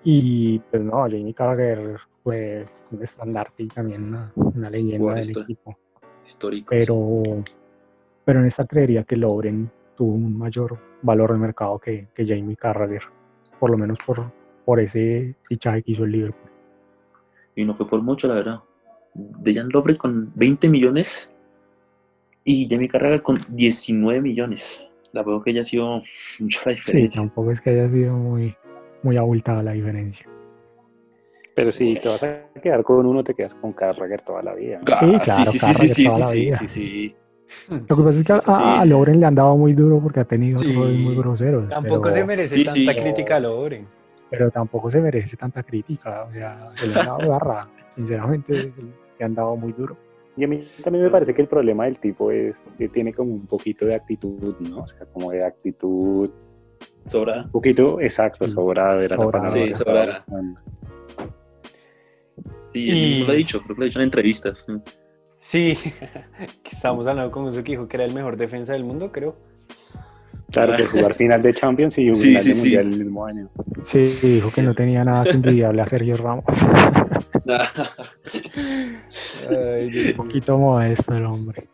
Y 0.04 0.58
pues 0.58 0.82
no, 0.82 0.92
Jamie 1.02 1.34
Carragher 1.34 1.98
fue 2.22 2.64
un 2.90 3.02
estandarte 3.02 3.62
y 3.64 3.68
también 3.68 4.04
una, 4.04 4.30
una 4.36 4.70
leyenda 4.70 5.14
del 5.14 5.30
equipo. 5.30 5.76
Histórico. 6.24 6.68
Pero, 6.70 7.22
pero 8.24 8.40
en 8.40 8.46
esta 8.46 8.66
creería 8.66 9.04
que 9.04 9.16
Lauren 9.16 9.70
tuvo 9.96 10.12
un 10.14 10.36
mayor 10.38 10.78
valor 11.02 11.32
de 11.32 11.38
mercado 11.38 11.78
que, 11.78 12.08
que 12.14 12.26
Jamie 12.26 12.56
Carragher, 12.56 13.02
por 13.58 13.70
lo 13.70 13.78
menos 13.78 13.98
por, 14.04 14.30
por 14.64 14.80
ese 14.80 15.34
fichaje 15.44 15.82
que 15.82 15.92
hizo 15.92 16.04
el 16.04 16.12
Liverpool. 16.12 16.50
Y 17.54 17.64
no 17.64 17.74
fue 17.74 17.88
por 17.88 18.02
mucho, 18.02 18.26
la 18.26 18.34
verdad. 18.34 18.60
Dejan 19.14 19.68
Lovren 19.68 19.96
con 19.96 20.32
20 20.34 20.68
millones 20.68 21.32
y 22.42 22.66
Jamie 22.68 22.88
Carragher 22.88 23.22
con 23.22 23.38
19 23.48 24.20
millones. 24.20 24.90
La 25.12 25.22
veo 25.22 25.40
que 25.42 25.50
haya 25.50 25.62
sido 25.62 26.02
mucha 26.40 26.60
la 26.70 26.72
Sí, 26.72 26.80
diferencia. 26.80 27.22
tampoco 27.22 27.52
es 27.52 27.60
que 27.60 27.70
haya 27.70 27.88
sido 27.88 28.14
muy, 28.16 28.56
muy 29.02 29.16
abultada 29.16 29.62
la 29.62 29.72
diferencia. 29.72 30.26
Pero 31.54 31.70
si 31.70 31.94
te 31.94 32.08
vas 32.08 32.20
a 32.24 32.46
quedar 32.60 32.82
con 32.82 33.06
uno, 33.06 33.22
te 33.22 33.32
quedas 33.32 33.54
con 33.54 33.72
Carragher 33.72 34.22
toda 34.22 34.42
la 34.42 34.54
vida. 34.54 34.78
¿no? 34.78 34.82
Ah, 34.92 35.20
claro, 35.22 35.46
sí, 35.46 35.46
sí, 35.46 35.58
sí, 35.58 35.74
sí, 35.88 35.88
sí, 35.88 36.08
sí, 36.08 36.52
sí, 36.52 36.68
sí. 36.68 37.16
Lo 37.68 37.96
que 37.96 38.02
pasa 38.02 38.18
es 38.20 38.26
que 38.26 38.32
a, 38.32 38.40
Sí, 38.40 38.46
sí, 38.50 38.56
sí. 38.58 38.62
a- 38.64 38.80
a 38.80 38.84
Lauren 38.84 39.20
le 39.20 39.26
han 39.26 39.34
dado 39.34 39.56
muy 39.56 39.72
duro 39.72 40.00
porque 40.00 40.20
ha 40.20 40.24
tenido 40.24 40.58
Sí. 40.58 40.72
roles 40.74 40.98
muy 40.98 41.16
groseros. 41.16 41.68
Tampoco 41.68 42.02
pero, 42.02 42.14
se 42.14 42.24
merece 42.24 42.56
Sí, 42.56 42.64
tanta 42.64 42.92
sí. 42.94 43.00
crítica 43.00 43.36
a 43.36 43.40
Loren. 43.40 43.86
pero 44.30 44.50
tampoco 44.50 44.90
se 44.90 45.00
merece 45.00 45.36
tanta 45.36 45.62
crítica. 45.62 46.24
O 46.28 46.32
sea, 46.32 46.70
se 46.76 46.88
le 46.88 46.98
han 47.00 47.06
dado 47.06 47.28
garra. 47.30 47.68
Sinceramente, 47.94 48.72
le 49.18 49.24
han 49.24 49.34
dado 49.34 49.54
muy 49.56 49.72
duro. 49.72 49.96
Y 50.36 50.42
a 50.42 50.48
mí 50.48 50.66
también 50.82 51.04
me 51.04 51.10
parece 51.10 51.32
que 51.32 51.42
el 51.42 51.46
problema 51.48 51.84
del 51.84 51.98
tipo 52.00 52.32
es 52.32 52.60
que 52.76 52.88
tiene 52.88 53.12
como 53.12 53.32
un 53.32 53.46
poquito 53.46 53.86
de 53.86 53.94
actitud, 53.94 54.56
¿no? 54.58 54.78
O 54.78 54.88
sea, 54.88 55.06
como 55.12 55.30
de 55.30 55.44
actitud, 55.44 56.28
Sobra. 57.04 57.42
un 57.44 57.50
poquito 57.52 58.00
exacto, 58.00 58.44
Sí. 58.46 58.50
sobrado 58.50 58.98
era 59.00 59.02
la 59.02 59.08
Sobrado. 59.24 59.30
palabra 59.30 59.48
Sí, 59.50 59.74
sobrada. 59.74 60.24
Sí, 62.66 62.90
Y- 62.90 63.24
lo 63.24 63.30
ha 63.30 63.34
dicho, 63.36 63.60
creo 63.62 63.76
que 63.76 63.80
lo 63.80 63.84
ha 63.84 63.86
dicho 63.86 64.00
en 64.00 64.04
entrevistas. 64.04 64.66
Sí, 64.66 64.72
que 65.52 66.70
estábamos 66.70 67.06
hablando 67.06 67.30
con 67.30 67.48
eso 67.48 67.62
que 67.62 67.72
dijo 67.72 67.86
que 67.88 67.96
era 67.96 68.04
el 68.04 68.14
mejor 68.14 68.36
defensa 68.36 68.72
del 68.72 68.84
mundo, 68.84 69.12
creo. 69.12 69.36
Claro, 70.50 70.74
que 70.76 70.84
jugar 70.86 71.14
final 71.16 71.42
de 71.42 71.52
Champions 71.54 71.98
y 71.98 72.08
un 72.08 72.14
Sí, 72.14 72.28
final 72.28 72.42
sí, 72.42 72.48
de 72.48 72.54
sí. 72.54 72.60
Mundial 72.62 72.92
el 72.92 73.04
mismo 73.04 73.26
año. 73.26 73.48
Sí, 73.82 74.18
dijo 74.22 74.50
que 74.52 74.62
no 74.62 74.74
tenía 74.74 75.04
nada 75.04 75.24
que 75.24 75.30
envidiarle 75.32 75.82
a 75.82 75.86
Sergio 75.86 76.16
Ramos. 76.16 76.44
Ay, 79.50 79.90
Un 80.10 80.16
poquito 80.16 80.58
modesto 80.58 81.14
el 81.14 81.24
hombre. 81.24 81.68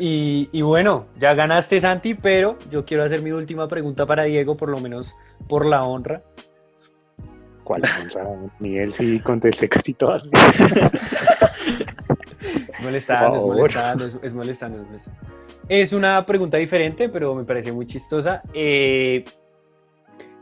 Y, 0.00 0.48
y 0.52 0.62
bueno, 0.62 1.06
ya 1.18 1.34
ganaste 1.34 1.80
Santi, 1.80 2.14
pero 2.14 2.56
yo 2.70 2.84
quiero 2.84 3.02
hacer 3.02 3.20
mi 3.22 3.32
última 3.32 3.66
pregunta 3.66 4.06
para 4.06 4.24
Diego, 4.24 4.56
por 4.56 4.68
lo 4.68 4.78
menos 4.78 5.14
por 5.48 5.66
la 5.66 5.82
honra. 5.82 6.22
¿Cuál? 7.68 7.82
Miguel 8.60 8.94
sí 8.94 9.20
contesté 9.20 9.68
casi 9.68 9.92
todas. 9.92 10.22
Es 12.40 12.84
molestando, 12.84 13.36
es 13.36 13.42
molestando, 13.42 14.06
es, 14.06 14.18
es 14.22 14.34
molestando, 14.34 14.78
es 14.78 14.84
molestando. 14.84 15.20
Es 15.68 15.92
una 15.92 16.24
pregunta 16.24 16.56
diferente, 16.56 17.08
pero 17.08 17.34
me 17.34 17.44
parece 17.44 17.72
muy 17.72 17.84
chistosa. 17.84 18.42
Eh, 18.54 19.24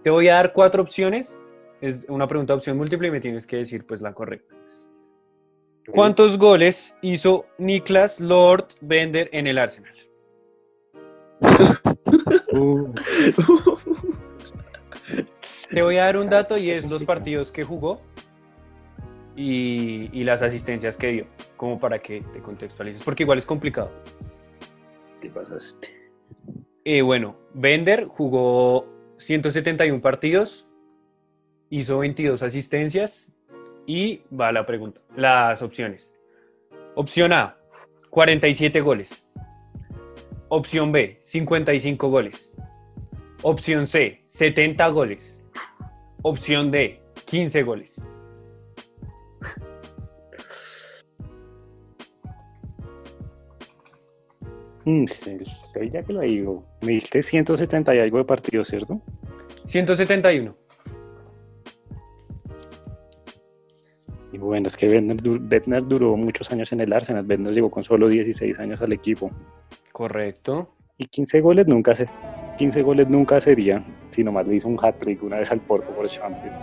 te 0.03 0.11
voy 0.11 0.29
a 0.29 0.35
dar 0.35 0.53
cuatro 0.53 0.83
opciones. 0.83 1.37
Es 1.81 2.05
una 2.09 2.29
pregunta 2.29 2.53
de 2.53 2.59
opción 2.59 2.77
múltiple 2.77 3.09
y 3.09 3.11
me 3.11 3.21
tienes 3.21 3.47
que 3.47 3.57
decir 3.57 3.87
pues 3.87 4.03
la 4.03 4.13
correcta. 4.13 4.55
¿Cuántos 5.89 6.37
goles 6.37 6.95
hizo 7.01 7.47
Niklas 7.59 8.21
Lord 8.21 8.69
Bender 8.83 9.31
en 9.33 9.47
el 9.47 9.59
Arsenal? 9.59 9.95
Uh, 12.53 12.93
Te 15.71 15.83
voy 15.83 15.97
a 15.97 16.05
dar 16.05 16.17
un 16.17 16.29
dato 16.31 16.57
y 16.57 16.71
es 16.71 16.85
los 16.87 17.05
partidos 17.05 17.51
que 17.51 17.65
jugó 17.65 18.01
y, 19.35 20.09
y 20.13 20.25
las 20.25 20.43
asistencias 20.43 20.97
que 20.97 21.09
dio, 21.09 21.27
como 21.57 21.79
para 21.79 21.99
que 21.99 22.23
te 22.33 22.41
contextualices, 22.41 23.03
porque 23.03 23.25
igual 23.25 23.39
es 23.39 23.47
complicado. 23.47 23.91
Te 25.21 25.29
pasaste. 25.31 25.97
Eh, 26.85 27.03
bueno, 27.03 27.37
Bender 27.53 28.07
jugó 28.07 28.87
171 29.19 30.01
partidos, 30.01 30.69
hizo 31.69 31.99
22 31.99 32.43
asistencias 32.45 33.33
y 33.87 34.23
va 34.33 34.53
la 34.53 34.67
pregunta, 34.67 35.01
las 35.17 35.63
opciones. 35.63 36.13
Opción 36.95 37.33
A, 37.33 37.57
47 38.11 38.81
goles. 38.81 39.27
Opción 40.49 40.93
B, 40.93 41.19
55 41.23 42.09
goles. 42.09 42.53
Opción 43.43 43.87
C, 43.87 44.23
70 44.25 44.87
goles. 44.89 45.36
Opción 46.29 46.73
D, 46.73 47.01
15 47.27 47.63
goles. 47.63 48.03
Mm, 54.85 55.05
ya 55.93 56.03
que 56.03 56.13
lo 56.13 56.23
digo, 56.23 56.65
me 56.81 56.95
diste 56.95 57.23
170 57.23 57.95
y 57.95 58.01
algo 58.01 58.19
de 58.19 58.25
partidos, 58.25 58.67
¿cierto? 58.67 59.01
171. 59.67 60.57
Y 64.33 64.39
bueno, 64.39 64.67
es 64.67 64.77
que 64.77 64.89
Bednar 64.89 65.87
duró 65.87 66.17
muchos 66.17 66.51
años 66.51 66.73
en 66.73 66.81
el 66.81 66.93
Arsenal. 66.93 67.25
Bednar 67.25 67.53
llegó 67.53 67.71
con 67.71 67.85
solo 67.85 68.09
16 68.09 68.59
años 68.59 68.83
al 68.83 68.93
equipo. 68.93 69.31
Correcto. 69.93 70.75
Y 70.99 71.07
15 71.07 71.41
goles 71.41 71.69
nunca 71.69 71.95
se, 71.95 72.09
15 72.57 72.83
goles 72.83 73.09
nunca 73.09 73.41
sería, 73.41 73.85
si 74.11 74.25
nomás 74.25 74.47
le 74.47 74.57
hizo 74.57 74.69
un 74.69 74.79
hat-trick 74.83 75.23
una 75.23 75.39
vez 75.39 75.51
al 75.51 75.61
Porto 75.61 75.91
por 75.91 76.09
Champions. 76.09 76.63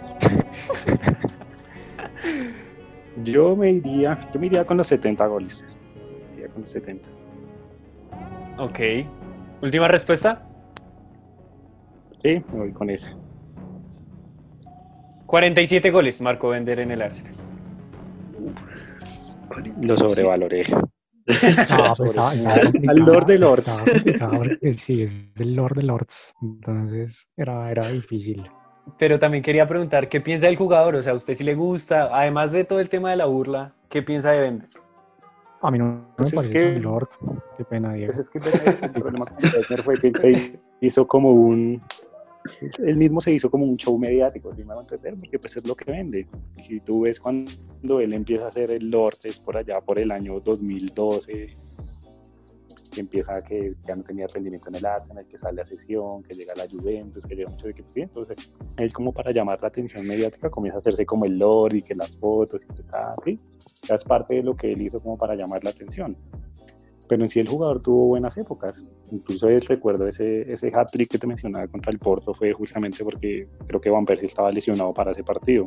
yo 3.24 3.56
me 3.56 3.72
iría, 3.72 4.20
yo 4.34 4.40
me 4.40 4.48
iría 4.48 4.66
con 4.66 4.78
los 4.78 4.88
70 4.88 5.26
goles. 5.28 5.80
Me 6.32 6.38
iría 6.38 6.48
con 6.50 6.62
los 6.62 6.72
70. 6.72 7.08
Ok. 8.58 8.80
Última 9.62 9.88
respuesta. 9.88 10.46
Sí, 12.22 12.44
me 12.52 12.60
voy 12.60 12.72
con 12.72 12.90
eso. 12.90 13.08
47 15.26 15.90
goles 15.92 16.22
marcó 16.22 16.50
Bender 16.50 16.80
en 16.80 16.92
el 16.92 17.02
Arsenal. 17.02 17.34
Lo 19.82 19.96
sobrevaloré. 19.96 20.64
Pues, 21.26 22.18
Al 22.88 22.98
Lord 23.00 23.26
de 23.26 23.38
Lords. 23.38 23.66
sí, 24.78 25.04
es 25.04 25.30
el 25.40 25.56
Lord 25.56 25.76
de 25.76 25.84
Lords. 25.84 26.34
Entonces 26.42 27.28
era, 27.38 27.72
era 27.72 27.88
difícil. 27.88 28.44
Pero 28.98 29.18
también 29.18 29.42
quería 29.44 29.66
preguntar, 29.66 30.10
¿qué 30.10 30.20
piensa 30.20 30.48
del 30.48 30.58
jugador? 30.58 30.96
O 30.96 31.02
sea, 31.02 31.14
¿a 31.14 31.16
usted 31.16 31.34
sí 31.36 31.44
le 31.44 31.56
gusta? 31.56 32.10
Además 32.12 32.52
de 32.52 32.66
todo 32.66 32.80
el 32.82 32.90
tema 32.90 33.12
de 33.12 33.16
la 33.16 33.26
burla, 33.26 33.74
¿qué 33.90 34.02
piensa 34.04 34.32
de 34.32 34.40
Bender? 34.40 34.70
A 35.62 35.72
mí 35.72 35.78
no, 35.80 35.86
no 35.86 36.06
Pues 36.18 36.34
me 36.34 36.42
es 36.42 36.52
parece 36.52 36.74
que- 36.76 36.80
Lord. 36.82 37.08
Qué 37.58 37.64
pena, 37.64 37.94
Diego. 37.94 38.14
Pues 38.34 38.46
es 38.54 38.62
que 38.76 38.86
el 38.86 38.92
problema 38.92 39.26
con 39.26 39.38
Bednar 39.38 39.84
fue 39.84 39.96
que 40.00 40.60
hizo 40.82 41.08
como 41.08 41.32
un. 41.32 41.82
Él 42.80 42.98
mismo 42.98 43.22
se 43.22 43.32
hizo 43.32 43.50
como 43.50 43.66
un 43.66 43.78
show 43.78 43.98
mediático, 43.98 44.54
si 44.54 44.64
me 44.64 44.74
va 44.74 44.80
a 44.80 44.82
entender, 44.82 45.16
porque 45.18 45.40
pues 45.40 45.56
es 45.56 45.68
lo 45.68 45.76
que 45.76 45.90
vende. 45.90 46.28
Si 46.66 46.80
tú 46.80 47.02
ves 47.02 47.20
cuando 47.20 48.00
él 48.00 48.14
empieza 48.14 48.46
a 48.46 48.50
hacer 48.50 48.72
el 48.72 48.90
Lord, 48.90 49.18
es 49.24 49.40
por 49.40 49.58
allá 49.58 49.80
por 49.82 50.00
el 50.00 50.12
año 50.12 50.40
2012, 50.40 51.54
que 52.92 53.02
empieza 53.02 53.42
que 53.42 53.74
ya 53.88 53.96
no 53.96 54.04
tenía 54.04 54.28
rendimiento 54.28 54.70
en 54.70 54.76
el 54.76 54.86
Arsenal, 54.86 55.26
que 55.28 55.38
sale 55.38 55.62
a 55.62 55.66
sesión, 55.66 56.22
que 56.24 56.36
llega 56.36 56.54
a 56.54 56.58
la 56.58 56.70
Juventus, 56.70 57.26
que 57.26 57.36
llega 57.36 57.50
a 57.50 57.52
muchos 57.52 57.70
equipos, 57.70 57.92
sí, 57.92 58.02
entonces 58.02 58.52
él 58.78 58.94
como 58.94 59.12
para 59.12 59.32
llamar 59.32 59.60
la 59.62 59.70
atención 59.70 60.06
mediática 60.06 60.50
comienza 60.50 60.78
a 60.78 60.82
hacerse 60.82 61.06
como 61.06 61.26
el 61.26 61.40
Lord 61.40 61.74
y 61.76 61.82
que 61.82 61.96
las 61.96 62.16
fotos 62.18 62.62
y 62.64 62.76
que 62.76 62.84
tal, 62.84 63.16
sí, 63.26 63.38
ya 63.88 63.96
es 63.96 64.04
parte 64.04 64.36
de 64.36 64.44
lo 64.44 64.56
que 64.56 64.72
él 64.72 64.82
hizo 64.82 65.00
como 65.02 65.18
para 65.18 65.36
llamar 65.36 65.64
la 65.64 65.72
atención 65.72 66.16
pero 67.08 67.24
en 67.24 67.30
sí 67.30 67.40
el 67.40 67.48
jugador 67.48 67.82
tuvo 67.82 68.08
buenas 68.08 68.38
épocas. 68.38 68.92
Incluso 69.12 69.48
el 69.48 69.62
recuerdo 69.62 70.08
ese, 70.08 70.52
ese 70.52 70.72
hat-trick 70.74 71.12
que 71.12 71.18
te 71.18 71.28
mencionaba 71.28 71.68
contra 71.68 71.92
el 71.92 72.00
Porto 72.00 72.34
fue 72.34 72.54
justamente 72.54 73.04
porque 73.04 73.48
creo 73.68 73.82
que 73.82 73.90
Van 73.90 74.06
Persie 74.06 74.28
estaba 74.28 74.52
lesionado 74.52 74.94
para 74.94 75.12
ese 75.12 75.24
partido. 75.24 75.66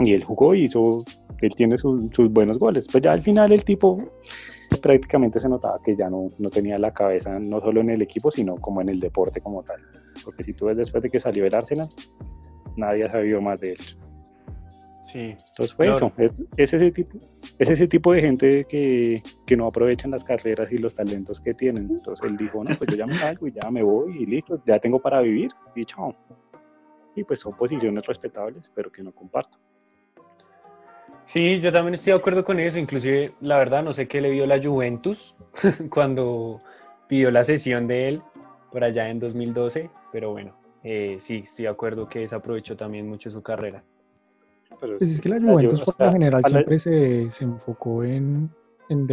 Y 0.00 0.12
él 0.12 0.24
jugó 0.24 0.54
y 0.54 0.64
hizo, 0.64 1.04
él 1.40 1.54
tiene 1.56 1.78
sus, 1.78 2.02
sus 2.12 2.30
buenos 2.30 2.58
goles. 2.58 2.86
Pues 2.90 3.02
ya 3.02 3.12
al 3.12 3.22
final 3.22 3.52
el 3.52 3.64
tipo 3.64 4.02
prácticamente 4.80 5.38
se 5.38 5.48
notaba 5.48 5.78
que 5.84 5.96
ya 5.96 6.06
no, 6.06 6.28
no 6.38 6.50
tenía 6.50 6.78
la 6.78 6.92
cabeza 6.92 7.38
no 7.38 7.60
solo 7.60 7.80
en 7.80 7.90
el 7.90 8.02
equipo, 8.02 8.30
sino 8.30 8.56
como 8.56 8.80
en 8.80 8.88
el 8.88 9.00
deporte 9.00 9.40
como 9.40 9.62
tal. 9.62 9.80
Porque 10.24 10.42
si 10.42 10.54
tú 10.54 10.66
ves 10.66 10.76
después 10.76 11.02
de 11.02 11.10
que 11.10 11.18
salió 11.18 11.44
del 11.44 11.54
Arsenal, 11.54 11.88
nadie 12.76 13.04
ha 13.04 13.12
sabido 13.12 13.40
más 13.40 13.60
de 13.60 13.72
él. 13.72 13.78
Sí. 15.04 15.36
Entonces 15.48 15.74
fue 15.74 15.90
eso, 15.90 16.10
es, 16.16 16.32
es 16.56 16.72
ese 16.72 16.90
tipo, 16.90 17.18
es 17.62 17.70
ese 17.70 17.86
tipo 17.86 18.12
de 18.12 18.20
gente 18.20 18.64
que, 18.68 19.22
que 19.46 19.56
no 19.56 19.66
aprovechan 19.66 20.10
las 20.10 20.24
carreras 20.24 20.70
y 20.72 20.78
los 20.78 20.94
talentos 20.94 21.40
que 21.40 21.54
tienen. 21.54 21.88
Entonces 21.90 22.28
él 22.28 22.36
dijo, 22.36 22.62
no, 22.64 22.74
pues 22.76 22.90
yo 22.90 22.96
ya 22.96 23.06
me 23.06 23.14
salgo 23.14 23.46
y 23.46 23.52
ya 23.52 23.70
me 23.70 23.82
voy 23.82 24.22
y 24.22 24.26
listo, 24.26 24.60
ya 24.66 24.78
tengo 24.78 25.00
para 25.00 25.20
vivir 25.20 25.50
y 25.74 25.84
chao. 25.84 26.14
Y 27.14 27.24
pues 27.24 27.40
son 27.40 27.56
posiciones 27.56 28.04
respetables, 28.06 28.70
pero 28.74 28.90
que 28.90 29.02
no 29.02 29.12
comparto. 29.12 29.58
Sí, 31.24 31.60
yo 31.60 31.70
también 31.70 31.94
estoy 31.94 32.12
de 32.12 32.18
acuerdo 32.18 32.44
con 32.44 32.58
eso. 32.58 32.78
Inclusive, 32.78 33.32
la 33.40 33.58
verdad, 33.58 33.82
no 33.82 33.92
sé 33.92 34.08
qué 34.08 34.20
le 34.20 34.30
vio 34.30 34.46
la 34.46 34.60
Juventus 34.60 35.36
cuando 35.90 36.60
pidió 37.06 37.30
la 37.30 37.44
sesión 37.44 37.86
de 37.86 38.08
él 38.08 38.22
por 38.72 38.82
allá 38.82 39.08
en 39.08 39.20
2012, 39.20 39.90
pero 40.10 40.32
bueno, 40.32 40.56
eh, 40.82 41.16
sí, 41.18 41.42
estoy 41.44 41.64
de 41.64 41.68
acuerdo 41.68 42.08
que 42.08 42.20
desaprovechó 42.20 42.76
también 42.76 43.06
mucho 43.06 43.30
su 43.30 43.42
carrera. 43.42 43.84
Pero 44.80 44.98
Pues 44.98 45.10
es 45.10 45.20
que 45.20 45.28
la 45.28 45.36
la 45.38 45.42
Ju- 45.42 45.50
Juventus 45.52 45.82
por 45.82 45.94
sea, 45.96 46.06
lo 46.06 46.12
general 46.12 46.42
la- 46.42 46.48
siempre 46.48 46.78
se, 46.78 47.30
se 47.30 47.44
enfocó 47.44 48.04
en, 48.04 48.50
en 48.88 49.06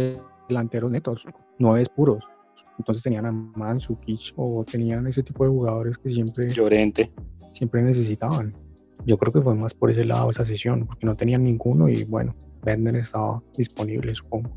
delanteros 0.48 0.90
netos, 0.90 1.24
nueve 1.58 1.84
puros. 1.94 2.24
Entonces 2.78 3.04
tenían 3.04 3.26
a 3.26 3.32
Mandzukic 3.32 4.32
o 4.36 4.64
tenían 4.64 5.06
ese 5.06 5.22
tipo 5.22 5.44
de 5.44 5.50
jugadores 5.50 5.98
que 5.98 6.10
siempre, 6.10 6.48
Llorente. 6.50 7.10
siempre 7.52 7.82
necesitaban. 7.82 8.54
Yo 9.06 9.16
creo 9.18 9.32
que 9.32 9.40
fue 9.42 9.54
más 9.54 9.74
por 9.74 9.90
ese 9.90 10.04
lado 10.04 10.30
esa 10.30 10.44
sesión, 10.44 10.86
porque 10.86 11.06
no 11.06 11.16
tenían 11.16 11.42
ninguno 11.44 11.88
y 11.88 12.04
bueno, 12.04 12.34
Bender 12.62 12.96
estaba 12.96 13.42
disponible, 13.56 14.14
supongo. 14.14 14.50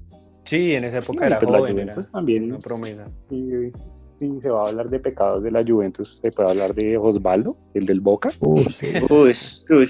Sí, 0.46 0.74
en 0.74 0.84
esa 0.84 1.00
época 1.00 1.24
Y 1.26 1.28
era 1.28 1.40
pues 1.40 1.52
la 1.52 1.60
joven, 1.60 1.80
era 1.80 1.94
Juventus 1.94 2.12
también, 2.12 2.44
una 2.46 2.60
promesa. 2.60 3.10
si, 3.30 3.50
si 4.32 4.42
se 4.42 4.50
va 4.50 4.64
a 4.66 4.70
hablar 4.70 4.90
de 4.90 5.00
pecados 5.00 5.44
de 5.44 5.52
la 5.52 5.64
Juventus, 5.66 6.20
se 6.22 6.32
puede 6.32 6.50
hablar 6.50 6.74
de 6.74 6.98
Osvaldo, 6.98 7.58
el 7.74 7.86
del 7.86 8.00
Boca. 8.02 8.30
Sí. 8.30 8.88
Uy, 9.10 9.34
uy. 9.70 9.88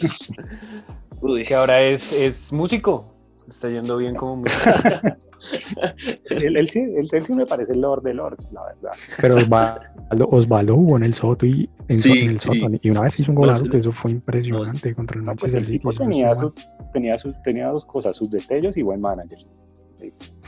Uy. 1.22 1.46
Que 1.46 1.56
ahora 1.56 1.82
es, 1.82 2.12
es 2.14 2.52
músico, 2.52 3.14
está 3.50 3.70
yendo 3.70 3.98
bien 3.98 4.16
como 4.16 4.38
músico. 4.38 4.62
él, 6.30 6.58
él 6.58 6.70
sí, 6.70 6.80
él- 6.80 7.08
él 7.12 7.26
sí 7.26 7.34
me 7.34 7.46
parece 7.46 7.74
el 7.74 7.82
Lord 7.82 8.04
de 8.04 8.14
Lords, 8.14 8.46
la 8.52 8.64
verdad. 8.66 8.92
Pero 9.22 9.36
Osvaldo, 9.36 10.28
Osvaldo 10.32 10.76
jugó 10.76 10.98
en 10.98 11.04
el 11.04 11.14
Soto 11.14 11.46
y 11.46 11.70
en, 11.88 11.98
Sí, 11.98 12.20
en 12.24 12.30
el 12.32 12.40
sí. 12.40 12.60
Soto, 12.62 12.76
y 12.82 12.90
una 12.90 13.02
vez 13.02 13.20
hizo 13.20 13.32
un 13.32 13.36
golazo 13.36 13.64
sí. 13.66 13.70
que 13.70 13.78
eso 13.78 13.92
fue 13.92 14.12
impresionante 14.12 14.94
contra 14.96 15.18
el 15.20 15.26
No, 15.26 15.36
pues 15.36 15.54
Manchester 15.54 15.60
el 15.60 15.66
City. 15.66 15.98
tenía, 15.98 16.36
sus- 16.36 16.54
tenía, 16.94 17.18
sus, 17.18 17.42
tenía 17.44 17.68
dos 17.70 17.86
cosas, 17.86 18.16
sus 18.18 18.30
destellos 18.30 18.76
y 18.78 18.84
buen 18.84 19.00
manager. 19.02 19.40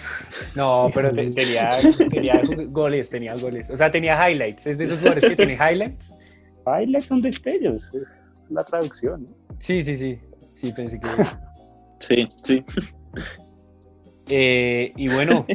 No, 0.55 0.89
pero 0.93 1.09
te- 1.13 1.31
tenía, 1.31 1.79
tenía 2.09 2.41
goles, 2.69 3.09
tenía 3.09 3.35
goles. 3.35 3.69
O 3.69 3.75
sea, 3.75 3.89
tenía 3.91 4.15
highlights. 4.29 4.67
Es 4.67 4.77
de 4.77 4.85
esos 4.85 4.99
jugadores 4.99 5.25
que 5.25 5.35
tiene 5.35 5.53
highlights. 5.55 6.15
Highlights 6.65 7.05
son 7.07 7.21
destellos, 7.21 7.93
es 7.93 8.03
la 8.49 8.63
traducción. 8.63 9.23
¿no? 9.25 9.35
Sí, 9.59 9.83
sí, 9.83 9.95
sí. 9.97 10.17
Sí, 10.53 10.71
pensé 10.73 10.99
que. 10.99 11.07
Sí, 11.99 12.27
sí. 12.43 12.63
Eh, 14.27 14.91
y 14.95 15.07
bueno, 15.13 15.45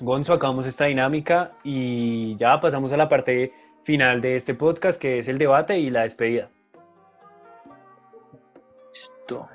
Gonzo, 0.00 0.34
acabamos 0.34 0.66
esta 0.66 0.84
dinámica 0.84 1.52
y 1.64 2.36
ya 2.36 2.60
pasamos 2.60 2.92
a 2.92 2.96
la 2.98 3.08
parte 3.08 3.52
final 3.82 4.20
de 4.20 4.36
este 4.36 4.54
podcast, 4.54 5.00
que 5.00 5.18
es 5.20 5.28
el 5.28 5.38
debate 5.38 5.78
y 5.78 5.88
la 5.90 6.02
despedida. 6.02 6.50
Listo. 8.92 9.48